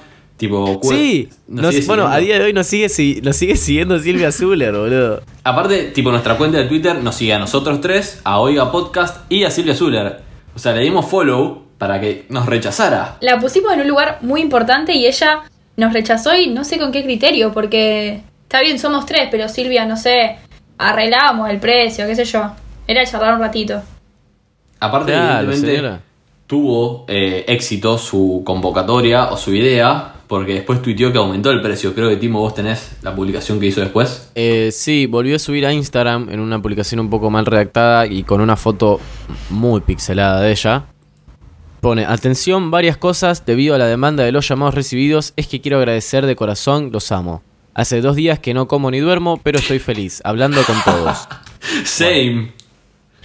tipo. 0.48 0.80
Sí, 0.84 1.30
nos 1.48 1.64
nos- 1.64 1.76
sigue 1.76 1.88
bueno, 1.88 2.08
a 2.08 2.18
día 2.18 2.38
de 2.40 2.46
hoy 2.46 2.54
nos 2.54 2.68
sigue, 2.68 2.90
si- 2.90 3.22
nos 3.22 3.36
sigue 3.36 3.56
siguiendo 3.56 3.98
Silvia 4.00 4.32
Zuller, 4.32 4.72
boludo. 4.74 5.22
Aparte, 5.44 5.84
tipo, 5.92 6.12
nuestra 6.12 6.38
cuenta 6.38 6.58
de 6.58 6.66
Twitter 6.66 6.96
nos 7.02 7.16
sigue 7.16 7.34
a 7.34 7.40
nosotros 7.40 7.82
tres, 7.82 8.20
a 8.24 8.40
Oiga 8.40 8.72
Podcast 8.72 9.30
y 9.32 9.44
a 9.44 9.52
Silvia 9.52 9.76
Zuller. 9.76 10.22
O 10.56 10.60
sea, 10.60 10.74
le 10.74 10.82
dimos 10.82 11.06
follow 11.08 11.64
para 11.78 12.00
que 12.00 12.26
nos 12.30 12.46
rechazara. 12.46 13.18
La 13.22 13.40
pusimos 13.40 13.74
en 13.74 13.82
un 13.82 13.88
lugar 13.88 14.20
muy 14.22 14.42
importante 14.42 14.94
y 14.94 15.06
ella 15.06 15.42
nos 15.76 15.92
rechazó 15.94 16.36
y 16.36 16.48
no 16.48 16.64
sé 16.64 16.78
con 16.78 16.92
qué 16.92 17.04
criterio, 17.04 17.52
porque 17.52 18.22
está 18.44 18.62
bien, 18.62 18.78
somos 18.80 19.06
tres, 19.06 19.28
pero 19.32 19.50
Silvia, 19.50 19.86
no 19.86 19.98
sé, 19.98 20.38
arreglamos 20.78 21.50
el 21.50 21.58
precio, 21.60 22.06
qué 22.06 22.16
sé 22.16 22.26
yo. 22.26 22.52
Era 22.88 23.06
charlar 23.06 23.34
un 23.34 23.40
ratito. 23.40 23.82
Aparte, 24.80 25.12
Claro, 25.14 25.44
evidentemente, 25.52 25.76
señora. 25.78 26.02
tuvo 26.48 27.06
eh, 27.08 27.46
éxito 27.48 27.98
su 27.98 28.44
convocatoria 28.46 29.32
o 29.32 29.38
su 29.38 29.54
idea, 29.56 30.13
porque 30.28 30.54
después 30.54 30.82
tuiteó 30.82 31.12
que 31.12 31.18
aumentó 31.18 31.52
el 31.52 31.62
precio. 31.62 31.94
Creo 31.94 32.10
que 32.10 32.16
Timo, 32.16 32.40
vos 32.40 32.56
tenés 32.56 32.98
la 33.02 33.16
publicación 33.16 33.60
que 33.60 33.68
hizo 33.68 33.82
después. 33.82 34.32
Eh, 34.36 34.70
sí, 34.72 35.06
volvió 35.06 35.36
a 35.36 35.40
subir 35.40 35.66
a 35.66 35.74
Instagram 35.74 36.30
en 36.30 36.40
una 36.40 36.62
publicación 36.62 37.00
un 37.00 37.10
poco 37.10 37.30
mal 37.30 37.46
redactada 37.46 38.08
y 38.08 38.24
con 38.24 38.42
una 38.42 38.56
foto 38.56 39.00
muy 39.50 39.82
pixelada 39.82 40.42
de 40.42 40.52
ella. 40.52 40.86
Pone, 41.82 42.06
atención, 42.06 42.72
varias 42.72 42.96
cosas 42.96 43.46
debido 43.46 43.76
a 43.76 43.78
la 43.78 43.88
demanda 43.88 44.24
de 44.24 44.32
los 44.32 44.48
llamados 44.48 44.74
recibidos, 44.74 45.34
es 45.36 45.48
que 45.48 45.60
quiero 45.60 45.78
agradecer 45.78 46.26
de 46.26 46.36
corazón, 46.36 46.92
los 46.94 47.12
amo. 47.12 47.44
Hace 47.74 48.02
dos 48.02 48.16
días 48.16 48.40
que 48.40 48.54
no 48.54 48.68
como 48.68 48.90
ni 48.90 49.00
duermo, 49.00 49.40
pero 49.44 49.60
estoy 49.60 49.80
feliz, 49.80 50.22
hablando 50.24 50.64
con 50.64 50.78
todos. 50.86 51.28
Same. 51.84 52.54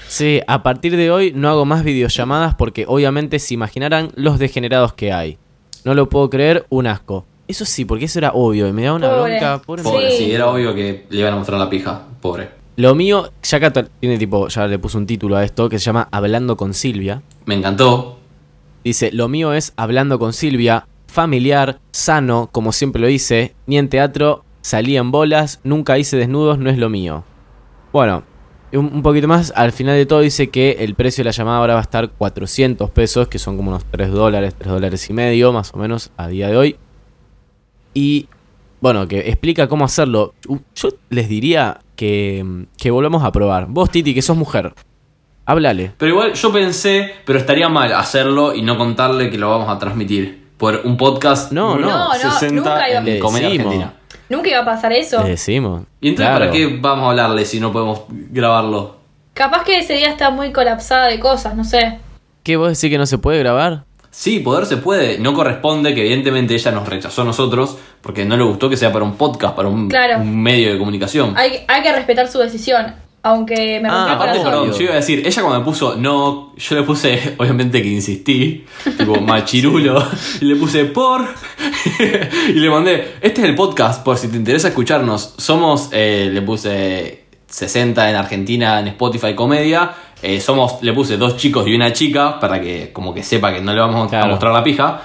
Sí, 0.09 0.41
a 0.47 0.63
partir 0.63 0.97
de 0.97 1.11
hoy 1.11 1.33
no 1.35 1.51
hago 1.51 1.67
más 1.67 1.85
videollamadas 1.85 2.55
porque 2.55 2.85
obviamente 2.89 3.39
se 3.39 3.55
imaginarán 3.55 4.11
los 4.17 4.39
degenerados 4.39 4.95
que 4.95 5.13
hay. 5.13 5.39
No 5.85 5.95
lo 5.95 6.09
puedo 6.09 6.29
creer, 6.31 6.67
un 6.69 6.87
asco. 6.87 7.25
Eso 7.47 7.65
sí, 7.65 7.85
porque 7.85 8.05
eso 8.07 8.19
era 8.19 8.33
obvio 8.35 8.69
y 8.69 8.73
me 8.73 8.83
da 8.85 8.93
una 8.95 9.09
Pobre. 9.09 9.31
bronca. 9.39 9.63
Pobre 9.65 9.83
Pobre, 9.83 10.11
Sí. 10.11 10.17
sí, 10.25 10.33
era 10.33 10.49
obvio 10.49 10.75
que 10.75 11.07
le 11.09 11.21
iban 11.21 11.33
a 11.33 11.37
mostrar 11.37 11.59
la 11.59 11.71
pija. 11.71 12.03
Pobre. 12.21 12.51
Lo 12.77 12.95
mío, 12.95 13.33
ya 13.43 13.59
acá 13.59 13.73
tiene 14.01 14.19
tipo, 14.19 14.49
ya 14.49 14.67
le 14.67 14.79
puse 14.79 14.99
un 14.99 15.07
título 15.07 15.37
a 15.37 15.45
esto 15.45 15.69
que 15.69 15.79
se 15.79 15.87
llama 15.87 16.09
Hablando 16.13 16.57
con 16.57 16.75
Silvia. 16.75 17.23
Me 17.47 17.55
encantó. 17.55 18.19
Dice, 18.85 19.11
lo 19.13 19.29
mío 19.29 19.53
es 19.53 19.73
Hablando 19.77 20.19
con 20.19 20.33
Silvia, 20.33 20.87
familiar, 21.07 21.81
sano, 21.91 22.49
como 22.53 22.73
siempre 22.73 23.01
lo 23.03 23.09
hice, 23.09 23.55
ni 23.67 23.79
en 23.79 23.89
teatro 23.89 24.45
salí 24.61 24.97
en 24.97 25.11
bolas, 25.11 25.61
nunca 25.65 25.99
hice 25.99 26.17
desnudos, 26.19 26.59
no 26.59 26.71
es 26.71 26.79
lo 26.79 26.89
mío. 26.91 27.25
Bueno, 27.93 28.23
un, 28.73 28.87
un 28.93 29.03
poquito 29.03 29.27
más, 29.29 29.53
al 29.57 29.73
final 29.73 29.97
de 29.97 30.07
todo 30.07 30.21
dice 30.21 30.49
que 30.51 30.77
el 30.81 30.95
precio 30.95 31.23
de 31.23 31.27
la 31.27 31.31
llamada 31.33 31.59
ahora 31.59 31.75
va 31.75 31.81
a 31.81 31.83
estar 31.83 32.11
400 32.11 32.91
pesos, 32.91 33.29
que 33.29 33.39
son 33.39 33.57
como 33.57 33.71
unos 33.71 33.85
3 33.91 34.11
dólares, 34.11 34.55
3 34.59 34.71
dólares 34.73 35.09
y 35.09 35.13
medio, 35.13 35.53
más 35.53 35.73
o 35.75 35.79
menos, 35.79 36.11
a 36.17 36.29
día 36.29 36.49
de 36.49 36.57
hoy. 36.57 36.77
Y, 37.95 38.29
bueno, 38.81 39.09
que 39.09 39.21
explica 39.29 39.69
cómo 39.69 39.85
hacerlo. 39.85 40.35
Yo 40.75 40.89
les 41.11 41.29
diría 41.29 41.81
que, 41.97 42.67
que 42.77 42.91
volvamos 42.91 43.25
a 43.25 43.33
probar. 43.33 43.67
Vos, 43.69 43.91
Titi, 43.91 44.15
que 44.15 44.23
sos 44.23 44.37
mujer, 44.37 44.73
háblale. 45.47 45.93
Pero 45.99 46.13
igual 46.13 46.33
yo 46.35 46.53
pensé, 46.53 47.13
pero 47.25 47.39
estaría 47.39 47.69
mal 47.69 47.93
hacerlo 47.93 48.55
y 48.55 48.63
no 48.63 48.77
contarle 48.79 49.31
que 49.31 49.39
lo 49.39 49.51
vamos 49.51 49.69
a 49.69 49.79
transmitir 49.79 50.47
por 50.59 50.83
un 50.85 50.97
podcast 50.97 51.53
No, 51.53 51.77
no. 51.79 51.89
No, 51.89 52.09
no, 52.13 52.51
nunca 52.53 52.89
iba- 52.89 52.99
en 52.99 53.05
Le 53.05 53.19
Comedia. 53.19 53.49
Argentina. 53.49 53.95
Nunca 54.29 54.49
iba 54.51 54.61
a 54.61 54.65
pasar 54.65 54.93
eso. 54.93 55.23
Le 55.23 55.31
decimos. 55.31 55.83
¿Y 56.01 56.09
entonces 56.11 56.31
Claro. 56.31 56.45
para 56.47 56.51
qué 56.53 56.79
vamos 56.81 57.07
a 57.07 57.11
hablarle 57.11 57.45
si 57.45 57.61
no 57.61 57.73
podemos 57.73 58.03
grabarlo? 58.09 58.97
Capaz 59.35 59.65
que 59.65 59.79
ese 59.79 59.95
día 59.95 60.09
está 60.09 60.31
muy 60.31 60.53
colapsada 60.53 61.07
de 61.07 61.19
cosas, 61.21 61.55
no 61.55 61.65
sé. 61.65 61.99
¿Qué 62.43 62.57
vos 62.57 62.69
decís 62.69 62.91
que 62.91 62.99
no 62.99 63.07
se 63.07 63.19
puede 63.19 63.39
grabar? 63.39 63.85
Sí, 64.11 64.41
poder 64.41 64.67
se 64.67 64.79
puede. 64.79 65.19
No 65.19 65.33
corresponde 65.35 65.95
que 65.95 66.01
evidentemente 66.01 66.55
ella 66.55 66.73
nos 66.73 66.89
rechazó 66.89 67.23
a 67.23 67.25
nosotros 67.25 67.79
porque 68.03 68.25
no 68.25 68.37
le 68.37 68.43
gustó 68.43 68.69
que 68.69 68.77
sea 68.77 68.93
para 68.93 69.05
un 69.05 69.17
podcast, 69.17 69.55
para 69.55 69.69
un, 69.69 69.89
Claro. 69.89 70.19
un 70.21 70.43
medio 70.43 70.73
de 70.73 70.79
comunicación. 70.79 71.35
Hay, 71.37 71.65
hay 71.69 71.83
que 71.83 71.93
respetar 71.93 72.27
su 72.29 72.39
decisión. 72.39 72.95
Aunque 73.23 73.81
me 73.83 73.89
Ah, 73.89 73.93
rompió 73.93 74.07
el 74.07 74.13
Aparte, 74.15 74.39
corazón. 74.39 74.63
perdón, 74.63 74.79
yo 74.79 74.85
iba 74.85 74.93
a 74.93 74.97
decir, 74.97 75.23
ella 75.27 75.43
cuando 75.43 75.59
me 75.59 75.65
puso 75.65 75.97
no, 75.97 76.55
yo 76.57 76.77
le 76.77 76.83
puse, 76.83 77.35
obviamente 77.39 77.83
que 77.83 77.89
insistí, 77.89 78.65
tipo 78.97 79.21
machirulo, 79.21 80.03
y 80.41 80.45
le 80.45 80.57
puse 80.57 80.85
por, 80.87 81.23
y 82.49 82.53
le 82.55 82.71
mandé, 82.71 83.15
este 83.21 83.43
es 83.43 83.49
el 83.49 83.55
podcast, 83.55 84.05
por 84.05 84.17
si 84.17 84.29
te 84.29 84.37
interesa 84.37 84.69
escucharnos. 84.69 85.35
Somos, 85.37 85.89
eh, 85.93 86.31
le 86.33 86.43
puse 86.43 87.25
60 87.49 88.09
en 88.11 88.17
Argentina 88.17 88.79
en 88.81 88.89
Spotify 88.89 89.35
Comedia, 89.35 89.93
eh, 90.23 90.41
somos, 90.41 90.83
le 90.83 90.93
puse 90.93 91.17
dos 91.17 91.37
chicos 91.37 91.67
y 91.67 91.75
una 91.75 91.93
chica, 91.93 92.39
para 92.41 92.61
que 92.61 92.93
como 92.93 93.13
que 93.13 93.23
sepa 93.23 93.53
que 93.53 93.61
no 93.61 93.73
le 93.73 93.81
vamos 93.81 94.13
a 94.13 94.27
mostrar 94.27 94.53
la 94.53 94.63
pija, 94.63 95.03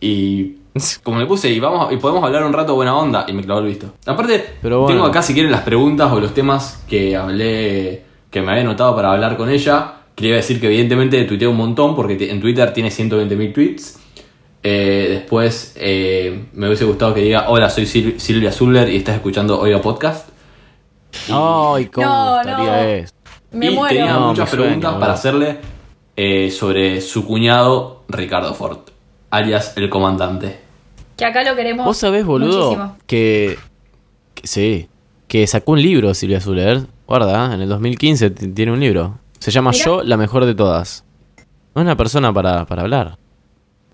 y 0.00 0.56
como 1.02 1.18
le 1.20 1.26
puse, 1.26 1.48
y 1.50 1.60
vamos 1.60 1.92
y 1.92 1.96
podemos 1.96 2.22
hablar 2.24 2.44
un 2.44 2.52
rato 2.52 2.74
buena 2.74 2.96
onda, 2.96 3.24
y 3.28 3.32
me 3.32 3.42
clavó 3.42 3.60
el 3.60 3.66
visto. 3.66 3.94
Aparte, 4.06 4.44
Pero 4.60 4.80
bueno. 4.82 4.94
tengo 4.94 5.06
acá 5.08 5.22
si 5.22 5.32
quieren 5.34 5.52
las 5.52 5.62
preguntas 5.62 6.10
o 6.12 6.20
los 6.20 6.34
temas 6.34 6.84
que 6.88 7.16
hablé, 7.16 8.02
que 8.30 8.40
me 8.42 8.50
había 8.50 8.62
anotado 8.62 8.94
para 8.96 9.12
hablar 9.12 9.36
con 9.36 9.48
ella. 9.50 9.94
Quería 10.14 10.36
decir 10.36 10.60
que 10.60 10.66
evidentemente 10.66 11.22
tuiteé 11.24 11.48
un 11.48 11.56
montón 11.56 11.96
porque 11.96 12.30
en 12.30 12.40
Twitter 12.40 12.72
tiene 12.72 12.90
120.000 12.90 13.52
tweets. 13.52 13.98
Eh, 14.62 15.06
después 15.10 15.74
eh, 15.76 16.46
me 16.54 16.66
hubiese 16.68 16.84
gustado 16.84 17.12
que 17.12 17.20
diga, 17.20 17.46
hola, 17.50 17.68
soy 17.68 17.84
Sil- 17.84 18.16
Silvia 18.18 18.50
Zuller 18.50 18.88
y 18.88 18.96
estás 18.96 19.16
escuchando 19.16 19.60
Oiga 19.60 19.80
Podcast. 19.82 20.28
Ay, 21.30 21.86
¿cómo 21.86 22.06
No, 22.06 22.42
no. 22.42 22.74
eso? 22.74 23.12
Me 23.52 23.66
y 23.70 23.74
muero. 23.74 23.94
tenía 23.94 24.12
No, 24.14 24.28
muchas 24.28 24.50
preguntas 24.50 24.94
para 24.94 25.12
hacerle 25.12 25.58
eh, 26.16 26.50
sobre 26.50 27.00
su 27.00 27.24
cuñado 27.26 28.02
Ricardo 28.08 28.54
Ford, 28.54 28.78
alias 29.30 29.76
el 29.76 29.88
comandante. 29.90 30.60
Que 31.16 31.24
acá 31.24 31.42
lo 31.44 31.54
queremos. 31.56 31.86
¿Vos 31.86 31.96
sabés, 31.96 32.24
boludo, 32.24 32.96
que, 33.06 33.56
que- 34.34 34.46
Sí, 34.46 34.88
que 35.28 35.46
sacó 35.46 35.72
un 35.72 35.82
libro 35.82 36.12
Silvia 36.14 36.40
Zuller. 36.40 36.82
Guarda, 37.06 37.54
en 37.54 37.60
el 37.62 37.68
2015 37.68 38.30
t- 38.30 38.48
tiene 38.48 38.72
un 38.72 38.80
libro. 38.80 39.18
Se 39.38 39.50
llama 39.50 39.70
Mirá. 39.70 39.84
Yo, 39.84 40.02
la 40.02 40.16
mejor 40.16 40.44
de 40.44 40.54
todas. 40.54 41.04
No 41.74 41.82
es 41.82 41.84
una 41.86 41.96
persona 41.96 42.32
para, 42.32 42.64
para 42.66 42.82
hablar. 42.82 43.18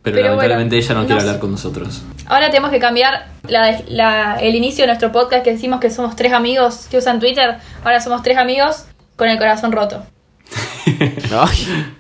Pero, 0.03 0.15
Pero 0.17 0.29
lamentablemente 0.29 0.77
bueno, 0.77 0.85
ella 0.87 0.95
no, 0.95 1.01
no 1.03 1.07
quiere 1.07 1.21
hablar 1.21 1.39
con 1.41 1.51
nosotros. 1.51 2.03
Ahora 2.27 2.49
tenemos 2.51 2.71
que 2.71 2.79
cambiar 2.79 3.27
la- 3.49 3.81
la- 3.89 4.37
el 4.41 4.55
inicio 4.55 4.83
de 4.85 4.87
nuestro 4.89 5.13
podcast 5.13 5.45
que 5.45 5.53
decimos 5.53 5.79
que 5.81 5.91
somos 5.91 6.17
tres 6.17 6.33
amigos 6.33 6.87
que 6.91 6.99
usan 6.99 7.21
Twitter. 7.21 7.59
Ahora 7.85 8.01
somos 8.01 8.23
tres 8.23 8.39
amigos 8.39 8.87
con 9.17 9.29
el 9.29 9.37
corazón 9.39 9.73
roto. 9.73 10.03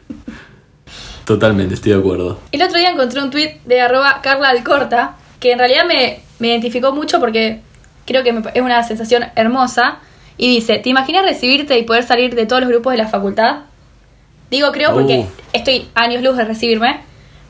Totalmente, 1.34 1.74
estoy 1.74 1.92
de 1.92 1.98
acuerdo. 1.98 2.40
El 2.50 2.60
otro 2.60 2.76
día 2.76 2.90
encontré 2.90 3.22
un 3.22 3.30
tweet 3.30 3.58
de 3.64 3.80
arroba 3.80 4.18
Carla 4.20 4.48
Alcorta 4.48 5.14
que 5.38 5.52
en 5.52 5.60
realidad 5.60 5.84
me, 5.86 6.18
me 6.40 6.48
identificó 6.48 6.92
mucho 6.92 7.20
porque 7.20 7.60
creo 8.04 8.24
que 8.24 8.32
me- 8.32 8.50
es 8.52 8.60
una 8.60 8.82
sensación 8.82 9.22
hermosa. 9.36 9.98
Y 10.36 10.48
dice, 10.56 10.78
¿te 10.78 10.88
imaginas 10.88 11.22
recibirte 11.22 11.78
y 11.78 11.84
poder 11.84 12.02
salir 12.02 12.34
de 12.34 12.46
todos 12.46 12.62
los 12.62 12.68
grupos 12.70 12.94
de 12.94 12.98
la 12.98 13.06
facultad? 13.06 13.58
Digo 14.50 14.72
creo 14.72 14.92
porque 14.92 15.18
Uh. 15.20 15.26
estoy 15.52 15.86
años 15.94 16.20
luz 16.20 16.36
de 16.36 16.44
recibirme. 16.46 16.98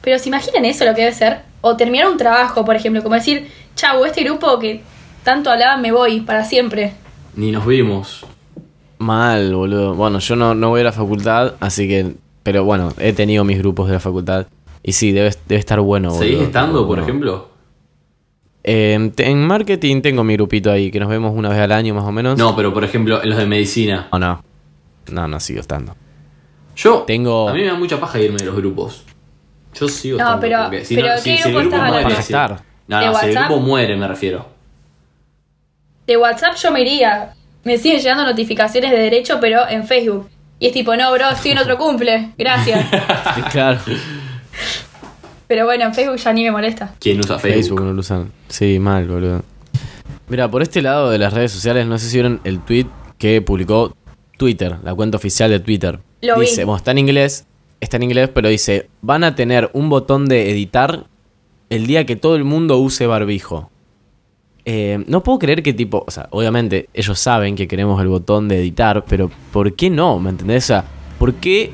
Pero 0.02 0.18
¿se 0.18 0.28
imaginan 0.28 0.66
eso 0.66 0.84
lo 0.84 0.94
que 0.94 1.00
debe 1.00 1.14
ser? 1.14 1.40
O 1.62 1.74
terminar 1.76 2.08
un 2.10 2.18
trabajo, 2.18 2.66
por 2.66 2.76
ejemplo, 2.76 3.02
como 3.02 3.14
decir, 3.14 3.48
chau, 3.76 4.04
este 4.04 4.22
grupo 4.24 4.58
que 4.58 4.82
tanto 5.24 5.50
hablaban 5.50 5.80
me 5.80 5.90
voy 5.90 6.20
para 6.20 6.44
siempre. 6.44 6.92
Ni 7.34 7.50
nos 7.50 7.64
vimos. 7.64 8.26
mal, 8.98 9.54
boludo. 9.54 9.94
Bueno, 9.94 10.18
yo 10.18 10.36
no, 10.36 10.54
no 10.54 10.68
voy 10.68 10.82
a 10.82 10.84
la 10.84 10.92
facultad, 10.92 11.54
así 11.60 11.88
que... 11.88 12.12
Pero 12.42 12.64
bueno, 12.64 12.92
he 12.98 13.12
tenido 13.12 13.44
mis 13.44 13.58
grupos 13.58 13.86
de 13.88 13.94
la 13.94 14.00
facultad. 14.00 14.46
Y 14.82 14.92
sí, 14.92 15.12
debe, 15.12 15.30
debe 15.46 15.58
estar 15.58 15.80
bueno, 15.80 16.08
boludo. 16.10 16.22
¿Seguís 16.24 16.40
estando, 16.42 16.86
por 16.86 16.98
ejemplo? 16.98 17.50
Eh, 18.64 19.10
te- 19.14 19.26
en 19.28 19.46
marketing 19.46 20.00
tengo 20.02 20.22
mi 20.24 20.34
grupito 20.34 20.70
ahí, 20.70 20.90
que 20.90 21.00
nos 21.00 21.08
vemos 21.08 21.32
una 21.34 21.48
vez 21.48 21.58
al 21.58 21.72
año 21.72 21.94
más 21.94 22.04
o 22.04 22.12
menos. 22.12 22.38
No, 22.38 22.54
pero 22.56 22.72
por 22.72 22.84
ejemplo, 22.84 23.22
en 23.22 23.28
los 23.30 23.38
de 23.38 23.46
medicina. 23.46 24.08
No, 24.12 24.18
no. 24.18 24.44
No, 25.12 25.28
no 25.28 25.40
sigo 25.40 25.60
estando. 25.60 25.96
Yo, 26.76 27.04
Tengo- 27.06 27.48
a 27.48 27.52
mí 27.52 27.60
me 27.60 27.66
da 27.66 27.74
mucha 27.74 27.98
paja 28.00 28.18
irme 28.20 28.38
de 28.38 28.44
los 28.46 28.56
grupos. 28.56 29.04
Yo 29.74 29.88
sigo 29.88 30.18
No, 30.18 30.24
estando, 30.24 30.40
pero- 30.40 30.62
porque 30.64 30.84
si 30.84 30.94
pero 30.94 31.08
no, 31.08 31.14
¿qué 31.16 31.20
si, 31.20 31.36
si 31.42 31.48
el 31.48 31.54
grupo 31.54 31.76
muere, 31.76 32.22
si-. 32.22 32.32
No, 32.32 32.48
¿De 33.00 33.06
no, 33.06 33.14
si 33.14 33.26
el 33.26 33.34
grupo 33.34 33.60
muere, 33.60 33.96
me 33.96 34.08
refiero. 34.08 34.46
De 36.06 36.16
WhatsApp 36.16 36.54
yo 36.56 36.70
me 36.70 36.80
iría. 36.80 37.34
Me 37.64 37.76
siguen 37.76 38.00
llegando 38.00 38.24
notificaciones 38.24 38.90
de 38.90 38.98
derecho, 38.98 39.38
pero 39.40 39.68
en 39.68 39.84
Facebook. 39.86 40.28
Y 40.60 40.66
es 40.66 40.72
tipo, 40.72 40.94
no, 40.94 41.10
bro, 41.10 41.30
estoy 41.30 41.52
en 41.52 41.58
otro 41.58 41.78
cumple. 41.78 42.32
Gracias. 42.36 42.86
claro. 43.50 43.80
Pero 45.48 45.64
bueno, 45.64 45.86
en 45.86 45.94
Facebook 45.94 46.18
ya 46.18 46.32
ni 46.34 46.44
me 46.44 46.50
molesta. 46.50 46.94
¿Quién 47.00 47.18
usa 47.18 47.38
Facebook? 47.38 47.62
Facebook 47.62 47.80
no 47.82 47.92
lo 47.94 48.00
usan. 48.00 48.30
Sí, 48.48 48.78
mal, 48.78 49.08
boludo. 49.08 49.42
Mira, 50.28 50.50
por 50.50 50.60
este 50.62 50.82
lado 50.82 51.10
de 51.10 51.18
las 51.18 51.32
redes 51.32 51.50
sociales, 51.50 51.86
no 51.86 51.98
sé 51.98 52.10
si 52.10 52.16
vieron 52.18 52.42
el 52.44 52.60
tweet 52.60 52.86
que 53.16 53.40
publicó 53.40 53.96
Twitter, 54.36 54.76
la 54.84 54.94
cuenta 54.94 55.16
oficial 55.16 55.50
de 55.50 55.60
Twitter. 55.60 55.98
Lo 56.20 56.38
vi. 56.38 56.42
dice, 56.42 56.64
bueno, 56.64 56.76
está 56.76 56.90
en 56.90 56.98
inglés, 56.98 57.46
está 57.80 57.96
en 57.96 58.02
inglés, 58.02 58.28
pero 58.32 58.50
dice, 58.50 58.90
van 59.00 59.24
a 59.24 59.34
tener 59.34 59.70
un 59.72 59.88
botón 59.88 60.26
de 60.26 60.50
editar 60.50 61.06
el 61.70 61.86
día 61.86 62.04
que 62.04 62.16
todo 62.16 62.36
el 62.36 62.44
mundo 62.44 62.76
use 62.78 63.06
barbijo. 63.06 63.70
Eh, 64.72 65.02
no 65.08 65.20
puedo 65.24 65.40
creer 65.40 65.64
que 65.64 65.72
tipo, 65.72 66.04
o 66.06 66.10
sea, 66.12 66.28
obviamente 66.30 66.88
ellos 66.94 67.18
saben 67.18 67.56
que 67.56 67.66
queremos 67.66 68.00
el 68.00 68.06
botón 68.06 68.46
de 68.46 68.60
editar, 68.60 69.04
pero 69.08 69.28
¿por 69.52 69.74
qué 69.74 69.90
no? 69.90 70.20
¿Me 70.20 70.30
entendés? 70.30 70.62
O 70.62 70.66
sea, 70.68 70.84
¿por 71.18 71.34
qué 71.34 71.72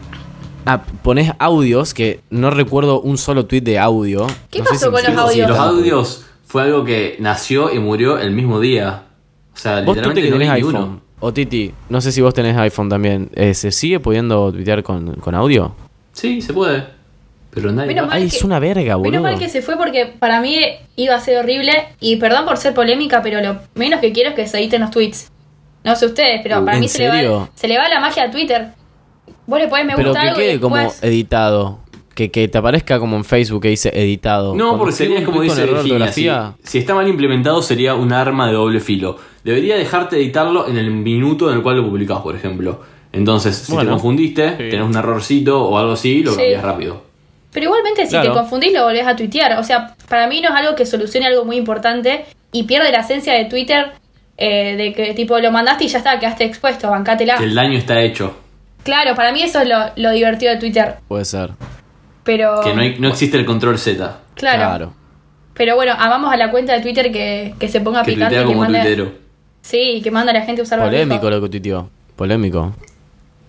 ah, 0.64 0.82
pones 1.02 1.30
audios 1.38 1.92
que 1.92 2.20
no 2.30 2.48
recuerdo 2.50 3.02
un 3.02 3.18
solo 3.18 3.44
tweet 3.44 3.60
de 3.60 3.78
audio? 3.78 4.26
¿Qué 4.50 4.60
No 4.60 4.64
sé 4.64 4.70
pasó 4.70 4.86
si 4.96 5.04
con 5.04 5.14
los. 5.14 5.32
Sí, 5.32 5.40
audios? 5.42 5.48
los 5.50 5.58
audios 5.58 6.26
fue 6.46 6.62
algo 6.62 6.84
que 6.86 7.16
nació 7.20 7.70
y 7.70 7.78
murió 7.80 8.16
el 8.18 8.30
mismo 8.32 8.60
día. 8.60 9.02
O 9.54 9.58
sea, 9.58 9.82
Vos 9.82 9.94
Titi, 9.94 9.96
literalmente 9.96 10.22
que 10.22 10.30
no 10.30 10.38
tenés 10.38 10.50
iPhone. 10.52 10.74
uno. 10.76 11.00
O 11.20 11.32
Titi, 11.34 11.72
no 11.90 12.00
sé 12.00 12.12
si 12.12 12.22
vos 12.22 12.32
tenés 12.32 12.56
iPhone 12.56 12.88
también. 12.88 13.28
eh, 13.34 13.52
¿Se 13.52 13.72
sigue 13.72 14.00
pudiendo 14.00 14.50
tuitear 14.52 14.82
con, 14.82 15.16
con 15.16 15.34
audio? 15.34 15.74
Sí, 16.12 16.40
se 16.40 16.54
puede. 16.54 16.95
Pero 17.56 17.72
nadie 17.72 17.88
Menos 17.88 18.06
mal 18.08 18.16
Ay, 18.18 18.28
que- 18.28 18.36
es 18.36 18.44
una 18.44 18.58
verga, 18.58 18.96
boludo. 18.96 19.10
Menos 19.12 19.22
mal 19.22 19.38
que 19.38 19.48
se 19.48 19.62
fue 19.62 19.76
porque 19.78 20.04
para 20.18 20.42
mí 20.42 20.58
iba 20.96 21.14
a 21.14 21.20
ser 21.20 21.38
horrible. 21.38 21.72
Y 22.00 22.16
perdón 22.16 22.44
por 22.44 22.58
ser 22.58 22.74
polémica, 22.74 23.22
pero 23.22 23.40
lo 23.40 23.56
menos 23.74 24.00
que 24.00 24.12
quiero 24.12 24.28
es 24.30 24.36
que 24.36 24.46
se 24.46 24.58
editen 24.58 24.82
los 24.82 24.90
tweets. 24.90 25.32
No 25.82 25.96
sé 25.96 26.04
ustedes, 26.04 26.40
pero 26.42 26.60
Uh, 26.60 26.64
para 26.66 26.76
¿en 26.76 26.80
mí 26.82 26.88
se 26.88 27.08
le, 27.10 27.28
va, 27.28 27.48
se 27.54 27.66
le 27.66 27.78
va 27.78 27.88
la 27.88 27.98
magia 27.98 28.24
a 28.24 28.30
Twitter. 28.30 28.68
Vos 29.46 29.58
le 29.58 29.68
podés 29.68 29.86
me 29.86 29.94
Pero 29.96 30.08
gusta 30.10 30.20
que 30.22 30.28
algo 30.28 30.40
y 30.40 30.44
quede 30.44 30.60
como 30.60 30.76
editado. 31.02 31.78
Que, 32.14 32.30
que 32.30 32.48
te 32.48 32.58
aparezca 32.58 32.98
como 32.98 33.16
en 33.16 33.24
Facebook 33.24 33.62
que 33.62 33.68
dice 33.68 33.90
editado. 33.94 34.54
No, 34.54 34.68
Cuando 34.68 34.78
porque 34.78 34.94
sería 34.94 35.24
como 35.24 35.40
dice 35.42 35.62
error 35.62 35.76
de 35.78 35.82
Virginia, 35.84 36.12
si, 36.12 36.26
ortografía, 36.28 36.56
si 36.64 36.78
está 36.78 36.94
mal 36.94 37.06
implementado 37.08 37.62
sería 37.62 37.94
un 37.94 38.12
arma 38.12 38.46
de 38.48 38.54
doble 38.54 38.80
filo. 38.80 39.16
Debería 39.44 39.76
dejarte 39.76 40.16
editarlo 40.16 40.66
en 40.68 40.76
el 40.78 40.90
minuto 40.90 41.50
en 41.50 41.56
el 41.56 41.62
cual 41.62 41.76
lo 41.76 41.88
publicás, 41.88 42.20
por 42.20 42.34
ejemplo. 42.34 42.80
Entonces, 43.12 43.56
si 43.56 43.74
te 43.76 43.86
confundiste, 43.86 44.50
sí. 44.50 44.56
tenés 44.70 44.82
un 44.86 44.96
errorcito 44.96 45.62
o 45.62 45.78
algo 45.78 45.92
así, 45.92 46.22
lo 46.22 46.32
Sí. 46.32 46.38
cambias 46.38 46.62
rápido. 46.62 47.05
Pero 47.52 47.64
igualmente 47.66 48.04
si 48.04 48.10
Claro. 48.10 48.32
te 48.32 48.38
confundís 48.38 48.72
lo 48.72 48.84
volvés 48.84 49.06
a 49.06 49.16
tuitear. 49.16 49.58
O 49.58 49.62
sea, 49.64 49.94
para 50.08 50.26
mí 50.26 50.40
no 50.40 50.48
es 50.50 50.54
algo 50.54 50.74
que 50.74 50.84
solucione 50.86 51.26
algo 51.26 51.44
muy 51.44 51.56
importante 51.56 52.26
y 52.52 52.64
pierde 52.64 52.90
la 52.92 53.00
esencia 53.00 53.32
de 53.34 53.46
Twitter 53.46 53.92
eh, 54.38 54.76
de 54.76 54.92
que 54.92 55.14
tipo 55.14 55.38
lo 55.38 55.50
mandaste 55.50 55.84
y 55.84 55.88
ya 55.88 55.98
está, 55.98 56.18
quedaste 56.18 56.44
expuesto, 56.44 56.90
bancátela. 56.90 57.36
Que 57.38 57.44
el 57.44 57.54
daño 57.54 57.78
está 57.78 58.00
hecho. 58.00 58.36
Claro, 58.84 59.14
para 59.14 59.32
mí 59.32 59.42
eso 59.42 59.60
es 59.62 59.68
lo, 59.68 59.78
lo 59.96 60.10
divertido 60.10 60.52
de 60.52 60.58
Twitter. 60.60 60.96
Puede 61.08 61.24
ser. 61.24 61.50
Pero... 62.22 62.60
Que 62.62 62.74
no, 62.74 62.82
hay- 62.82 62.98
no 62.98 63.08
existe 63.08 63.36
el 63.38 63.46
control 63.46 63.78
Z. 63.78 64.18
Claro. 64.34 64.92
Pero 65.54 65.74
bueno, 65.74 65.94
amamos 65.98 66.30
a 66.32 66.36
la 66.36 66.50
cuenta 66.50 66.74
de 66.74 66.80
Twitter 66.82 67.10
que, 67.10 67.54
que 67.58 67.68
se 67.68 67.80
ponga 67.80 68.02
Que 68.02 68.12
picante 68.12 68.36
que 68.36 68.44
como 68.44 68.60
mande... 68.60 68.80
tuitero. 68.80 69.12
Sí, 69.62 70.00
que 70.04 70.10
manda 70.10 70.30
a 70.32 70.34
la 70.34 70.42
gente 70.42 70.60
a 70.60 70.64
usar 70.64 70.78
Polémico 70.80 71.30
lo 71.30 71.40
que 71.40 71.48
tuiteó. 71.48 71.88
Polémico. 72.14 72.74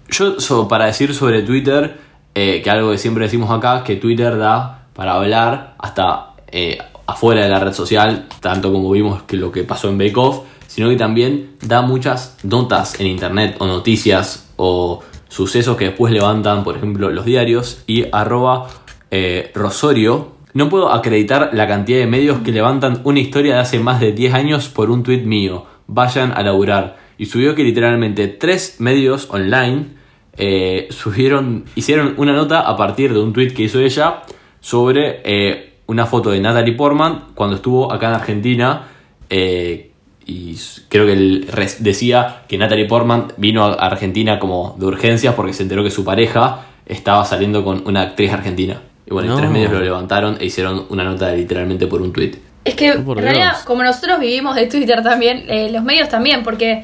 Yo, 0.10 0.40
so- 0.40 0.68
para 0.68 0.86
decir 0.86 1.14
sobre 1.14 1.42
Twitter, 1.44 1.98
eh, 2.40 2.62
que 2.62 2.70
algo 2.70 2.92
que 2.92 3.00
siempre 3.00 3.24
decimos 3.24 3.50
acá, 3.50 3.84
que 3.84 3.96
Twitter 3.96 4.38
da 4.38 4.86
para 4.94 5.16
hablar 5.16 5.74
hasta 5.80 6.36
eh, 6.52 6.78
afuera 7.08 7.42
de 7.42 7.50
la 7.50 7.60
red 7.60 7.74
social, 7.74 8.28
tanto 8.42 8.72
como 8.72 8.92
vimos 8.92 9.24
que 9.24 9.38
lo 9.38 9.52
que 9.52 9.64
pasó 9.64 9.90
en 9.90 9.98
Bake 9.98 10.18
Off, 10.18 10.42
sino 10.68 10.88
que 10.88 10.98
también 10.98 11.56
da 11.64 11.82
muchas 11.82 12.38
notas 12.44 13.00
en 13.00 13.08
internet 13.08 13.56
o 13.58 13.66
noticias 13.66 14.54
o 14.56 15.02
sucesos 15.28 15.78
que 15.78 15.86
después 15.86 16.14
levantan, 16.14 16.64
por 16.64 16.78
ejemplo, 16.78 17.10
los 17.10 17.26
diarios 17.26 17.82
y 17.88 18.06
arroba 18.12 18.68
eh, 19.10 19.52
Rosorio. 19.56 20.34
No 20.54 20.70
puedo 20.70 20.92
acreditar 20.94 21.50
la 21.54 21.68
cantidad 21.68 21.98
de 21.98 22.06
medios 22.06 22.42
que 22.42 22.52
levantan 22.52 23.02
una 23.04 23.20
historia 23.20 23.56
de 23.56 23.62
hace 23.62 23.80
más 23.80 24.00
de 24.00 24.12
10 24.12 24.36
años 24.36 24.70
por 24.70 24.92
un 24.92 25.02
tweet 25.02 25.24
mío. 25.24 25.66
Vayan 25.88 26.34
a 26.34 26.44
laburar. 26.44 26.98
Y 27.18 27.26
subió 27.26 27.56
que 27.56 27.64
literalmente 27.64 28.28
tres 28.28 28.76
medios 28.78 29.28
online 29.32 29.97
eh, 30.38 30.88
subieron, 30.92 31.66
hicieron 31.76 32.14
una 32.18 32.34
nota 32.34 32.62
a 32.62 32.76
partir 32.78 33.14
de 33.14 33.20
un 33.20 33.34
tweet 33.34 33.54
que 33.54 33.64
hizo 33.64 33.80
ella 33.80 34.24
sobre 34.60 35.22
eh, 35.24 35.74
una 35.88 36.06
foto 36.06 36.30
de 36.32 36.40
Natalie 36.40 36.74
Portman 36.74 37.26
cuando 37.36 37.56
estuvo 37.56 37.92
acá 37.92 38.10
en 38.10 38.14
Argentina. 38.16 38.88
eh, 39.30 39.84
y 40.30 40.58
creo 40.90 41.06
que 41.06 41.14
él 41.14 41.50
decía 41.80 42.42
que 42.50 42.58
Natalie 42.58 42.84
Portman 42.86 43.28
vino 43.38 43.64
a 43.64 43.74
Argentina 43.76 44.40
como 44.40 44.76
de 44.78 44.86
urgencias 44.86 45.34
porque 45.36 45.54
se 45.54 45.64
enteró 45.64 45.86
que 45.86 45.90
su 45.90 46.04
pareja 46.04 46.66
estaba 46.86 47.24
saliendo 47.24 47.64
con 47.64 47.88
una 47.88 48.02
actriz 48.02 48.34
argentina. 48.34 48.82
Y 49.06 49.12
bueno, 49.14 49.28
y 49.28 49.32
No. 49.32 49.38
tres 49.38 49.50
medios 49.50 49.72
lo 49.72 49.80
levantaron 49.80 50.36
e 50.42 50.46
hicieron 50.48 50.86
una 50.90 51.06
nota 51.06 51.32
literalmente 51.32 51.88
por 51.88 52.02
un 52.02 52.12
tweet. 52.12 52.34
Es 52.66 52.76
que 52.76 52.92
Oh, 52.92 52.96
en 53.14 53.18
realidad, 53.20 53.52
Dios. 53.54 53.64
como 53.66 53.84
nosotros 53.84 54.20
vivimos 54.20 54.54
de 54.56 54.68
Twitter 54.68 55.02
también, 55.02 55.46
eh, 55.48 55.70
los 55.72 55.82
medios 55.84 56.10
también, 56.10 56.44
porque, 56.44 56.84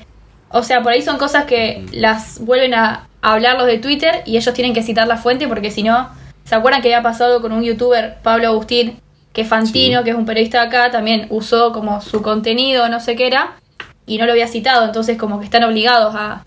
o 0.49 0.63
sea, 0.63 0.81
por 0.81 0.93
ahí 0.93 1.01
son 1.01 1.17
cosas 1.17 1.43
que 1.43 1.83
las 1.91 2.39
vuelven 2.45 2.73
a 2.73 3.09
hablar 3.31 3.57
los 3.57 3.65
de 3.67 3.77
Twitter 3.79 4.21
y 4.25 4.37
ellos 4.37 4.53
tienen 4.53 4.73
que 4.73 4.83
citar 4.83 5.07
la 5.07 5.17
fuente 5.17 5.47
porque 5.47 5.71
si 5.71 5.81
no, 5.83 6.09
¿se 6.43 6.55
acuerdan 6.55 6.81
que 6.81 6.93
había 6.93 7.01
pasado 7.03 7.41
con 7.41 7.51
un 7.53 7.63
youtuber, 7.63 8.17
Pablo 8.21 8.47
Agustín, 8.49 8.99
que 9.31 9.45
Fantino, 9.45 9.99
Sí. 9.99 10.03
que 10.03 10.09
es 10.11 10.15
un 10.15 10.25
periodista 10.25 10.61
de 10.61 10.67
acá, 10.67 10.91
también 10.91 11.27
usó 11.29 11.71
como 11.73 12.01
su 12.01 12.21
contenido, 12.21 12.87
no 12.89 12.99
sé 12.99 13.15
qué 13.15 13.27
era, 13.27 13.55
y 14.05 14.17
no 14.17 14.25
lo 14.25 14.33
había 14.33 14.47
citado, 14.47 14.85
entonces 14.85 15.17
como 15.17 15.39
que 15.39 15.45
están 15.45 15.63
obligados 15.63 16.13
a, 16.15 16.45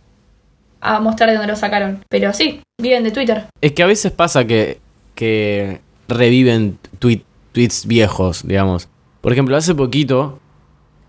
a 0.80 1.00
mostrar 1.00 1.30
de 1.30 1.36
dónde 1.36 1.50
lo 1.52 1.56
sacaron. 1.56 2.04
Pero 2.08 2.32
sí, 2.32 2.60
viven 2.80 3.02
de 3.02 3.10
Twitter. 3.10 3.46
Es 3.60 3.72
que 3.72 3.82
a 3.82 3.86
veces 3.86 4.12
pasa 4.12 4.46
que, 4.46 4.78
que 5.14 5.80
reviven 6.08 6.78
tweet- 7.00 7.24
tweets 7.52 7.86
viejos, 7.86 8.46
digamos. 8.46 8.88
Por 9.22 9.32
ejemplo, 9.32 9.56
hace 9.56 9.74
poquito 9.74 10.38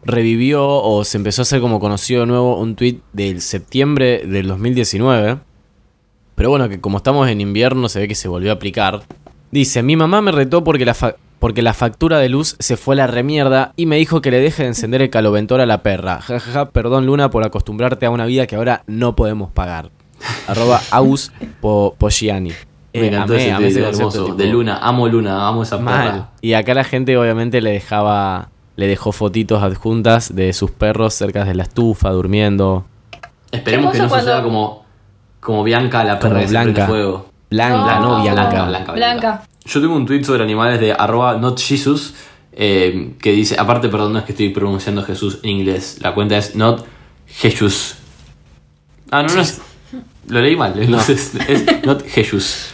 revivió 0.04 0.66
o 0.66 1.04
se 1.04 1.18
empezó 1.18 1.42
a 1.42 1.44
hacer 1.44 1.60
como 1.60 1.80
conocido 1.80 2.22
de 2.22 2.28
nuevo 2.28 2.58
un 2.58 2.76
tweet 2.76 3.00
del 3.14 3.42
septiembre 3.42 4.24
del 4.26 4.48
2019. 4.48 5.40
Pero 6.38 6.52
bueno, 6.52 6.70
que 6.70 6.80
como 6.80 6.98
estamos 6.98 7.28
en 7.30 7.42
invierno 7.42 7.90
se 7.90 8.00
ve 8.00 8.08
que 8.08 8.14
se 8.16 8.28
volvió 8.28 8.52
a 8.52 8.54
aplicar. 8.54 9.02
Dice, 9.52 9.82
mi 9.82 9.96
mamá 9.96 10.22
me 10.22 10.32
retó 10.32 10.64
porque 10.64 10.86
la, 10.86 10.94
fa- 10.94 11.16
porque 11.40 11.62
la 11.64 11.74
factura 11.74 12.20
de 12.20 12.30
luz 12.30 12.56
se 12.60 12.78
fue 12.78 12.94
a 12.96 12.98
la 12.98 13.08
remierda 13.08 13.74
y 13.76 13.88
me 13.88 13.96
dijo 13.98 14.22
que 14.22 14.30
le 14.32 14.40
deje 14.40 14.62
de 14.64 14.70
encender 14.70 15.02
el 15.02 15.10
caloventor 15.10 15.62
a 15.62 15.66
la 15.66 15.82
perra. 15.82 16.22
Jajaja, 16.22 16.70
perdón 16.70 17.08
Luna 17.08 17.30
por 17.32 17.44
acostumbrarte 17.44 18.06
a 18.06 18.12
una 18.12 18.26
vida 18.28 18.46
que 18.46 18.56
ahora 18.56 18.84
no 18.86 19.16
podemos 19.16 19.52
pagar. 19.52 19.90
Arroba 20.48 20.80
Aus 20.92 21.32
Po- 21.60 21.96
Poggiani. 21.98 22.50
Me 22.94 23.02
Eh, 23.02 23.08
encantó 23.08 23.34
amé, 23.34 23.42
ese 23.44 23.52
amé 23.52 23.68
ese 23.68 23.84
hermoso. 23.84 24.24
tipo, 24.26 24.36
De 24.38 24.46
Luna, 24.48 24.78
amo 24.78 25.08
Luna, 25.08 25.48
amo 25.48 25.64
esa 25.64 25.78
Mal. 25.78 26.12
perra. 26.12 26.30
Y 26.42 26.54
acá 26.54 26.74
la 26.74 26.84
gente 26.84 27.18
obviamente 27.18 27.62
le 27.62 27.72
dejaba, 27.72 28.50
le 28.76 28.88
dejó 28.88 29.12
fotitos 29.12 29.62
adjuntas 29.64 30.36
de 30.36 30.54
sus 30.54 30.70
perros 30.72 31.14
cerca 31.16 31.46
de 31.46 31.56
la 31.56 31.64
estufa, 31.64 32.10
durmiendo. 32.12 32.86
Esperemos 33.52 33.92
que 33.92 34.00
no 34.00 34.10
suceda 34.10 34.42
como, 34.44 34.86
como 35.40 35.64
Bianca, 35.64 36.04
la 36.04 36.20
perra 36.20 36.36
prende 36.36 36.52
Blanca. 36.52 36.88
fuego. 36.88 37.30
Blanca, 37.50 38.00
no, 38.00 38.18
No, 38.18 38.24
Bianca. 38.24 38.66
Blanca, 38.66 38.92
Blanca. 38.94 39.44
Yo 39.66 39.82
tengo 39.82 39.96
un 39.96 40.06
tweet 40.06 40.24
sobre 40.24 40.44
animales 40.44 40.80
de 40.80 40.94
arroba 40.94 41.38
notjesus 41.38 42.14
eh, 42.60 43.14
que 43.20 43.34
dice, 43.34 43.56
aparte, 43.60 43.88
perdón, 43.88 44.14
no 44.14 44.20
es 44.20 44.26
que 44.26 44.32
estoy 44.32 44.50
pronunciando 44.50 45.04
Jesús 45.04 45.40
en 45.44 45.52
inglés, 45.52 46.00
la 46.02 46.16
cuenta 46.16 46.38
es 46.38 46.56
not 46.56 46.86
Jesús. 47.28 47.96
Ah, 49.12 49.22
no, 49.22 49.34
no 49.34 49.42
es... 49.42 49.62
Lo 50.28 50.42
leí 50.42 50.56
mal, 50.56 50.74
entonces 50.78 51.34
es 51.48 51.86
not 51.86 52.04
Jesús. 52.08 52.70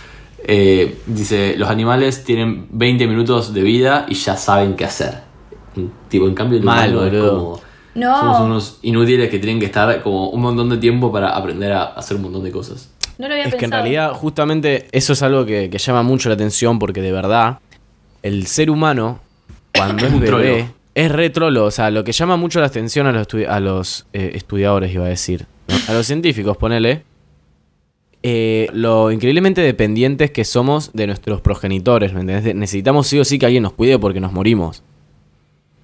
Eh, 0.46 1.00
dice, 1.06 1.56
los 1.58 1.70
animales 1.70 2.24
tienen 2.24 2.68
20 2.72 3.08
minutos 3.08 3.54
de 3.54 3.62
vida 3.62 4.06
y 4.08 4.16
ya 4.16 4.38
saben 4.38 4.76
qué 4.76 4.86
hacer. 4.86 5.22
Tipo, 6.08 6.28
en 6.28 6.34
cambio, 6.34 6.60
el 6.60 6.64
Mal, 6.64 6.96
humano 6.96 7.08
es 7.08 7.30
como... 7.30 7.62
No. 7.96 8.20
Somos 8.20 8.42
unos 8.42 8.80
inútiles 8.82 9.30
que 9.30 9.40
tienen 9.40 9.60
que 9.60 9.66
estar 9.68 10.02
como 10.02 10.30
un 10.30 10.42
montón 10.42 10.70
de 10.70 10.78
tiempo 10.78 11.12
para 11.12 11.30
aprender 11.36 11.72
a 11.74 11.84
hacer 11.84 12.18
un 12.18 12.24
montón 12.24 12.44
de 12.44 12.52
cosas. 12.52 12.90
No 13.18 13.28
lo 13.28 13.34
había 13.36 13.46
Es 13.46 13.56
que 13.56 13.66
en 13.66 13.72
realidad 13.72 14.12
justamente 14.14 14.88
eso 14.92 15.14
es 15.14 15.22
algo 15.22 15.46
que, 15.46 15.70
que 15.70 15.78
llama 15.78 16.02
mucho 16.02 16.30
la 16.30 16.36
atención 16.36 16.80
porque 16.80 17.02
de 17.02 17.12
verdad 17.12 17.60
el 18.24 18.48
ser 18.48 18.70
humano 18.72 19.20
cuando 19.76 20.06
es 20.08 20.20
bebé 20.20 20.68
es 20.96 21.12
re 21.12 21.30
trolo. 21.30 21.66
O 21.66 21.72
sea, 21.72 21.92
lo 21.92 22.04
que 22.04 22.12
llama 22.12 22.38
mucho 22.38 22.60
la 22.60 22.66
atención 22.68 23.06
a 23.08 23.12
los, 23.12 23.28
a 23.48 23.60
los 23.60 24.06
eh, 24.14 24.32
estudiadores, 24.36 24.92
iba 24.94 25.06
a 25.06 25.10
decir, 25.10 25.46
a 25.88 25.94
los 25.94 26.08
científicos, 26.08 26.58
ponele, 26.58 27.04
eh, 28.24 28.68
lo 28.74 29.12
increíblemente 29.12 29.62
dependientes 29.62 30.32
que 30.32 30.46
somos 30.46 30.92
de 30.94 31.08
nuestros 31.08 31.42
progenitores. 31.42 32.14
¿me 32.14 32.22
entendés? 32.22 32.56
Necesitamos 32.56 33.08
sí 33.08 33.20
o 33.20 33.26
sí 33.26 33.38
que 33.38 33.46
alguien 33.46 33.64
nos 33.64 33.74
cuide 33.74 34.00
porque 34.00 34.20
nos 34.20 34.32
morimos. 34.32 34.82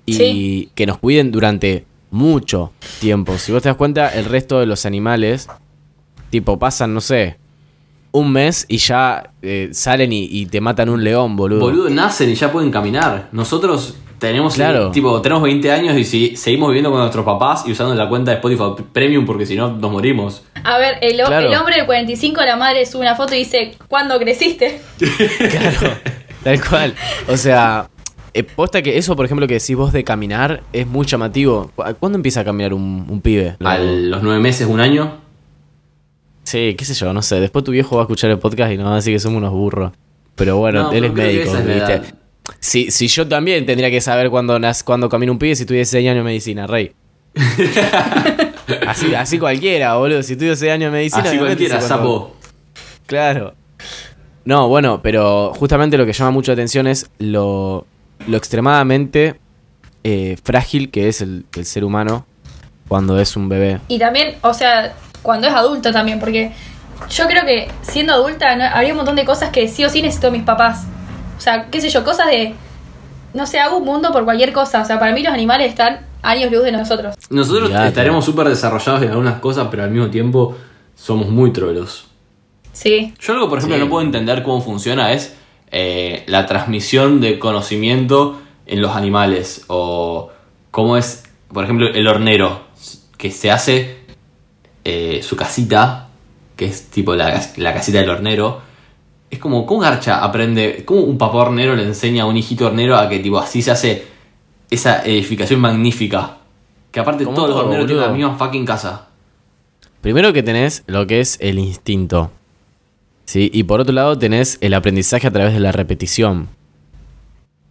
Y 0.05 0.13
Sí. 0.13 0.69
que 0.73 0.87
nos 0.87 0.97
cuiden 0.97 1.31
durante 1.31 1.85
mucho 2.11 2.71
tiempo. 2.99 3.37
Si 3.37 3.51
vos 3.51 3.61
te 3.61 3.69
das 3.69 3.77
cuenta, 3.77 4.09
el 4.09 4.25
resto 4.25 4.59
de 4.59 4.65
los 4.65 4.85
animales, 4.85 5.47
tipo, 6.29 6.57
pasan, 6.59 6.93
no 6.93 7.01
sé, 7.01 7.37
un 8.11 8.31
mes 8.31 8.65
y 8.67 8.77
ya 8.77 9.31
eh, 9.41 9.69
salen 9.71 10.11
y, 10.13 10.23
y 10.29 10.45
te 10.47 10.61
matan 10.61 10.89
un 10.89 11.03
león, 11.03 11.35
boludo. 11.35 11.59
Boludo, 11.59 11.89
nacen 11.89 12.29
y 12.29 12.35
ya 12.35 12.51
pueden 12.51 12.71
caminar. 12.71 13.29
Nosotros 13.31 13.95
tenemos 14.17 14.55
Claro. 14.55 14.91
tipo, 14.91 15.21
tenemos 15.21 15.43
20 15.43 15.71
años 15.71 15.95
y 15.97 16.03
si, 16.03 16.35
seguimos 16.35 16.69
viviendo 16.69 16.89
con 16.91 16.99
nuestros 16.99 17.23
papás 17.23 17.63
y 17.65 17.71
usando 17.71 17.93
la 17.95 18.09
cuenta 18.09 18.31
de 18.31 18.37
Spotify 18.37 18.83
Premium 18.91 19.25
porque 19.25 19.45
si 19.45 19.55
no 19.55 19.69
nos 19.77 19.91
morimos. 19.91 20.43
A 20.63 20.77
ver, 20.77 20.97
el, 21.01 21.17
Claro. 21.17 21.47
el 21.47 21.55
hombre 21.55 21.75
del 21.77 21.85
45, 21.85 22.41
la 22.43 22.55
madre 22.57 22.85
sube 22.85 23.01
una 23.01 23.15
foto 23.15 23.33
y 23.35 23.39
dice, 23.39 23.75
¿cuándo 23.87 24.17
creciste? 24.19 24.81
Claro, 25.37 25.91
tal 26.43 26.61
cual. 26.67 26.95
O 27.29 27.37
sea, 27.37 27.89
eh, 28.33 28.43
posta 28.43 28.81
que 28.81 28.97
eso, 28.97 29.15
por 29.15 29.25
ejemplo, 29.25 29.47
que 29.47 29.55
decís 29.55 29.75
vos 29.75 29.91
de 29.93 30.03
caminar, 30.03 30.63
es 30.73 30.85
muy 30.87 31.05
llamativo. 31.05 31.71
¿Cu- 31.75 31.83
¿Cuándo 31.99 32.17
empieza 32.17 32.41
a 32.41 32.43
caminar 32.43 32.73
un, 32.73 33.05
un 33.09 33.21
pibe? 33.21 33.55
A 33.63 33.77
los 33.77 34.21
9 34.23 34.39
meses, 34.39 34.67
un 34.67 34.79
año. 34.79 35.17
Sí, 36.43 36.75
qué 36.77 36.85
sé 36.85 36.93
yo, 36.93 37.13
no 37.13 37.21
sé. 37.21 37.39
Después 37.39 37.63
tu 37.63 37.71
viejo 37.71 37.95
va 37.97 38.01
a 38.01 38.05
escuchar 38.05 38.31
el 38.31 38.39
podcast 38.39 38.71
y 38.71 38.77
nos 38.77 38.87
va 38.87 38.93
a 38.93 38.95
decir 38.95 39.13
que 39.13 39.19
somos 39.19 39.37
unos 39.37 39.51
burros. 39.51 39.91
Pero 40.35 40.57
bueno, 40.57 40.83
No, 40.83 40.91
él 40.91 41.03
es 41.05 41.13
médico. 41.13 41.51
Si, 42.59 42.89
si 42.89 43.07
yo 43.07 43.27
también 43.27 43.65
tendría 43.65 43.91
que 43.91 44.01
saber 44.01 44.29
cuándo, 44.31 44.57
cuándo 44.83 45.07
camina 45.09 45.31
un 45.31 45.37
pibe 45.37 45.55
si 45.55 45.65
tuviese 45.65 45.91
6 45.91 46.05
años 46.09 46.15
de 46.15 46.23
medicina, 46.23 46.65
rey. 46.65 46.91
así, 48.87 49.13
así 49.15 49.39
cualquiera, 49.39 49.95
boludo. 49.95 50.23
Si 50.23 50.35
tuviese 50.35 50.61
6 50.61 50.71
años 50.73 50.91
de 50.91 50.97
medicina. 50.97 51.23
Así 51.23 51.37
cualquiera, 51.37 51.81
sapo. 51.81 52.35
Claro. 53.05 53.53
No, 54.45 54.67
bueno, 54.67 55.01
pero 55.03 55.53
justamente 55.55 55.97
lo 55.97 56.05
que 56.05 56.13
llama 56.13 56.31
mucho 56.31 56.51
la 56.51 56.53
atención 56.53 56.87
es 56.87 57.09
lo, 57.19 57.85
lo 58.27 58.37
extremadamente 58.37 59.39
eh, 60.03 60.37
frágil 60.43 60.91
que 60.91 61.07
es 61.09 61.21
el, 61.21 61.45
el 61.55 61.65
ser 61.65 61.83
humano 61.83 62.25
cuando 62.87 63.19
es 63.19 63.35
un 63.35 63.49
bebé. 63.49 63.79
Y 63.87 63.99
también, 63.99 64.35
o 64.41 64.53
sea, 64.53 64.93
cuando 65.21 65.47
es 65.47 65.53
adulto 65.53 65.91
también, 65.91 66.19
porque 66.19 66.51
yo 67.09 67.27
creo 67.27 67.45
que 67.45 67.69
siendo 67.81 68.13
adulta 68.13 68.55
no- 68.55 68.65
habría 68.65 68.91
un 68.93 68.97
montón 68.97 69.15
de 69.15 69.25
cosas 69.25 69.49
que 69.51 69.67
sí 69.67 69.83
o 69.85 69.89
sí 69.89 70.01
necesito 70.01 70.31
mis 70.31 70.43
papás. 70.43 70.85
O 71.37 71.41
sea, 71.41 71.67
qué 71.69 71.79
sé 71.81 71.89
yo, 71.89 72.03
cosas 72.03 72.27
de, 72.27 72.53
no 73.33 73.45
sé, 73.45 73.59
hago 73.59 73.77
un 73.77 73.85
mundo 73.85 74.11
por 74.11 74.25
cualquier 74.25 74.51
cosa. 74.53 74.81
O 74.81 74.85
sea, 74.85 74.99
para 74.99 75.13
mí 75.13 75.21
los 75.23 75.33
animales 75.33 75.69
están 75.69 76.05
años 76.21 76.51
luz 76.51 76.63
de 76.63 76.71
nosotros. 76.71 77.15
Nosotros 77.29 77.71
estaremos 77.71 78.25
súper 78.25 78.49
desarrollados 78.49 79.01
en 79.03 79.09
algunas 79.09 79.39
cosas, 79.39 79.67
pero 79.71 79.83
al 79.83 79.91
mismo 79.91 80.09
tiempo 80.09 80.57
somos 80.95 81.29
muy 81.29 81.53
trolos. 81.53 82.07
Sí. 82.73 83.13
Yo 83.19 83.33
algo, 83.33 83.49
por 83.49 83.59
ejemplo, 83.59 83.77
Sí. 83.77 83.83
no 83.83 83.89
puedo 83.89 84.03
entender 84.05 84.43
cómo 84.43 84.61
funciona 84.61 85.11
es 85.13 85.33
eh, 85.71 86.23
la 86.27 86.45
transmisión 86.45 87.21
de 87.21 87.39
conocimiento 87.39 88.39
en 88.65 88.81
los 88.81 88.95
animales. 88.95 89.65
O 89.67 90.31
cómo 90.71 90.97
es, 90.97 91.23
por 91.53 91.63
ejemplo, 91.63 91.87
el 91.87 92.07
hornero, 92.07 92.61
que 93.17 93.31
se 93.31 93.51
hace 93.51 93.97
eh, 94.83 95.21
su 95.23 95.35
casita, 95.35 96.09
que 96.55 96.65
es 96.65 96.89
tipo 96.89 97.15
la, 97.15 97.41
la 97.57 97.73
casita 97.73 97.99
del 97.99 98.09
hornero, 98.09 98.61
es 99.29 99.39
como, 99.39 99.65
¿cómo 99.65 99.81
Garcha 99.81 100.23
aprende? 100.23 100.83
¿Cómo 100.85 101.01
un 101.01 101.17
papá 101.17 101.37
hornero 101.37 101.75
le 101.75 101.83
enseña 101.83 102.23
a 102.23 102.25
un 102.25 102.37
hijito 102.37 102.65
hornero 102.65 102.97
a 102.97 103.07
que 103.07 103.19
tipo 103.19 103.37
así 103.37 103.61
se 103.61 103.71
hace 103.71 104.07
esa 104.69 105.03
edificación 105.05 105.59
magnífica? 105.59 106.37
Que 106.91 106.99
aparte 106.99 107.25
todos 107.25 107.49
los 107.49 107.49
todo, 107.49 107.65
horneros 107.65 107.85
tienen 107.85 108.03
la 108.03 108.11
misma 108.11 108.35
fucking 108.37 108.65
casa. 108.65 109.07
Primero 110.01 110.33
que 110.33 110.41
tenés 110.41 110.83
lo 110.87 111.05
que 111.05 111.19
es 111.19 111.37
el 111.41 111.59
instinto. 111.59 112.31
¿Sí? 113.29 113.51
Y 113.53 113.63
por 113.63 113.79
otro 113.81 113.93
lado 113.93 114.17
tenés 114.17 114.57
el 114.61 114.73
aprendizaje 114.73 115.27
a 115.27 115.31
través 115.31 115.53
de 115.53 115.59
la 115.59 115.71
repetición. 115.71 116.49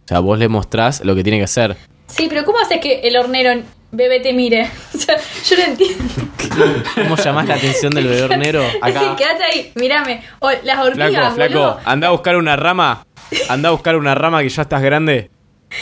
O 0.05 0.07
sea, 0.07 0.19
vos 0.19 0.39
le 0.39 0.47
mostrás 0.47 1.03
lo 1.03 1.15
que 1.15 1.23
tiene 1.23 1.37
que 1.37 1.43
hacer. 1.43 1.75
Sí, 2.07 2.27
pero 2.29 2.45
¿cómo 2.45 2.59
haces 2.59 2.79
que 2.79 3.01
el 3.01 3.17
hornero 3.17 3.61
bebé 3.91 4.19
te 4.21 4.31
mire? 4.33 4.69
O 4.95 4.97
sea, 4.97 5.17
yo 5.47 5.57
no 5.57 5.63
entiendo. 5.63 6.03
¿Cómo 6.95 7.15
llamás 7.15 7.47
la 7.47 7.55
atención 7.55 7.91
del 7.93 8.07
bebé 8.07 8.23
hornero? 8.23 8.63
Acá. 8.81 8.99
Sí, 9.01 9.05
quédate 9.17 9.43
ahí, 9.43 9.71
mírame. 9.75 10.23
O 10.39 10.49
las 10.63 10.79
hormigas, 10.79 11.11
Flaco, 11.11 11.35
flaco, 11.35 11.53
boludo. 11.53 11.79
anda 11.85 12.07
a 12.07 12.11
buscar 12.11 12.35
una 12.37 12.55
rama. 12.55 13.05
Anda 13.49 13.69
a 13.69 13.71
buscar 13.73 13.95
una 13.97 14.15
rama 14.15 14.41
que 14.41 14.49
ya 14.49 14.61
estás 14.63 14.81
grande. 14.81 15.29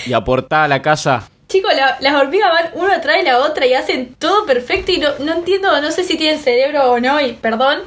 Y 0.05 0.13
aportá 0.13 0.63
a 0.65 0.67
la 0.67 0.82
casa. 0.82 1.30
Chicos, 1.47 1.71
la- 1.75 1.97
las 2.01 2.13
hormigas 2.15 2.49
van 2.51 2.71
una 2.73 2.95
atrás 2.95 3.17
de 3.17 3.23
la 3.23 3.39
otra 3.39 3.65
y 3.65 3.73
hacen 3.73 4.15
todo 4.19 4.45
perfecto 4.45 4.91
y 4.91 4.97
no, 4.97 5.09
no 5.19 5.34
entiendo, 5.34 5.80
no 5.82 5.91
sé 5.91 6.03
si 6.03 6.17
tienen 6.17 6.39
cerebro 6.39 6.91
o 6.91 6.99
no, 6.99 7.21
y 7.21 7.32
perdón, 7.34 7.80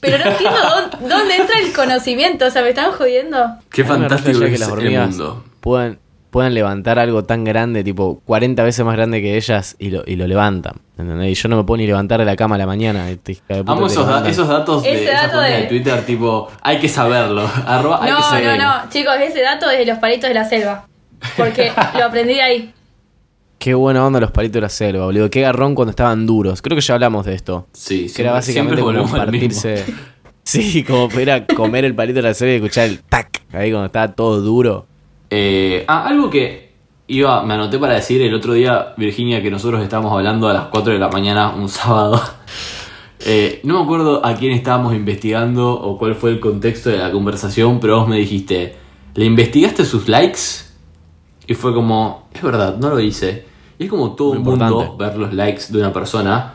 pero 0.00 0.18
no 0.18 0.30
entiendo 0.30 0.58
dónde, 0.60 1.14
dónde 1.14 1.36
entra 1.36 1.58
el 1.60 1.72
conocimiento, 1.72 2.46
o 2.46 2.50
sea, 2.50 2.62
me 2.62 2.70
están 2.70 2.92
jodiendo. 2.92 3.56
Qué 3.70 3.84
fantástico 3.84 4.44
es 4.44 4.50
que 4.52 4.58
las 4.58 4.68
el 4.68 4.72
hormigas 4.74 5.08
mundo. 5.10 5.44
puedan, 5.60 5.98
puedan 6.30 6.52
levantar 6.54 6.98
algo 6.98 7.24
tan 7.24 7.44
grande, 7.44 7.82
tipo 7.84 8.20
40 8.26 8.62
veces 8.62 8.84
más 8.84 8.94
grande 8.96 9.22
que 9.22 9.36
ellas, 9.36 9.76
y 9.78 9.90
lo, 9.90 10.02
y 10.06 10.16
lo 10.16 10.26
levantan. 10.26 10.74
¿entendés? 10.98 11.30
Y 11.30 11.34
yo 11.42 11.48
no 11.48 11.56
me 11.56 11.64
puedo 11.64 11.78
ni 11.78 11.86
levantar 11.86 12.20
de 12.20 12.26
la 12.26 12.36
cama 12.36 12.54
a 12.56 12.58
la 12.58 12.66
mañana. 12.66 13.08
este 13.10 13.32
hija 13.32 13.42
de 13.48 13.58
puta 13.64 13.72
Amo 13.72 13.86
esos, 13.86 13.96
da- 14.04 14.06
levantan. 14.06 14.30
esos 14.32 14.48
datos 14.48 14.82
de 14.82 14.94
Ese 14.94 15.12
dato 15.12 15.40
de... 15.40 15.50
de- 15.50 15.62
Twitter, 15.64 16.04
tipo, 16.06 16.48
hay 16.62 16.78
que 16.78 16.88
saberlo. 16.88 17.48
Arroba, 17.66 18.00
hay 18.02 18.12
que 18.40 18.44
No, 18.46 18.56
no, 18.56 18.64
no, 18.84 18.90
chicos, 18.90 19.14
ese 19.20 19.40
dato 19.42 19.70
es 19.70 19.78
de 19.78 19.86
los 19.86 19.98
palitos 19.98 20.28
de 20.28 20.34
la 20.34 20.44
selva, 20.48 20.86
porque 21.36 21.72
lo 21.96 22.04
aprendí 22.04 22.38
ahí. 22.40 22.72
Qué 23.66 23.74
buena 23.74 24.06
onda 24.06 24.20
los 24.20 24.30
palitos 24.30 24.54
de 24.54 24.60
la 24.60 24.68
selva, 24.68 25.06
boludo. 25.06 25.28
Qué 25.28 25.40
garrón 25.40 25.74
cuando 25.74 25.90
estaban 25.90 26.24
duros. 26.24 26.62
Creo 26.62 26.76
que 26.76 26.80
ya 26.80 26.94
hablamos 26.94 27.26
de 27.26 27.34
esto. 27.34 27.66
Sí, 27.72 28.06
Que 28.14 28.22
era 28.22 28.40
siempre- 28.40 28.76
básicamente 28.76 28.76
siempre 28.80 29.02
como 29.02 29.16
partirse. 29.16 29.84
Sí, 30.44 30.84
como 30.84 31.10
era 31.18 31.44
comer 31.48 31.84
el 31.84 31.92
palito 31.92 32.18
de 32.18 32.22
la 32.22 32.32
selva 32.34 32.52
y 32.52 32.56
escuchar 32.58 32.84
el 32.86 33.00
tac. 33.00 33.42
Ahí 33.52 33.72
cuando 33.72 33.86
estaba 33.86 34.12
todo 34.14 34.40
duro. 34.40 34.86
Eh, 35.30 35.84
ah, 35.88 36.06
algo 36.06 36.30
que 36.30 36.74
iba, 37.08 37.42
me 37.42 37.54
anoté 37.54 37.80
para 37.80 37.94
decir 37.94 38.22
el 38.22 38.32
otro 38.34 38.52
día, 38.52 38.94
Virginia, 38.96 39.42
que 39.42 39.50
nosotros 39.50 39.82
estábamos 39.82 40.12
hablando 40.12 40.48
a 40.48 40.52
las 40.54 40.66
4 40.66 40.92
de 40.92 41.00
la 41.00 41.08
mañana 41.08 41.50
un 41.50 41.68
sábado. 41.68 42.22
Eh, 43.18 43.58
no 43.64 43.78
me 43.78 43.82
acuerdo 43.82 44.24
a 44.24 44.36
quién 44.36 44.52
estábamos 44.52 44.94
investigando 44.94 45.72
o 45.72 45.98
cuál 45.98 46.14
fue 46.14 46.30
el 46.30 46.38
contexto 46.38 46.88
de 46.90 46.98
la 46.98 47.10
conversación, 47.10 47.80
pero 47.80 47.98
vos 47.98 48.08
me 48.08 48.16
dijiste, 48.16 48.76
¿le 49.16 49.24
investigaste 49.24 49.84
sus 49.84 50.06
likes? 50.06 50.38
Y 51.48 51.54
fue 51.54 51.74
como, 51.74 52.28
es 52.32 52.42
verdad, 52.42 52.76
no 52.76 52.90
lo 52.90 53.00
hice. 53.00 53.55
Y 53.78 53.84
es 53.84 53.90
como 53.90 54.12
todo 54.12 54.30
un 54.30 54.42
mundo 54.42 54.96
ver 54.98 55.16
los 55.16 55.32
likes 55.34 55.64
de 55.70 55.78
una 55.78 55.92
persona, 55.92 56.54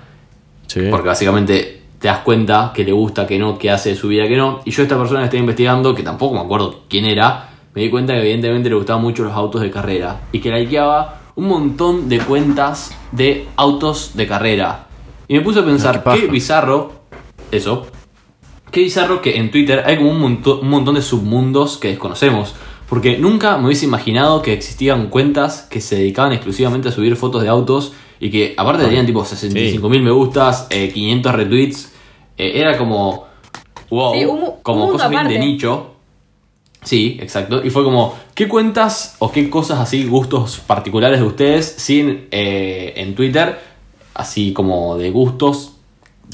Sí. 0.67 0.81
porque 0.89 1.07
básicamente 1.09 1.81
te 1.99 2.07
das 2.07 2.19
cuenta 2.19 2.71
que 2.73 2.83
le 2.83 2.91
gusta, 2.91 3.27
que 3.27 3.37
no, 3.37 3.57
que 3.57 3.69
hace 3.69 3.89
de 3.89 3.95
su 3.95 4.07
vida, 4.07 4.27
que 4.27 4.37
no. 4.37 4.61
Y 4.65 4.71
yo 4.71 4.83
esta 4.83 4.97
persona 4.97 5.19
que 5.19 5.25
estaba 5.25 5.39
investigando, 5.41 5.93
que 5.93 6.01
tampoco 6.03 6.33
me 6.35 6.41
acuerdo 6.41 6.81
quién 6.89 7.05
era, 7.05 7.49
me 7.75 7.81
di 7.83 7.89
cuenta 7.89 8.13
que 8.13 8.21
evidentemente 8.21 8.69
le 8.69 8.75
gustaban 8.75 9.01
mucho 9.03 9.23
los 9.23 9.33
autos 9.33 9.61
de 9.61 9.69
carrera. 9.69 10.21
Y 10.31 10.39
que 10.39 10.51
likeaba 10.51 11.19
un 11.35 11.47
montón 11.47 12.09
de 12.09 12.19
cuentas 12.19 12.95
de 13.11 13.47
autos 13.55 14.11
de 14.15 14.27
carrera. 14.27 14.87
Y 15.27 15.35
me 15.35 15.41
puse 15.41 15.59
a 15.59 15.61
Ah, 15.61 15.65
pensar, 15.65 16.03
qué 16.03 16.21
qué, 16.21 16.27
bizarro, 16.27 16.91
eso, 17.51 17.85
qué 18.71 18.81
bizarro 18.81 19.21
que 19.21 19.37
en 19.37 19.51
Twitter 19.51 19.83
hay 19.85 19.97
como 19.97 20.09
un, 20.11 20.19
monto- 20.21 20.59
un 20.61 20.69
montón 20.69 20.95
de 20.95 21.01
submundos 21.01 21.77
que 21.77 21.89
desconocemos. 21.89 22.55
Porque 22.91 23.17
nunca 23.17 23.57
me 23.57 23.67
hubiese 23.67 23.85
imaginado 23.85 24.41
que 24.41 24.51
existían 24.53 25.07
cuentas 25.07 25.61
que 25.69 25.79
se 25.79 25.95
dedicaban 25.95 26.33
exclusivamente 26.33 26.89
a 26.89 26.91
subir 26.91 27.15
fotos 27.15 27.41
de 27.41 27.47
autos 27.47 27.93
y 28.19 28.29
que 28.29 28.53
aparte 28.57 28.83
tenían 28.83 29.05
tipo 29.05 29.23
65 29.25 29.87
mil 29.89 30.03
me 30.03 30.11
gustas, 30.11 30.67
eh, 30.69 30.91
500 30.93 31.33
retweets. 31.33 31.91
Eh, 32.37 32.51
era 32.55 32.77
como, 32.77 33.27
wow, 33.89 34.13
Sí, 34.13 34.25
un 34.25 34.39
mu- 34.41 34.45
un 34.47 34.61
como 34.61 34.89
cosas 34.91 35.09
bien 35.09 35.27
de 35.27 35.39
nicho. 35.39 35.87
Sí, 36.83 37.17
exacto. 37.21 37.63
Y 37.63 37.69
fue 37.69 37.83
como, 37.85 38.13
¿qué 38.35 38.47
cuentas 38.49 39.15
o 39.19 39.31
qué 39.31 39.49
cosas 39.49 39.79
así, 39.79 40.05
gustos 40.05 40.59
particulares 40.59 41.19
de 41.21 41.25
ustedes 41.25 41.65
siguen 41.77 42.27
eh, 42.31 42.93
en 42.97 43.15
Twitter? 43.15 43.57
Así 44.15 44.51
como 44.51 44.97
de 44.97 45.11
gustos, 45.11 45.77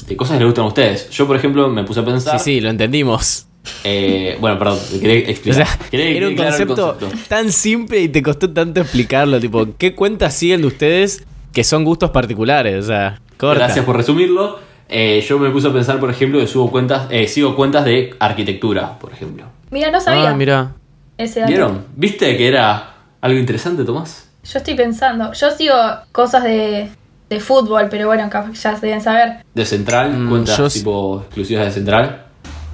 de 0.08 0.16
cosas 0.16 0.34
que 0.34 0.40
les 0.40 0.46
gustan 0.48 0.64
a 0.64 0.68
ustedes. 0.68 1.08
Yo, 1.10 1.26
por 1.26 1.36
ejemplo, 1.36 1.68
me 1.68 1.84
puse 1.84 2.00
a 2.00 2.04
pensar. 2.04 2.38
Sí, 2.40 2.44
sí, 2.56 2.60
lo 2.60 2.68
entendimos. 2.70 3.44
Eh, 3.84 4.36
bueno, 4.40 4.58
perdón, 4.58 4.78
quería 5.00 5.26
O 5.26 5.30
explicar. 5.30 5.66
sea, 5.66 5.78
Quería 5.90 6.06
que 6.06 6.16
era 6.18 6.28
un 6.28 6.36
concepto, 6.36 6.98
tan 7.28 7.52
simple 7.52 8.00
y 8.00 8.08
te 8.08 8.22
costó 8.22 8.50
tanto 8.50 8.80
explicarlo. 8.80 9.38
Tipo, 9.40 9.66
¿qué 9.78 9.94
cuentas 9.94 10.34
siguen 10.34 10.60
de 10.62 10.66
ustedes 10.68 11.24
que 11.52 11.64
son 11.64 11.84
gustos 11.84 12.10
particulares? 12.10 12.84
O 12.84 12.86
sea, 12.88 13.20
corta. 13.36 13.64
Gracias 13.64 13.84
por 13.84 13.96
resumirlo. 13.96 14.58
Eh, 14.88 15.22
yo 15.28 15.38
me 15.38 15.50
puse 15.50 15.68
a 15.68 15.72
pensar, 15.72 16.00
por 16.00 16.10
ejemplo, 16.10 16.40
que 16.40 16.46
subo 16.46 16.70
cuentas, 16.70 17.06
eh, 17.10 17.26
sigo 17.28 17.54
cuentas 17.54 17.84
de 17.84 18.14
arquitectura, 18.18 18.98
por 18.98 19.12
ejemplo. 19.12 19.44
Mira, 19.70 19.90
no 19.90 20.00
sabía 20.00 20.30
Ah, 20.30 20.34
mira. 20.34 20.72
ese 21.18 21.40
dato. 21.40 21.50
¿Vieron? 21.52 21.84
¿Viste 21.94 22.36
que 22.38 22.48
era 22.48 22.94
algo 23.20 23.38
interesante, 23.38 23.84
Tomás? 23.84 24.30
Yo 24.44 24.58
estoy 24.58 24.74
pensando, 24.74 25.30
yo 25.34 25.50
sigo 25.50 25.74
cosas 26.10 26.42
de, 26.44 26.88
de 27.28 27.40
fútbol, 27.40 27.88
pero 27.90 28.06
bueno, 28.06 28.30
ya 28.54 28.76
se 28.76 28.86
deben 28.86 29.02
saber. 29.02 29.44
De 29.52 29.66
Central, 29.66 30.10
Mm, 30.18 30.30
cuentas 30.30 30.56
yo- 30.56 30.68
tipo 30.70 31.20
exclusivas 31.26 31.66
de 31.66 31.72
Central. 31.72 32.24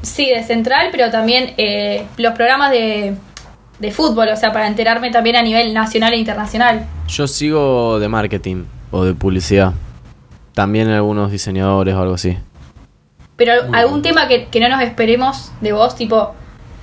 Sí, 0.05 0.29
de 0.29 0.43
central, 0.45 0.89
pero 0.93 1.11
también 1.11 1.53
eh, 1.57 2.07
los 2.17 2.35
programas 2.35 2.71
de, 2.71 3.15
de 3.79 3.91
fútbol, 3.91 4.29
o 4.29 4.37
sea, 4.37 4.53
para 4.53 4.67
enterarme 4.69 5.11
también 5.11 5.37
a 5.37 5.43
nivel 5.43 5.75
nacional 5.75 6.13
e 6.13 6.17
internacional. 6.19 6.87
Yo 7.09 7.27
sigo 7.27 7.99
de 7.99 8.09
marketing 8.09 8.65
o 8.91 9.05
de 9.05 9.15
publicidad. 9.15 9.73
También 10.55 10.89
algunos 10.89 11.33
diseñadores 11.33 11.95
o 11.95 12.01
algo 12.01 12.15
así. 12.15 12.37
Pero 13.37 13.53
Muy 13.69 13.77
algún 13.79 14.03
bien. 14.03 14.15
tema 14.15 14.29
que, 14.29 14.47
que 14.47 14.61
no 14.61 14.69
nos 14.69 14.81
esperemos 14.83 15.51
de 15.61 15.73
vos, 15.73 15.97
tipo 15.97 16.35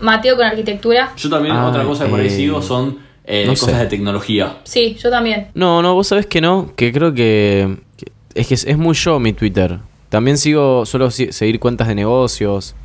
Mateo 0.02 0.36
con 0.36 0.46
arquitectura. 0.46 1.12
Yo 1.16 1.30
también, 1.30 1.56
Ah, 1.56 1.68
otra 1.68 1.84
cosa 1.86 2.04
que 2.06 2.10
por 2.10 2.20
ahí 2.20 2.28
eh, 2.28 2.30
sigo 2.32 2.62
son 2.62 2.98
eh, 3.24 3.44
no 3.46 3.52
cosas 3.54 3.70
sé. 3.72 3.78
de 3.78 3.86
tecnología. 3.86 4.58
Sí, 4.64 4.98
yo 5.02 5.10
también. 5.10 5.48
No, 5.54 5.82
no, 5.82 5.94
vos 5.94 6.08
sabés 6.08 6.26
que 6.26 6.42
no, 6.42 6.72
que 6.76 6.92
creo 6.92 7.14
que, 7.14 7.78
que- 7.96 8.12
es 8.34 8.48
que 8.48 8.56
es, 8.56 8.66
es 8.66 8.78
muy 8.78 8.96
yo 8.96 9.20
mi 9.20 9.32
Twitter. 9.32 9.78
También 10.10 10.38
sigo, 10.38 10.86
suelo 10.86 11.10
si- 11.12 11.32
seguir 11.32 11.60
cuentas 11.60 11.88
de 11.88 11.96
negocios, 11.96 12.76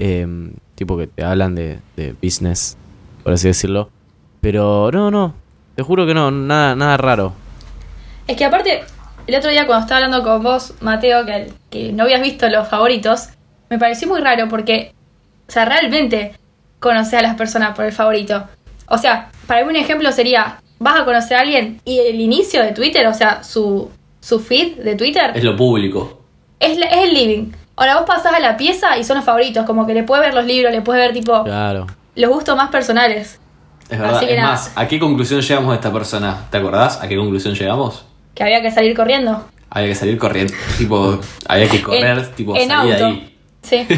em, 0.00 0.54
tipo 0.74 0.96
que 0.98 1.06
te 1.06 1.22
hablan 1.24 1.54
de, 1.54 1.78
de 1.96 2.14
business, 2.20 2.76
por 3.22 3.32
así 3.34 3.46
decirlo. 3.46 3.90
Pero 4.40 4.90
no, 4.92 5.10
no, 5.10 5.34
te 5.76 5.82
juro 5.82 6.06
que 6.06 6.14
no, 6.14 6.30
nada, 6.30 6.74
nada 6.74 6.96
raro. 6.96 7.32
Es 8.26 8.36
que 8.36 8.44
aparte, 8.44 8.80
el 9.26 9.34
otro 9.34 9.50
día 9.50 9.66
cuando 9.66 9.82
estaba 9.84 10.04
hablando 10.04 10.24
con 10.24 10.42
vos, 10.42 10.74
Mateo, 10.80 11.24
que, 11.26 11.52
que 11.70 11.92
no 11.92 12.04
habías 12.04 12.22
visto 12.22 12.48
los 12.48 12.66
favoritos, 12.68 13.28
me 13.68 13.78
pareció 13.78 14.08
muy 14.08 14.20
raro 14.20 14.48
porque, 14.48 14.92
o 15.48 15.52
sea, 15.52 15.64
realmente 15.66 16.32
conoces 16.78 17.14
a 17.14 17.22
las 17.22 17.36
personas 17.36 17.76
por 17.76 17.84
el 17.84 17.92
favorito. 17.92 18.44
O 18.88 18.98
sea, 18.98 19.30
para 19.46 19.62
mí 19.62 19.68
un 19.70 19.76
ejemplo 19.76 20.10
sería, 20.12 20.60
vas 20.78 21.00
a 21.00 21.04
conocer 21.04 21.36
a 21.36 21.40
alguien 21.40 21.80
y 21.84 21.98
el 21.98 22.20
inicio 22.20 22.62
de 22.62 22.72
Twitter, 22.72 23.06
o 23.06 23.14
sea, 23.14 23.44
su, 23.44 23.90
su 24.20 24.40
feed 24.40 24.78
de 24.78 24.96
Twitter, 24.96 25.32
Es 25.34 25.44
lo 25.44 25.54
público. 25.56 26.22
es, 26.58 26.78
la- 26.78 26.86
es 26.86 27.04
el 27.08 27.14
living. 27.14 27.52
Ahora 27.80 27.94
vos 27.96 28.04
pasás 28.06 28.32
a 28.34 28.40
la 28.40 28.56
pieza 28.56 28.96
y 28.98 29.04
son 29.04 29.16
los 29.16 29.24
favoritos, 29.24 29.64
como 29.66 29.86
que 29.86 29.94
le 29.94 30.02
puedes 30.02 30.24
ver 30.24 30.34
los 30.34 30.44
libros, 30.44 30.70
le 30.70 30.82
puedes 30.82 31.02
ver 31.02 31.12
tipo 31.14 31.42
Claro. 31.44 31.86
los 32.14 32.30
gustos 32.30 32.54
más 32.56 32.68
personales. 32.70 33.40
Es 33.88 33.98
verdad. 33.98 34.16
Así 34.18 34.26
que 34.26 34.32
es 34.34 34.38
nada. 34.38 34.52
más, 34.52 34.72
¿a 34.76 34.86
qué 34.86 35.00
conclusión 35.00 35.40
llegamos 35.40 35.70
de 35.70 35.76
esta 35.76 35.92
persona? 35.92 36.46
¿Te 36.50 36.58
acordás? 36.58 37.02
¿A 37.02 37.08
qué 37.08 37.16
conclusión 37.16 37.54
llegamos? 37.54 38.04
Que 38.34 38.44
había 38.44 38.60
que 38.62 38.70
salir 38.70 38.94
corriendo. 38.94 39.44
Había 39.70 39.88
que 39.88 39.94
salir 39.94 40.18
corriendo. 40.18 40.52
tipo, 40.78 41.18
había 41.48 41.68
que 41.68 41.82
correr, 41.82 42.18
En- 42.18 42.32
tipo, 42.34 42.54
en 42.54 42.68
salir 42.68 42.92
auto. 42.92 43.06
ahí. 43.06 43.36
Sí. 43.62 43.86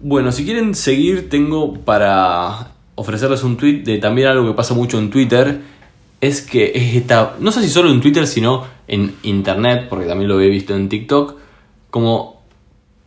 Bueno, 0.00 0.30
si 0.30 0.44
quieren 0.44 0.74
seguir, 0.76 1.28
tengo 1.28 1.74
para 1.74 2.68
ofrecerles 2.94 3.42
un 3.42 3.56
tweet 3.56 3.82
de 3.82 3.98
también 3.98 4.28
algo 4.28 4.46
que 4.46 4.54
pasa 4.54 4.72
mucho 4.74 4.98
en 4.98 5.10
Twitter. 5.10 5.60
Es 6.20 6.40
que 6.42 6.72
es 6.74 6.94
esta, 6.96 7.34
no 7.40 7.50
sé 7.52 7.62
si 7.62 7.68
solo 7.68 7.90
en 7.90 8.00
Twitter, 8.00 8.26
sino 8.26 8.64
en 8.86 9.16
internet, 9.24 9.86
porque 9.88 10.06
también 10.06 10.28
lo 10.28 10.40
he 10.40 10.48
visto 10.48 10.74
en 10.74 10.88
TikTok, 10.88 11.34
como 11.90 12.37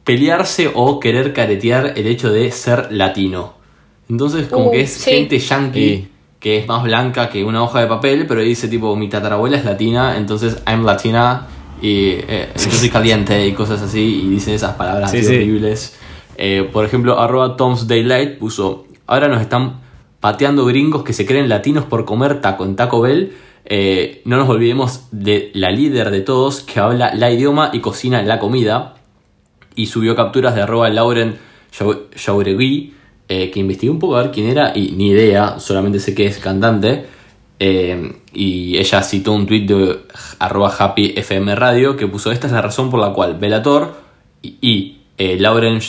pelearse 0.03 0.71
o 0.73 0.99
querer 0.99 1.33
caretear 1.33 1.93
el 1.95 2.07
hecho 2.07 2.31
de 2.31 2.51
ser 2.51 2.87
latino. 2.91 3.53
Entonces, 4.09 4.47
como 4.47 4.67
Uh, 4.67 4.71
que 4.71 4.81
es 4.81 4.91
sí. 4.93 5.11
gente 5.11 5.39
yankee 5.39 5.79
Sí. 5.95 6.07
que 6.39 6.57
es 6.57 6.67
más 6.67 6.83
blanca 6.83 7.29
que 7.29 7.43
una 7.43 7.63
hoja 7.63 7.81
de 7.81 7.87
papel, 7.87 8.25
pero 8.27 8.41
dice 8.41 8.67
tipo, 8.67 8.95
mi 8.95 9.07
tatarabuela 9.09 9.57
es 9.57 9.63
latina, 9.65 10.17
entonces 10.17 10.57
I'm 10.67 10.83
latina 10.85 11.47
y 11.81 12.15
eh, 12.27 12.49
yo 12.55 12.71
soy 12.71 12.89
caliente 12.89 13.47
y 13.47 13.53
cosas 13.53 13.81
así, 13.81 14.23
y 14.25 14.29
dicen 14.29 14.53
esas 14.55 14.73
palabras 14.75 15.11
Sí, 15.11 15.17
así 15.17 15.27
sí. 15.27 15.35
horribles. 15.35 15.97
Eh, 16.37 16.67
por 16.71 16.83
ejemplo, 16.85 17.19
arroba 17.19 17.55
Tom's 17.55 17.87
Daylight 17.87 18.37
puso, 18.39 18.85
ahora 19.07 19.27
nos 19.27 19.41
están 19.41 19.81
pateando 20.19 20.65
gringos 20.65 21.03
que 21.03 21.13
se 21.13 21.25
creen 21.25 21.47
latinos 21.49 21.85
por 21.85 22.05
comer 22.05 22.41
taco 22.41 22.65
en 22.65 22.75
Taco 22.75 23.01
Bell. 23.01 23.33
Eh, 23.65 24.21
no 24.25 24.37
nos 24.37 24.49
olvidemos 24.49 25.05
de 25.11 25.51
la 25.53 25.69
líder 25.71 26.09
de 26.11 26.21
todos 26.21 26.61
que 26.61 26.79
habla 26.79 27.13
la 27.13 27.31
idioma 27.31 27.69
y 27.73 27.79
cocina 27.79 28.21
la 28.23 28.39
comida. 28.39 28.95
Y 29.75 29.85
subió 29.87 30.15
capturas 30.15 30.55
de 30.55 30.61
arroba 30.61 30.89
Lauren 30.89 31.35
Jau- 31.77 32.07
Jauregui 32.15 32.93
eh, 33.29 33.49
que 33.49 33.59
investigué 33.61 33.91
un 33.91 33.99
poco 33.99 34.17
a 34.17 34.23
ver 34.23 34.31
quién 34.31 34.47
era 34.47 34.73
y 34.77 34.91
ni 34.91 35.09
idea, 35.09 35.59
solamente 35.59 35.99
sé 35.99 36.13
que 36.13 36.25
es 36.25 36.37
cantante. 36.39 37.05
eh, 37.59 38.13
y 38.33 38.77
ella 38.77 39.03
citó 39.03 39.33
un 39.33 39.45
tweet 39.45 39.65
de 39.67 39.99
arroba 40.39 40.73
happy 40.77 41.13
FM 41.15 41.53
radio 41.55 41.95
que 41.95 42.07
puso 42.07 42.31
esta 42.31 42.47
es 42.47 42.53
la 42.53 42.61
razón 42.61 42.89
por 42.89 42.99
la 42.99 43.13
cual 43.13 43.35
Velator 43.37 43.93
y, 44.41 44.55
y, 44.61 44.97
eh, 45.17 45.37
Lauren 45.39 45.79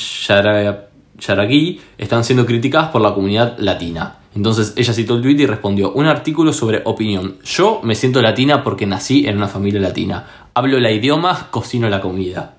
Sharagui 1.18 1.80
están 1.98 2.24
siendo 2.24 2.46
criticadas 2.46 2.90
por 2.90 3.00
la 3.00 3.14
comunidad 3.14 3.56
latina. 3.58 4.18
Entonces 4.34 4.72
ella 4.76 4.92
citó 4.92 5.16
el 5.16 5.22
tweet 5.22 5.36
y 5.40 5.46
respondió 5.46 5.92
un 5.92 6.06
artículo 6.06 6.52
sobre 6.52 6.82
opinión. 6.84 7.36
Yo 7.44 7.80
me 7.82 7.94
siento 7.94 8.22
latina 8.22 8.62
porque 8.64 8.86
nací 8.86 9.26
en 9.26 9.36
una 9.36 9.48
familia 9.48 9.80
latina. 9.80 10.26
Hablo 10.54 10.78
el 10.78 10.86
idioma, 10.86 11.48
cocino 11.50 11.88
la 11.88 12.00
comida. 12.00 12.54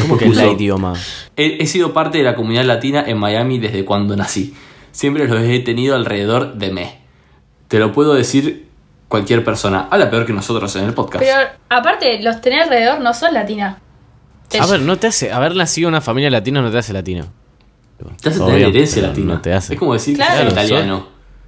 ¿Cómo 0.00 0.16
que 0.18 0.28
la 0.28 0.46
idioma? 0.46 0.94
He, 1.36 1.62
he 1.62 1.66
sido 1.66 1.92
parte 1.92 2.18
de 2.18 2.24
la 2.24 2.34
comunidad 2.34 2.64
latina 2.64 3.04
en 3.06 3.18
Miami 3.18 3.58
desde 3.58 3.84
cuando 3.84 4.16
nací. 4.16 4.54
Siempre 4.92 5.26
los 5.28 5.40
he 5.42 5.58
tenido 5.60 5.94
alrededor 5.96 6.54
de 6.54 6.70
me. 6.72 6.98
Te 7.68 7.78
lo 7.78 7.92
puedo 7.92 8.14
decir 8.14 8.68
cualquier 9.08 9.44
persona. 9.44 9.88
Habla 9.90 10.10
peor 10.10 10.24
que 10.26 10.32
nosotros 10.32 10.74
en 10.76 10.84
el 10.84 10.94
podcast. 10.94 11.24
Pero 11.24 11.36
aparte, 11.68 12.22
los 12.22 12.40
tener 12.40 12.62
alrededor 12.62 13.00
no 13.00 13.12
son 13.14 13.34
latina. 13.34 13.78
Te- 14.48 14.60
A 14.60 14.66
ver, 14.66 14.80
no 14.80 14.96
te 14.96 15.08
hace. 15.08 15.32
Haber 15.32 15.54
nacido 15.56 15.88
en 15.88 15.94
una 15.94 16.00
familia 16.00 16.30
latina 16.30 16.62
no 16.62 16.70
te 16.70 16.78
hace 16.78 16.92
latino. 16.92 17.26
te 18.20 18.28
hace 18.28 18.40
Obvio, 18.40 18.54
tener 18.54 18.68
herencia 18.68 19.02
latina. 19.02 19.34
No 19.34 19.40
te 19.40 19.52
hace. 19.52 19.74
Es 19.74 19.78
como 19.78 19.92
decir 19.94 20.16
Claro. 20.16 20.44
que 20.46 20.52
italiano. 20.52 21.06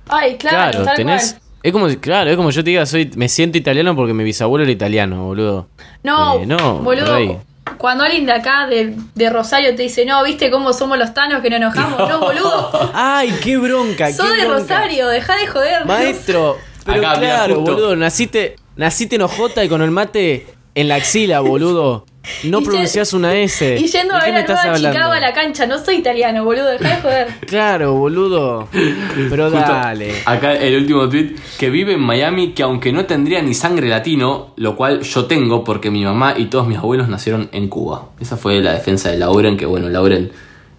Ay, 0.09 0.37
claro, 0.37 0.71
Claro, 0.71 0.85
tal 0.85 0.97
tenés. 0.97 1.33
cual. 1.33 1.43
Es 1.63 1.73
como, 1.73 1.89
claro, 2.01 2.31
es 2.31 2.37
como 2.37 2.51
yo 2.51 2.63
te 2.65 2.71
diga, 2.71 2.87
soy, 2.87 3.11
me 3.17 3.29
siento 3.29 3.59
italiano 3.59 3.95
porque 3.97 4.15
mi 4.15 4.23
bisabuelo 4.25 4.63
era 4.63 4.73
italiano, 4.73 5.25
boludo. 5.25 5.67
No, 6.05 6.41
Eh, 6.41 6.47
no, 6.47 6.79
boludo. 6.79 7.15
rey. 7.17 7.37
Cuando 7.77 8.05
alguien 8.05 8.27
de 8.27 8.33
acá, 8.33 8.67
de, 8.67 8.95
de 9.15 9.31
Rosario, 9.31 9.75
te 9.75 9.83
dice, 9.83 10.05
no, 10.05 10.23
¿viste 10.25 10.51
cómo 10.51 10.73
somos 10.73 10.99
los 10.99 11.13
tanos 11.15 11.43
que 11.43 11.51
no 11.51 11.57
enojamos? 11.57 11.99
No, 12.09 12.21
boludo. 12.21 12.91
¡Ay, 12.95 13.35
qué 13.43 13.59
bronca! 13.59 14.11
Sos 14.13 14.27
qué 14.31 14.37
de 14.37 14.47
bronca. 14.47 14.61
Rosario, 14.61 15.09
dejá 15.09 15.37
de 15.37 15.47
joder. 15.47 15.85
Maestro, 15.85 16.57
pero 16.85 17.07
Acá, 17.07 17.19
claro, 17.19 17.61
boludo, 17.61 17.97
naciste, 17.97 18.57
naciste 18.77 19.17
en 19.17 19.23
Ojota 19.23 19.63
y 19.65 19.69
con 19.69 19.83
el 19.83 19.91
mate 19.91 20.47
en 20.75 20.89
la 20.89 20.95
axila, 20.97 21.41
boludo. 21.41 22.07
No 22.45 22.61
pronunciás 22.63 23.13
una 23.13 23.35
S. 23.35 23.77
Y 23.81 23.87
yendo 23.87 24.15
¿De 24.15 24.21
a 24.21 24.25
ver 24.25 24.35
a 24.35 24.47
Nueva 24.47 24.63
hablando? 24.63 24.91
Chicago 24.91 25.13
a 25.13 25.21
la 25.21 25.33
cancha, 25.33 25.67
no 25.67 25.79
soy 25.79 25.97
italiano, 25.97 26.45
boludo, 26.45 26.67
dejá 26.67 26.97
de 26.97 27.03
joder. 27.03 27.29
Claro, 27.47 27.95
boludo. 27.95 28.69
Pero 28.73 29.51
Justo 29.51 29.59
dale. 29.59 30.15
Acá 30.25 30.55
el 30.55 30.77
último 30.77 31.09
tweet 31.09 31.37
que 31.59 31.71
vive 31.71 31.95
en 31.95 32.01
Miami 32.01 32.53
que 32.53 32.63
aunque 32.63 32.93
no 32.93 33.07
tendría 33.07 33.43
ni 33.43 33.55
sangre 33.55 33.89
latino, 33.89 34.53
lo 34.57 34.77
cual 34.77 35.03
yo 35.03 35.25
tengo 35.27 35.65
porque 35.65 35.91
mi 35.91 36.05
mamá 36.05 36.35
y 36.37 36.47
todos 36.47 36.67
mis 36.67 36.79
abuelos 36.79 37.09
nacieron 37.09 37.49
en 37.53 37.69
Cuba. 37.69 38.11
Esa 38.21 38.37
fue 38.37 38.61
la 38.61 38.73
defensa 38.73 39.11
de 39.11 39.19
Lauren, 39.19 39.57
que 39.57 39.67
bueno, 39.67 39.89
Lauren, 39.89 40.31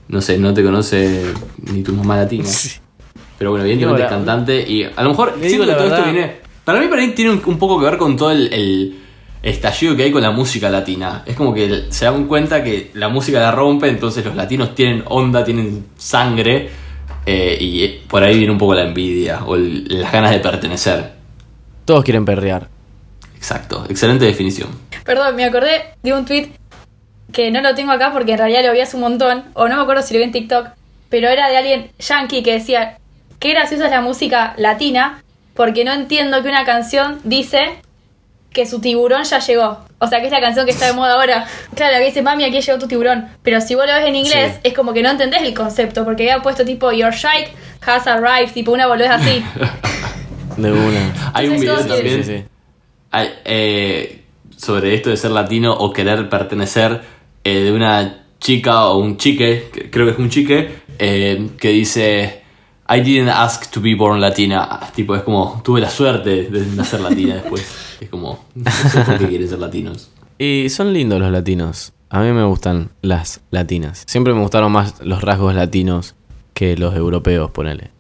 no 0.07 0.21
sé, 0.21 0.37
no 0.37 0.53
te 0.53 0.63
conoce 0.63 1.33
ni 1.71 1.83
tu 1.83 1.93
mamá 1.93 2.17
latina. 2.17 2.47
Pero 3.37 3.51
bueno, 3.51 3.65
evidentemente 3.65 4.03
es 4.03 4.09
cantante 4.09 4.69
y 4.69 4.83
a 4.83 5.01
lo 5.01 5.09
mejor 5.09 5.29
siento 5.39 5.47
digo 5.47 5.63
que 5.63 5.71
la 5.71 5.77
todo 5.77 5.87
esto 5.87 6.03
viene... 6.03 6.49
Para 6.65 6.81
mí, 6.81 6.87
para 6.87 7.01
mí 7.01 7.13
tiene 7.13 7.31
un, 7.31 7.41
un 7.43 7.57
poco 7.57 7.79
que 7.79 7.85
ver 7.85 7.97
con 7.97 8.15
todo 8.15 8.31
el, 8.31 8.53
el 8.53 8.99
estallido 9.41 9.95
que 9.95 10.03
hay 10.03 10.11
con 10.11 10.21
la 10.21 10.31
música 10.31 10.69
latina. 10.69 11.23
Es 11.25 11.35
como 11.35 11.53
que 11.53 11.85
se 11.89 12.05
dan 12.05 12.25
cuenta 12.25 12.63
que 12.63 12.91
la 12.93 13.09
música 13.09 13.39
la 13.39 13.51
rompe, 13.51 13.87
entonces 13.87 14.23
los 14.25 14.35
latinos 14.35 14.75
tienen 14.75 15.03
onda, 15.07 15.43
tienen 15.43 15.85
sangre 15.97 16.69
eh, 17.25 17.57
y 17.59 17.83
eh, 17.83 18.01
por 18.07 18.23
ahí 18.23 18.37
viene 18.37 18.51
un 18.51 18.57
poco 18.57 18.73
la 18.75 18.83
envidia 18.83 19.43
o 19.45 19.55
el- 19.55 19.85
las 20.01 20.11
ganas 20.11 20.31
de 20.31 20.39
pertenecer. 20.39 21.11
Todos 21.85 22.03
quieren 22.03 22.25
perrear. 22.25 22.67
Exacto, 23.35 23.85
excelente 23.89 24.25
definición. 24.25 24.69
Perdón, 25.05 25.35
me 25.35 25.45
acordé 25.45 25.81
de 26.03 26.13
un 26.13 26.25
tweet 26.25 26.49
que 27.31 27.51
no 27.51 27.61
lo 27.61 27.73
tengo 27.75 27.91
acá 27.91 28.11
porque 28.11 28.33
en 28.33 28.39
realidad 28.39 28.65
lo 28.65 28.73
vi 28.73 28.81
hace 28.81 28.95
un 28.97 29.03
montón, 29.03 29.43
o 29.53 29.67
no 29.67 29.75
me 29.75 29.81
acuerdo 29.81 30.01
si 30.01 30.13
lo 30.13 30.19
vi 30.19 30.25
en 30.25 30.31
TikTok, 30.31 30.67
pero 31.09 31.29
era 31.29 31.47
de 31.49 31.57
alguien 31.57 31.91
yankee 31.99 32.43
que 32.43 32.53
decía, 32.53 32.97
qué 33.39 33.51
graciosa 33.51 33.85
es 33.85 33.91
la 33.91 34.01
música 34.01 34.53
latina, 34.57 35.23
porque 35.53 35.83
no 35.85 35.93
entiendo 35.93 36.41
que 36.43 36.49
una 36.49 36.65
canción 36.65 37.19
dice 37.23 37.81
que 38.51 38.65
su 38.65 38.79
tiburón 38.81 39.23
ya 39.23 39.39
llegó. 39.39 39.79
O 39.99 40.07
sea, 40.07 40.19
que 40.21 40.25
es 40.27 40.31
la 40.31 40.41
canción 40.41 40.65
que 40.65 40.71
está 40.71 40.87
de 40.87 40.93
moda 40.93 41.13
ahora. 41.13 41.45
Claro, 41.75 41.97
que 41.99 42.05
dice, 42.05 42.21
mami, 42.21 42.43
aquí 42.45 42.59
llegó 42.61 42.79
tu 42.79 42.87
tiburón. 42.87 43.27
Pero 43.43 43.61
si 43.61 43.75
vos 43.75 43.85
lo 43.85 43.93
ves 43.93 44.05
en 44.07 44.15
inglés, 44.15 44.53
Sí. 44.55 44.59
es 44.63 44.73
como 44.73 44.93
que 44.93 45.03
no 45.03 45.09
entendés 45.11 45.41
el 45.43 45.53
concepto, 45.53 46.03
porque 46.05 46.23
había 46.31 46.41
puesto 46.41 46.65
tipo, 46.65 46.91
your 46.91 47.11
shark 47.13 47.49
has 47.85 48.07
arrived, 48.07 48.51
tipo 48.53 48.71
una 48.71 48.87
boludez 48.87 49.11
así. 49.11 49.43
De 50.57 50.71
una. 50.71 51.31
Hay 51.33 51.47
un 51.47 51.59
video 51.59 51.77
también 51.85 52.23
Sí, 52.23 52.23
sí, 52.23 52.37
sí. 52.39 52.43
hay, 53.11 53.29
eh, 53.45 54.23
sobre 54.57 54.93
esto 54.95 55.09
de 55.09 55.15
ser 55.17 55.31
latino 55.31 55.73
o 55.73 55.93
querer 55.93 56.27
pertenecer 56.27 57.01
eh, 57.43 57.59
de 57.59 57.71
una 57.71 58.23
chica 58.39 58.85
o 58.87 58.97
un 58.97 59.17
chique, 59.17 59.69
que- 59.71 59.89
creo 59.89 60.05
que 60.05 60.11
es 60.13 60.17
un 60.19 60.29
chique, 60.29 60.81
eh, 60.97 61.49
que 61.59 61.69
dice 61.69 62.41
I 62.89 63.01
didn't 63.01 63.29
ask 63.29 63.69
to 63.71 63.79
be 63.79 63.95
born 63.95 64.19
latina. 64.19 64.67
Ah, 64.69 64.89
Tipo, 64.93 65.15
es 65.15 65.21
como, 65.21 65.61
tuve 65.63 65.79
la 65.79 65.89
suerte 65.89 66.43
de 66.49 66.65
nacer 66.75 66.99
latina 66.99 67.35
después. 67.35 67.85
Es 67.99 68.09
como, 68.09 68.39
por 69.05 69.17
qué 69.17 69.27
quieren 69.27 69.47
ser 69.49 69.59
latinos. 69.59 70.11
Y 70.41 70.69
son 70.69 70.93
lindos 70.93 71.19
los 71.19 71.31
latinos. 71.33 71.91
A 72.09 72.21
mí 72.21 72.31
me 72.31 72.45
gustan 72.45 72.91
las 73.01 73.41
latinas. 73.51 74.05
Siempre 74.07 74.33
me 74.33 74.39
gustaron 74.39 74.71
más 74.71 75.01
los 75.01 75.21
rasgos 75.21 75.53
latinos 75.53 76.15
que 76.53 76.77
los 76.77 76.95
europeos, 76.95 77.51
ponele. 77.51 77.91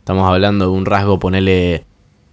Estamos 0.00 0.28
hablando 0.28 0.64
de 0.64 0.70
un 0.72 0.84
rasgo, 0.84 1.20
ponele 1.20 1.84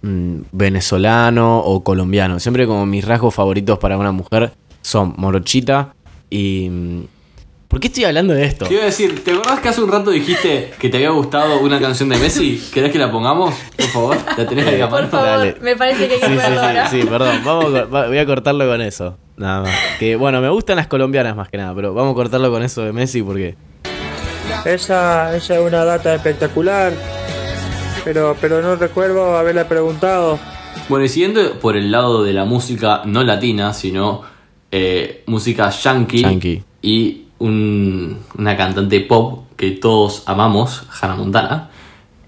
mm, 0.02 0.38
venezolano 0.50 1.60
o 1.60 1.84
colombiano. 1.84 2.40
Siempre 2.40 2.66
como 2.66 2.86
mis 2.86 3.04
rasgos 3.04 3.36
favoritos 3.36 3.78
para 3.78 3.96
una 3.96 4.10
mujer 4.10 4.52
son 4.82 5.14
morochita 5.16 5.94
y... 6.28 6.68
mm, 6.68 7.15
¿Por 7.68 7.80
qué 7.80 7.88
estoy 7.88 8.04
hablando 8.04 8.32
de 8.32 8.44
esto? 8.44 8.66
Te 8.66 8.74
iba 8.74 8.82
a 8.84 8.86
decir, 8.86 9.24
¿te 9.24 9.32
acordás 9.32 9.58
que 9.60 9.68
hace 9.68 9.82
un 9.82 9.90
rato 9.90 10.10
dijiste 10.10 10.70
que 10.78 10.88
te 10.88 10.98
había 10.98 11.10
gustado 11.10 11.58
una 11.60 11.80
canción 11.80 12.08
de 12.08 12.16
Messi? 12.16 12.62
¿Querés 12.72 12.92
que 12.92 12.98
la 12.98 13.10
pongamos? 13.10 13.54
Por 13.76 13.86
favor, 13.86 14.16
la 14.38 14.46
tenés 14.46 14.66
ahí 14.68 14.80
a 14.80 14.88
Por 14.88 15.00
mano? 15.00 15.10
favor, 15.10 15.26
Dale. 15.26 15.56
me 15.60 15.76
parece 15.76 16.06
que 16.08 16.14
hay 16.14 16.20
que 16.20 16.26
Sí, 16.26 16.32
sí, 16.34 16.56
ahora. 16.58 16.88
sí, 16.88 17.00
sí, 17.02 17.06
perdón. 17.08 17.40
Vamos 17.44 17.90
voy 17.90 18.18
a 18.18 18.26
cortarlo 18.26 18.66
con 18.68 18.80
eso. 18.80 19.18
Nada 19.36 19.62
más. 19.62 19.74
Que 19.98 20.14
bueno, 20.16 20.40
me 20.40 20.48
gustan 20.48 20.76
las 20.76 20.86
colombianas 20.86 21.34
más 21.36 21.48
que 21.48 21.56
nada, 21.58 21.74
pero 21.74 21.92
vamos 21.92 22.12
a 22.12 22.14
cortarlo 22.14 22.50
con 22.52 22.62
eso 22.62 22.82
de 22.82 22.92
Messi 22.92 23.20
porque 23.22 23.56
Esa, 24.64 25.36
esa 25.36 25.54
es 25.56 25.60
una 25.60 25.84
data 25.84 26.14
espectacular, 26.14 26.92
pero, 28.04 28.36
pero 28.40 28.62
no 28.62 28.76
recuerdo 28.76 29.36
haberle 29.36 29.64
preguntado. 29.64 30.38
Bueno, 30.88 31.04
y 31.04 31.08
siguiendo 31.08 31.58
por 31.58 31.76
el 31.76 31.90
lado 31.90 32.22
de 32.22 32.32
la 32.32 32.44
música 32.44 33.02
no 33.04 33.24
latina, 33.24 33.72
sino 33.74 34.22
eh, 34.70 35.24
música 35.26 35.68
yankee, 35.70 36.22
Yankee. 36.22 36.62
y 36.80 37.25
un- 37.38 38.18
una 38.38 38.56
cantante 38.56 39.00
pop 39.00 39.44
que 39.56 39.70
todos 39.72 40.22
amamos, 40.26 40.84
Hannah 41.00 41.16
Montana. 41.16 41.70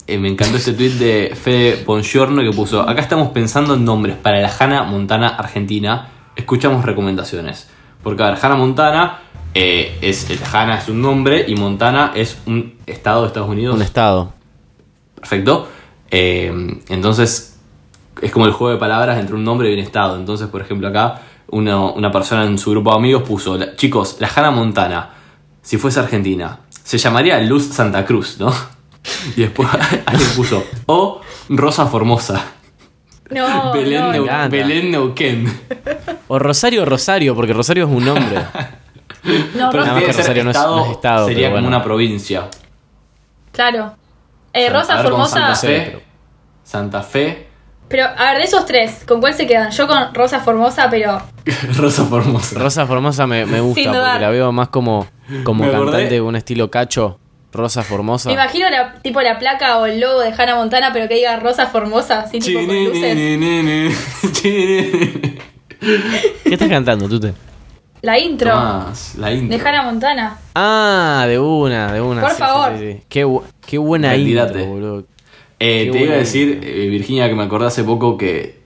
Eh, 0.06 0.18
me 0.18 0.28
encantó 0.28 0.56
ese 0.56 0.72
tweet 0.72 0.92
de 0.92 1.36
Fede 1.36 1.82
Bongiorno 1.84 2.42
que 2.42 2.50
puso: 2.52 2.80
Acá 2.80 3.00
estamos 3.00 3.28
pensando 3.28 3.74
en 3.74 3.84
nombres 3.84 4.16
para 4.16 4.40
la 4.40 4.50
Hannah 4.58 4.84
Montana 4.84 5.28
Argentina. 5.28 6.08
Escuchamos 6.36 6.84
recomendaciones. 6.84 7.68
Porque, 8.02 8.22
a 8.22 8.30
ver, 8.30 8.38
Hannah 8.40 8.56
Montana 8.56 9.18
eh, 9.54 9.98
es. 10.00 10.30
el 10.30 10.38
Hannah 10.50 10.78
es 10.78 10.88
un 10.88 11.02
nombre 11.02 11.44
y 11.46 11.54
Montana 11.56 12.12
es 12.14 12.38
un 12.46 12.74
estado 12.86 13.22
de 13.22 13.26
Estados 13.28 13.48
Unidos. 13.50 13.74
un 13.76 13.82
estado. 13.82 14.32
Perfecto. 15.16 15.68
Eh, 16.10 16.80
entonces, 16.88 17.58
es 18.22 18.30
como 18.32 18.46
el 18.46 18.52
juego 18.52 18.72
de 18.72 18.78
palabras 18.78 19.18
entre 19.18 19.34
un 19.34 19.44
nombre 19.44 19.70
y 19.70 19.74
un 19.74 19.80
estado. 19.80 20.16
Entonces, 20.16 20.48
por 20.48 20.60
ejemplo, 20.62 20.88
acá 20.88 21.20
uno- 21.50 21.92
una 21.92 22.10
persona 22.10 22.44
en 22.44 22.58
su 22.58 22.70
grupo 22.70 22.90
de 22.90 22.96
amigos 22.96 23.22
puso, 23.22 23.58
chicos, 23.76 24.16
la 24.20 24.28
Hannah 24.34 24.50
Montana, 24.50 25.10
si 25.62 25.76
fuese 25.78 26.00
argentina, 26.00 26.60
se 26.82 26.98
llamaría 26.98 27.38
Luz 27.40 27.66
Santa 27.68 28.04
Cruz, 28.04 28.36
¿no? 28.38 28.52
Y 29.36 29.42
después 29.42 29.68
alguien 30.06 30.30
puso, 30.36 30.64
o 30.86 31.20
Rosa 31.48 31.86
Formosa, 31.86 32.44
No, 33.30 33.72
Belén, 33.74 34.00
no, 34.00 34.12
Neu-. 34.12 34.50
Belén 34.50 34.90
Neuquén. 34.90 35.60
O 36.28 36.38
Rosario 36.38 36.84
Rosario, 36.84 37.34
porque 37.34 37.52
Rosario 37.52 37.84
es 37.84 37.90
un 37.90 38.04
nombre. 38.04 38.36
No, 39.54 39.70
Pero 39.70 39.70
Rosa- 39.72 39.78
Nada 39.78 39.92
más 39.92 39.98
tiene 39.98 40.06
que 40.06 40.12
Rosario 40.18 40.44
no 40.44 40.50
es- 40.50 40.56
no 40.56 40.84
es 40.86 40.90
estado, 40.92 41.26
sería 41.28 41.46
pero 41.48 41.50
como 41.56 41.62
bueno. 41.62 41.76
una 41.76 41.84
provincia. 41.84 42.48
Claro. 43.52 43.94
Eh, 44.52 44.70
Rosa 44.70 45.02
Formosa. 45.02 45.54
Santa 45.54 45.54
Fe, 45.56 46.04
Santa 46.64 47.02
Fe, 47.02 47.47
Pero, 47.88 48.04
a 48.04 48.30
ver, 48.32 48.38
de 48.38 48.44
esos 48.44 48.66
tres, 48.66 49.02
¿con 49.06 49.20
cuál 49.20 49.34
se 49.34 49.46
quedan? 49.46 49.70
Yo 49.70 49.86
con 49.86 50.12
Rosa 50.14 50.40
Formosa, 50.40 50.88
pero. 50.90 51.20
Rosa 51.76 52.04
Formosa. 52.04 52.58
Rosa 52.58 52.86
Formosa 52.86 53.26
me, 53.26 53.46
me 53.46 53.60
gusta 53.60 53.80
Sin 53.80 53.90
porque 53.92 54.20
la 54.20 54.28
veo 54.30 54.52
más 54.52 54.68
como, 54.68 55.06
como 55.44 55.64
Me 55.64 55.70
acordé- 55.72 55.92
cantante 55.92 56.18
con 56.18 56.28
un 56.28 56.36
estilo 56.36 56.70
cacho. 56.70 57.18
Rosa 57.50 57.82
Formosa. 57.82 58.28
Me 58.28 58.34
imagino 58.34 58.68
la, 58.68 58.92
tipo 59.00 59.22
la 59.22 59.38
placa 59.38 59.78
o 59.78 59.86
el 59.86 60.00
logo 60.00 60.20
de 60.20 60.32
Hannah 60.36 60.54
Montana, 60.56 60.90
pero 60.92 61.08
que 61.08 61.14
diga 61.14 61.36
Rosa 61.40 61.66
Formosa, 61.66 62.20
así 62.20 62.40
tipo 62.40 62.58
con 62.58 62.66
luces. 62.84 63.14
Chinenenene. 63.14 63.94
¿Qué 65.80 66.54
estás 66.54 66.68
cantando, 66.68 67.08
Tute? 67.08 67.32
La 68.02 68.18
intro 68.18 68.50
Tomás, 68.52 69.14
la 69.16 69.32
intro. 69.32 69.56
de 69.58 69.64
Hannah 69.68 69.82
Montana. 69.82 70.38
Ah, 70.54 71.24
de 71.26 71.38
una, 71.38 71.92
de 71.92 72.00
una. 72.00 72.20
Por 72.20 72.30
favor. 72.32 72.72
sí, 72.78 72.92
sí. 72.92 73.00
Qué, 73.08 73.26
bu- 73.26 73.42
qué 73.66 73.78
buena 73.78 74.12
Retirate. 74.12 74.58
intro, 74.60 74.66
boludo. 74.74 75.04
Eh, 75.60 75.88
te 75.92 76.02
iba 76.04 76.14
a 76.14 76.18
decir, 76.18 76.60
eh, 76.62 76.86
Virginia, 76.88 77.28
que 77.28 77.34
me 77.34 77.42
acordé 77.44 77.66
hace 77.66 77.82
poco 77.84 78.16
que 78.16 78.58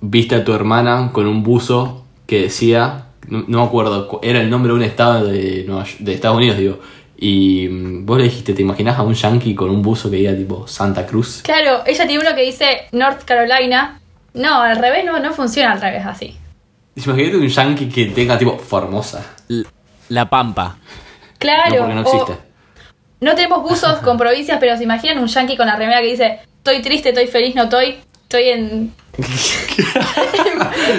viste 0.00 0.34
a 0.34 0.44
tu 0.44 0.52
hermana 0.52 1.10
con 1.12 1.26
un 1.26 1.42
buzo 1.42 2.04
que 2.26 2.42
decía, 2.42 3.06
no, 3.28 3.44
no 3.46 3.60
me 3.60 3.64
acuerdo, 3.64 4.08
cu- 4.08 4.20
era 4.22 4.40
el 4.40 4.50
nombre 4.50 4.70
de 4.72 4.76
un 4.78 4.82
estado 4.84 5.26
de, 5.26 5.64
Nueva 5.66 5.84
York- 5.84 5.98
de 6.00 6.14
Estados 6.14 6.36
Unidos, 6.36 6.58
digo, 6.58 6.78
Y 7.18 7.68
mm, 7.68 8.04
vos 8.04 8.18
le 8.18 8.24
dijiste, 8.24 8.52
¿te 8.52 8.60
imaginás 8.62 8.98
a 8.98 9.02
un 9.02 9.14
yankee 9.14 9.54
con 9.54 9.70
un 9.70 9.80
buzo 9.82 10.10
que 10.10 10.16
diga 10.16 10.34
tipo 10.36 10.66
Santa 10.68 11.06
Cruz? 11.06 11.40
Claro, 11.42 11.82
ella 11.86 12.06
tiene 12.06 12.20
uno 12.26 12.34
que 12.36 12.42
dice 12.42 12.82
North 12.92 13.22
Carolina. 13.24 14.00
No, 14.34 14.60
al 14.60 14.76
revés 14.76 15.02
no, 15.06 15.18
no 15.18 15.32
funciona 15.32 15.72
al 15.72 15.80
revés 15.80 16.04
así. 16.04 16.36
Imagínate 16.94 17.36
un 17.38 17.48
yankee 17.48 17.88
que 17.88 18.06
tenga 18.06 18.36
tipo 18.36 18.58
Formosa. 18.58 19.24
La 20.10 20.28
Pampa. 20.28 20.76
Claro. 21.38 21.70
No, 21.70 21.78
porque 21.78 21.94
no 21.94 22.00
o- 22.02 22.04
existe. 22.04 22.45
No 23.20 23.34
tenemos 23.34 23.62
buzos 23.62 23.98
con 23.98 24.16
provincias, 24.18 24.58
pero 24.60 24.76
se 24.76 24.84
imaginan 24.84 25.18
un 25.18 25.26
yankee 25.26 25.56
con 25.56 25.66
la 25.66 25.76
remera 25.76 26.00
que 26.00 26.08
dice 26.08 26.38
Estoy 26.58 26.82
triste, 26.82 27.10
estoy 27.10 27.26
feliz, 27.28 27.54
no 27.54 27.64
estoy. 27.64 27.96
Estoy 28.24 28.48
en. 28.48 28.92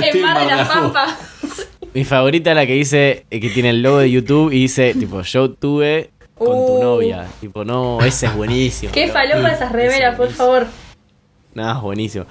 en, 0.04 0.22
Mar 0.22 0.40
de 0.40 0.46
la 0.46 0.52
en 0.52 0.58
Marajó. 0.58 0.94
Pampa. 0.94 1.18
Mi 1.94 2.06
favorita 2.06 2.52
es 2.52 2.56
la 2.56 2.66
que 2.66 2.74
dice, 2.74 3.26
eh, 3.30 3.40
que 3.40 3.50
tiene 3.50 3.72
el 3.72 3.82
logo 3.82 3.98
de 4.00 4.10
YouTube 4.12 4.52
y 4.54 4.62
dice, 4.62 4.94
tipo, 4.94 5.22
yo 5.24 5.52
tuve 5.52 6.12
con 6.36 6.48
tu 6.66 6.74
Uh. 6.78 6.82
novia. 6.84 7.26
Tipo, 7.42 7.66
no, 7.66 8.00
ese 8.02 8.28
es 8.28 8.36
buenísimo. 8.36 8.92
Qué 8.92 9.08
falopa 9.10 9.50
esas 9.52 9.72
remeras, 9.72 10.16
por 10.16 10.30
favor. 10.30 10.68
Nada, 11.54 11.76
es 11.76 11.82
buenísimo. 11.82 12.26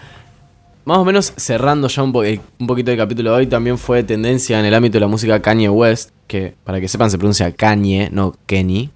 Más 0.84 0.98
o 0.98 1.04
menos 1.04 1.32
cerrando 1.36 1.88
ya 1.88 2.02
un, 2.02 2.12
po- 2.12 2.22
el- 2.22 2.40
un 2.60 2.66
poquito 2.68 2.92
el 2.92 2.96
capítulo 2.96 3.32
de 3.32 3.36
hoy, 3.38 3.46
también 3.48 3.76
fue 3.76 4.04
tendencia 4.04 4.60
en 4.60 4.66
el 4.66 4.74
ámbito 4.74 4.94
de 4.94 5.00
la 5.00 5.08
música 5.08 5.42
Kanye 5.42 5.68
West, 5.68 6.10
que 6.28 6.54
para 6.62 6.80
que 6.80 6.86
sepan 6.86 7.10
se 7.10 7.18
pronuncia 7.18 7.50
Kanye, 7.52 8.08
no 8.12 8.34
Kenny. 8.46 8.90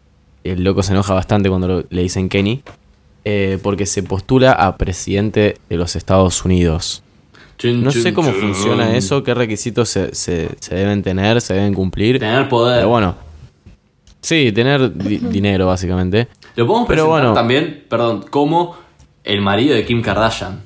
El 0.44 0.64
loco 0.64 0.82
se 0.82 0.92
enoja 0.92 1.14
bastante 1.14 1.48
cuando 1.48 1.68
lo- 1.68 1.84
le 1.90 2.02
dicen 2.02 2.28
Kenny, 2.28 2.62
eh, 3.24 3.58
porque 3.62 3.84
se 3.86 4.02
postula 4.02 4.52
a 4.52 4.76
presidente 4.76 5.58
de 5.68 5.76
los 5.76 5.96
Estados 5.96 6.44
Unidos. 6.44 7.02
Chun, 7.58 7.84
No 7.84 7.90
chun, 7.92 8.02
sé 8.02 8.14
cómo 8.14 8.30
chun. 8.30 8.40
funciona 8.40 8.96
eso, 8.96 9.22
qué 9.22 9.34
requisitos 9.34 9.88
se, 9.90 10.14
se- 10.14 10.48
se 10.58 10.74
deben 10.74 11.02
tener, 11.02 11.40
se 11.42 11.52
deben 11.54 11.74
cumplir. 11.74 12.18
Tener 12.18 12.48
poder. 12.48 12.76
Pero 12.78 12.88
bueno. 12.88 13.14
Sí, 14.22 14.50
tener 14.52 14.94
di- 14.96 15.18
dinero, 15.30 15.66
básicamente. 15.66 16.28
Lo 16.56 16.66
podemos 16.66 16.88
Pero 16.88 17.04
presentar 17.04 17.08
bueno. 17.22 17.34
también, 17.34 17.84
perdón, 17.88 18.24
como 18.30 18.76
el 19.24 19.40
marido 19.42 19.74
de 19.74 19.84
Kim 19.84 20.00
Kardashian. 20.02 20.62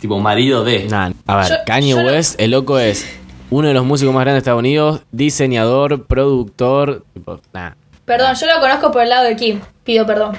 Tipo, 0.00 0.18
marido 0.18 0.64
de. 0.64 0.86
Nah, 0.88 1.10
a 1.26 1.36
ver, 1.36 1.48
Yo- 1.48 1.54
Kanye 1.66 1.90
yo 1.90 2.02
no- 2.02 2.08
West, 2.08 2.40
el 2.40 2.50
loco 2.50 2.78
es 2.80 3.06
uno 3.50 3.68
de 3.68 3.74
los 3.74 3.84
músicos 3.84 4.12
más 4.12 4.22
grandes 4.22 4.34
de 4.34 4.38
Estados 4.38 4.58
Unidos, 4.58 5.02
diseñador, 5.12 6.06
productor. 6.06 7.04
Tipo, 7.14 7.40
nah. 7.52 7.72
Perdón, 8.16 8.34
yo 8.38 8.46
lo 8.46 8.60
conozco 8.60 8.90
por 8.92 9.02
el 9.02 9.08
lado 9.08 9.24
de 9.24 9.36
Kim. 9.36 9.60
Pido 9.84 10.06
perdón. 10.06 10.36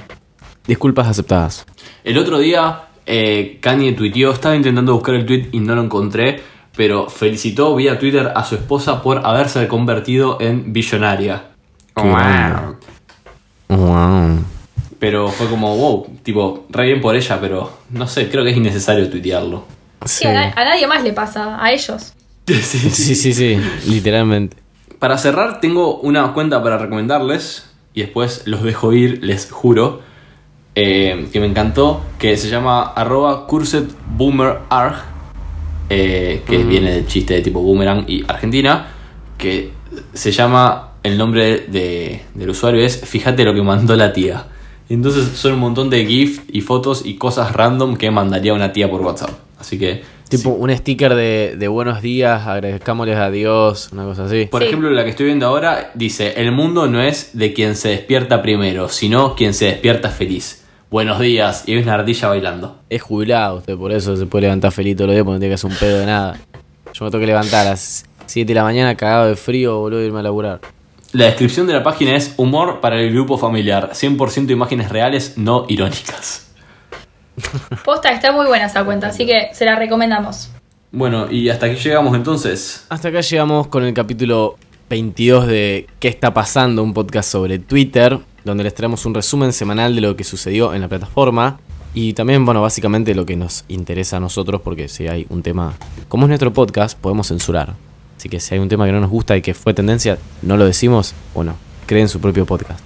Disculpas 0.66 1.08
aceptadas. 1.08 1.66
El 2.04 2.16
otro 2.18 2.38
día, 2.38 2.82
eh, 3.04 3.58
Kanye 3.60 3.92
tuiteó, 3.92 4.32
estaba 4.32 4.54
intentando 4.56 4.94
buscar 4.94 5.14
el 5.16 5.26
tweet 5.26 5.48
y 5.52 5.58
no 5.60 5.74
lo 5.74 5.82
encontré, 5.82 6.40
pero 6.76 7.08
felicitó 7.10 7.74
vía 7.74 7.98
Twitter 7.98 8.32
a 8.34 8.44
su 8.44 8.54
esposa 8.54 9.02
por 9.02 9.26
haberse 9.26 9.66
convertido 9.68 10.38
en 10.40 10.72
billonaria. 10.72 11.46
Bueno. 11.94 12.76
Wow. 13.68 14.44
Pero 14.98 15.28
fue 15.28 15.48
como, 15.48 15.76
wow, 15.76 16.06
tipo, 16.22 16.66
re 16.70 16.86
bien 16.86 17.00
por 17.00 17.14
ella, 17.16 17.38
pero 17.40 17.78
no 17.90 18.06
sé, 18.06 18.30
creo 18.30 18.44
que 18.44 18.50
es 18.50 18.56
innecesario 18.56 19.10
tuitearlo. 19.10 19.64
Sí, 20.04 20.18
Sí. 20.20 20.26
a, 20.26 20.32
na- 20.32 20.52
a 20.56 20.64
nadie 20.64 20.86
más 20.86 21.02
le 21.02 21.12
pasa, 21.12 21.62
a 21.62 21.72
ellos. 21.72 22.12
Sí, 22.46 22.54
sí, 22.90 23.14
sí, 23.14 23.32
sí, 23.32 23.58
literalmente. 23.88 24.58
Para 25.04 25.18
cerrar, 25.18 25.60
tengo 25.60 25.96
una 25.98 26.32
cuenta 26.32 26.62
para 26.62 26.78
recomendarles 26.78 27.70
y 27.92 28.00
después 28.00 28.44
los 28.46 28.62
dejo 28.62 28.94
ir, 28.94 29.22
les 29.22 29.50
juro, 29.52 30.00
eh, 30.74 31.28
que 31.30 31.40
me 31.40 31.46
encantó, 31.46 32.00
que 32.18 32.38
se 32.38 32.48
llama 32.48 32.84
arroba 32.84 33.46
cursedboomerarg, 33.46 34.94
eh, 35.90 36.42
que 36.46 36.64
viene 36.64 36.90
del 36.92 37.06
chiste 37.06 37.34
de 37.34 37.42
tipo 37.42 37.60
boomerang 37.60 38.06
y 38.08 38.24
Argentina, 38.26 38.86
que 39.36 39.72
se 40.14 40.32
llama, 40.32 40.92
el 41.02 41.18
nombre 41.18 41.66
de- 41.68 42.22
del 42.32 42.48
usuario 42.48 42.80
es 42.80 42.98
Fíjate 43.04 43.44
lo 43.44 43.52
que 43.52 43.60
mandó 43.60 43.94
la 43.96 44.10
tía. 44.14 44.46
Entonces 44.88 45.36
son 45.36 45.52
un 45.52 45.60
montón 45.60 45.90
de 45.90 46.06
GIF 46.06 46.44
y 46.50 46.62
fotos 46.62 47.04
y 47.04 47.16
cosas 47.16 47.52
random 47.52 47.98
que 47.98 48.10
mandaría 48.10 48.54
una 48.54 48.72
tía 48.72 48.90
por 48.90 49.02
WhatsApp. 49.02 49.32
Así 49.60 49.78
que... 49.78 50.13
Tipo 50.36 50.50
un 50.50 50.74
sticker 50.76 51.14
de, 51.14 51.54
de 51.56 51.68
buenos 51.68 52.02
días, 52.02 52.46
agradezcámosles 52.46 53.16
a 53.16 53.30
Dios, 53.30 53.90
una 53.92 54.04
cosa 54.04 54.24
así. 54.24 54.46
Por 54.46 54.62
Sí. 54.62 54.68
ejemplo, 54.68 54.90
la 54.90 55.04
que 55.04 55.10
estoy 55.10 55.26
viendo 55.26 55.46
ahora 55.46 55.90
dice, 55.94 56.34
el 56.40 56.52
mundo 56.52 56.86
no 56.86 57.02
es 57.02 57.30
de 57.32 57.52
quien 57.52 57.76
se 57.76 57.90
despierta 57.90 58.42
primero, 58.42 58.88
sino 58.88 59.34
quien 59.34 59.54
se 59.54 59.66
despierta 59.66 60.10
feliz. 60.10 60.64
Buenos 60.90 61.18
días, 61.20 61.64
y 61.66 61.72
hay 61.74 61.82
una 61.82 61.94
ardilla 61.94 62.28
bailando. 62.28 62.78
Es 62.88 63.02
jubilado 63.02 63.56
usted, 63.56 63.76
por 63.76 63.90
eso 63.92 64.16
se 64.16 64.26
puede 64.26 64.42
levantar 64.42 64.70
feliz 64.72 64.96
todos 64.96 65.08
los 65.08 65.14
días 65.14 65.24
porque 65.24 65.34
no 65.34 65.40
tiene 65.40 65.50
que 65.50 65.54
hacer 65.54 65.70
un 65.70 65.76
pedo 65.76 65.98
de 65.98 66.06
nada. 66.06 66.36
Yo 66.92 67.04
me 67.04 67.10
tengo 67.10 67.20
que 67.20 67.26
levantar 67.26 67.66
a 67.66 67.70
las 67.70 68.04
7 68.26 68.46
de 68.46 68.54
la 68.54 68.62
mañana 68.62 68.94
cagado 68.94 69.26
de 69.26 69.36
frío, 69.36 69.78
boludo, 69.80 70.00
e 70.00 70.06
irme 70.06 70.20
a 70.20 70.22
laburar. 70.22 70.60
La 71.12 71.26
descripción 71.26 71.66
de 71.66 71.72
la 71.72 71.82
página 71.82 72.16
es 72.16 72.34
humor 72.38 72.80
para 72.80 73.00
el 73.00 73.12
grupo 73.12 73.38
familiar, 73.38 73.90
100% 73.92 74.50
imágenes 74.50 74.88
reales, 74.90 75.34
no 75.36 75.64
irónicas. 75.68 76.52
Posta, 77.84 78.10
está 78.10 78.32
muy 78.32 78.46
buena 78.46 78.66
esa 78.66 78.84
cuenta, 78.84 79.08
así 79.08 79.26
que 79.26 79.50
se 79.52 79.64
la 79.64 79.76
recomendamos. 79.76 80.50
Bueno, 80.92 81.30
y 81.30 81.48
hasta 81.48 81.66
aquí 81.66 81.76
llegamos 81.76 82.14
entonces. 82.14 82.86
Hasta 82.88 83.08
acá 83.08 83.20
llegamos 83.20 83.66
con 83.66 83.84
el 83.84 83.92
capítulo 83.94 84.56
22 84.90 85.46
de 85.46 85.86
¿Qué 85.98 86.08
está 86.08 86.32
pasando? 86.32 86.82
Un 86.82 86.94
podcast 86.94 87.30
sobre 87.30 87.58
Twitter, 87.58 88.18
donde 88.44 88.62
les 88.62 88.74
traemos 88.74 89.04
un 89.04 89.14
resumen 89.14 89.52
semanal 89.52 89.94
de 89.94 90.00
lo 90.00 90.16
que 90.16 90.22
sucedió 90.22 90.72
en 90.72 90.82
la 90.82 90.88
plataforma. 90.88 91.58
Y 91.94 92.12
también, 92.12 92.44
bueno, 92.44 92.60
básicamente 92.60 93.14
lo 93.14 93.24
que 93.26 93.36
nos 93.36 93.64
interesa 93.68 94.18
a 94.18 94.20
nosotros, 94.20 94.60
porque 94.62 94.88
si 94.88 95.08
hay 95.08 95.26
un 95.30 95.42
tema, 95.42 95.74
como 96.08 96.26
es 96.26 96.28
nuestro 96.28 96.52
podcast, 96.52 96.98
podemos 96.98 97.28
censurar. 97.28 97.74
Así 98.16 98.28
que 98.28 98.40
si 98.40 98.54
hay 98.54 98.60
un 98.60 98.68
tema 98.68 98.86
que 98.86 98.92
no 98.92 99.00
nos 99.00 99.10
gusta 99.10 99.36
y 99.36 99.42
que 99.42 99.54
fue 99.54 99.74
tendencia, 99.74 100.18
no 100.42 100.56
lo 100.56 100.64
decimos, 100.64 101.14
bueno, 101.34 101.56
creen 101.86 102.08
su 102.08 102.20
propio 102.20 102.46
podcast. 102.46 102.80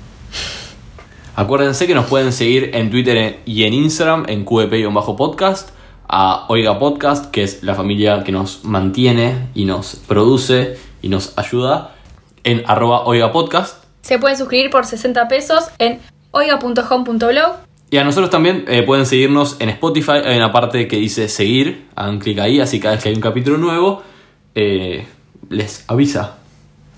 Acuérdense 1.39 1.87
que 1.87 1.95
nos 1.95 2.07
pueden 2.07 2.33
seguir 2.33 2.73
en 2.75 2.91
Twitter 2.91 3.39
y 3.45 3.63
en 3.63 3.73
Instagram 3.73 4.25
en 4.27 4.45
QEP-podcast, 4.45 5.69
a 6.09 6.47
Oiga 6.49 6.81
Podcast, 6.81 7.31
que 7.31 7.45
es 7.45 7.63
la 7.63 7.77
familia 7.77 8.25
que 8.25 8.33
nos 8.33 8.65
mantiene 8.65 9.47
y 9.55 9.65
nos 9.65 9.95
produce 9.95 10.77
y 11.01 11.09
nos 11.09 11.39
ayuda, 11.39 11.95
en 12.43 12.65
arroba 12.67 13.05
Oiga 13.05 13.31
Podcast. 13.31 13.85
Se 14.03 14.19
pueden 14.19 14.37
suscribir 14.37 14.71
por 14.71 14.85
60 14.85 15.29
pesos 15.29 15.67
en 15.79 16.01
oiga.home.blog. 16.33 17.53
Y 17.89 17.99
a 17.99 18.03
nosotros 18.03 18.31
también 18.31 18.65
eh, 18.67 18.83
pueden 18.83 19.07
seguirnos 19.07 19.61
en 19.61 19.69
Spotify, 19.69 20.15
hay 20.25 20.39
una 20.39 20.51
parte 20.51 20.89
que 20.89 20.97
dice 20.97 21.29
seguir, 21.29 21.87
hagan 21.95 22.19
clic 22.19 22.41
ahí, 22.41 22.59
así 22.59 22.81
cada 22.81 22.95
vez 22.97 23.05
que 23.05 23.11
hay 23.11 23.15
un 23.15 23.21
capítulo 23.21 23.59
nuevo, 23.59 24.03
eh, 24.57 25.07
les 25.51 25.85
avisa. 25.87 26.38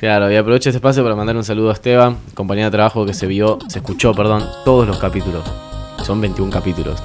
Claro, 0.01 0.33
y 0.33 0.37
aprovecho 0.37 0.71
este 0.71 0.79
espacio 0.79 1.03
para 1.03 1.15
mandar 1.15 1.37
un 1.37 1.45
saludo 1.45 1.69
a 1.69 1.75
Esteban, 1.75 2.17
compañía 2.33 2.65
de 2.65 2.71
trabajo 2.71 3.05
que 3.05 3.13
se 3.13 3.27
vio, 3.27 3.59
se 3.69 3.81
escuchó, 3.81 4.15
perdón, 4.15 4.43
todos 4.65 4.87
los 4.87 4.97
capítulos. 4.97 5.43
Son 6.03 6.23
21 6.23 6.51
capítulos, 6.51 7.03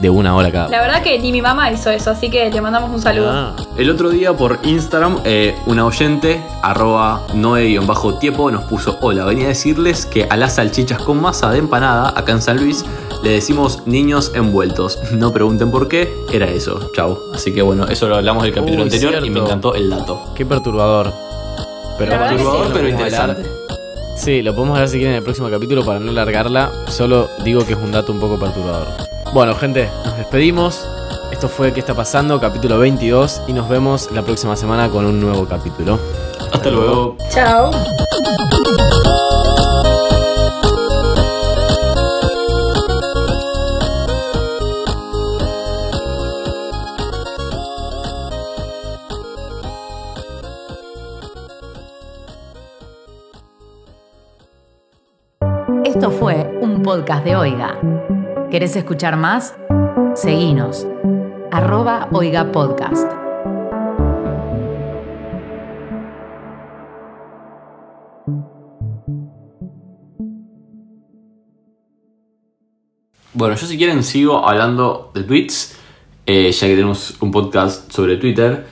de 0.00 0.10
una 0.10 0.36
hora 0.36 0.52
cada. 0.52 0.68
La 0.68 0.80
verdad 0.80 1.02
que 1.02 1.18
ni 1.18 1.32
mi 1.32 1.42
mamá 1.42 1.72
hizo 1.72 1.90
eso, 1.90 2.12
así 2.12 2.30
que 2.30 2.48
le 2.48 2.60
mandamos 2.60 2.88
un 2.90 3.02
saludo. 3.02 3.30
Ah. 3.32 3.56
El 3.76 3.90
otro 3.90 4.10
día 4.10 4.32
por 4.32 4.60
Instagram, 4.62 5.18
eh, 5.24 5.56
una 5.66 5.84
oyente, 5.84 6.40
arroba 6.62 7.20
noe-tiepo, 7.34 8.52
nos 8.52 8.62
puso, 8.66 8.96
hola, 9.00 9.24
venía 9.24 9.46
a 9.46 9.48
decirles 9.48 10.06
que 10.06 10.28
a 10.30 10.36
las 10.36 10.54
salchichas 10.54 11.02
con 11.02 11.20
masa 11.20 11.50
de 11.50 11.58
empanada, 11.58 12.10
acá 12.16 12.30
en 12.30 12.42
San 12.42 12.58
Luis, 12.58 12.84
le 13.24 13.30
decimos 13.30 13.88
niños 13.88 14.30
envueltos. 14.36 15.00
No 15.14 15.32
pregunten 15.32 15.72
por 15.72 15.88
qué, 15.88 16.14
era 16.32 16.46
eso, 16.46 16.92
chau. 16.94 17.18
Así 17.34 17.52
que 17.52 17.60
bueno, 17.60 17.88
eso 17.88 18.06
lo 18.06 18.14
hablamos 18.14 18.44
del 18.44 18.54
capítulo 18.54 18.84
Uy, 18.84 18.88
anterior 18.88 19.26
y 19.26 19.30
me 19.30 19.40
encantó 19.40 19.74
el 19.74 19.90
dato. 19.90 20.32
Qué 20.36 20.46
perturbador. 20.46 21.29
Pero 22.00 22.12
Perturbador, 22.12 22.66
sí. 22.66 22.72
pero 22.72 22.88
interesante. 22.88 23.42
Sí, 24.16 24.40
lo 24.40 24.54
podemos 24.54 24.76
hablar 24.76 24.88
si 24.88 24.96
quieren 24.96 25.12
en 25.12 25.18
el 25.18 25.22
próximo 25.22 25.50
capítulo 25.50 25.84
para 25.84 26.00
no 26.00 26.12
largarla. 26.12 26.70
Solo 26.88 27.28
digo 27.44 27.66
que 27.66 27.74
es 27.74 27.78
un 27.78 27.92
dato 27.92 28.10
un 28.10 28.20
poco 28.20 28.38
perturbador. 28.38 28.86
Bueno, 29.34 29.54
gente, 29.54 29.86
nos 30.06 30.16
despedimos. 30.16 30.88
Esto 31.30 31.48
fue 31.48 31.74
¿Qué 31.74 31.80
está 31.80 31.94
pasando? 31.94 32.40
Capítulo 32.40 32.78
22 32.78 33.42
y 33.48 33.52
nos 33.52 33.68
vemos 33.68 34.10
la 34.12 34.22
próxima 34.22 34.56
semana 34.56 34.88
con 34.88 35.04
un 35.04 35.20
nuevo 35.20 35.46
capítulo. 35.46 35.98
Hasta 36.50 36.70
luego. 36.70 37.16
Chao. 37.30 37.70
Podcast 56.90 57.24
de 57.24 57.36
Oiga. 57.36 57.78
¿Querés 58.50 58.74
escuchar 58.74 59.16
más? 59.16 59.54
Seguinos. 60.16 60.88
Arroba 61.52 62.08
Oiga 62.10 62.50
Podcast. 62.50 63.08
Bueno, 73.34 73.54
yo 73.54 73.66
si 73.68 73.78
quieren 73.78 74.02
sigo 74.02 74.44
hablando 74.44 75.12
de 75.14 75.22
tweets, 75.22 75.78
eh, 76.26 76.50
ya 76.50 76.66
que 76.66 76.74
tenemos 76.74 77.22
un 77.22 77.30
podcast 77.30 77.92
sobre 77.92 78.16
Twitter. 78.16 78.66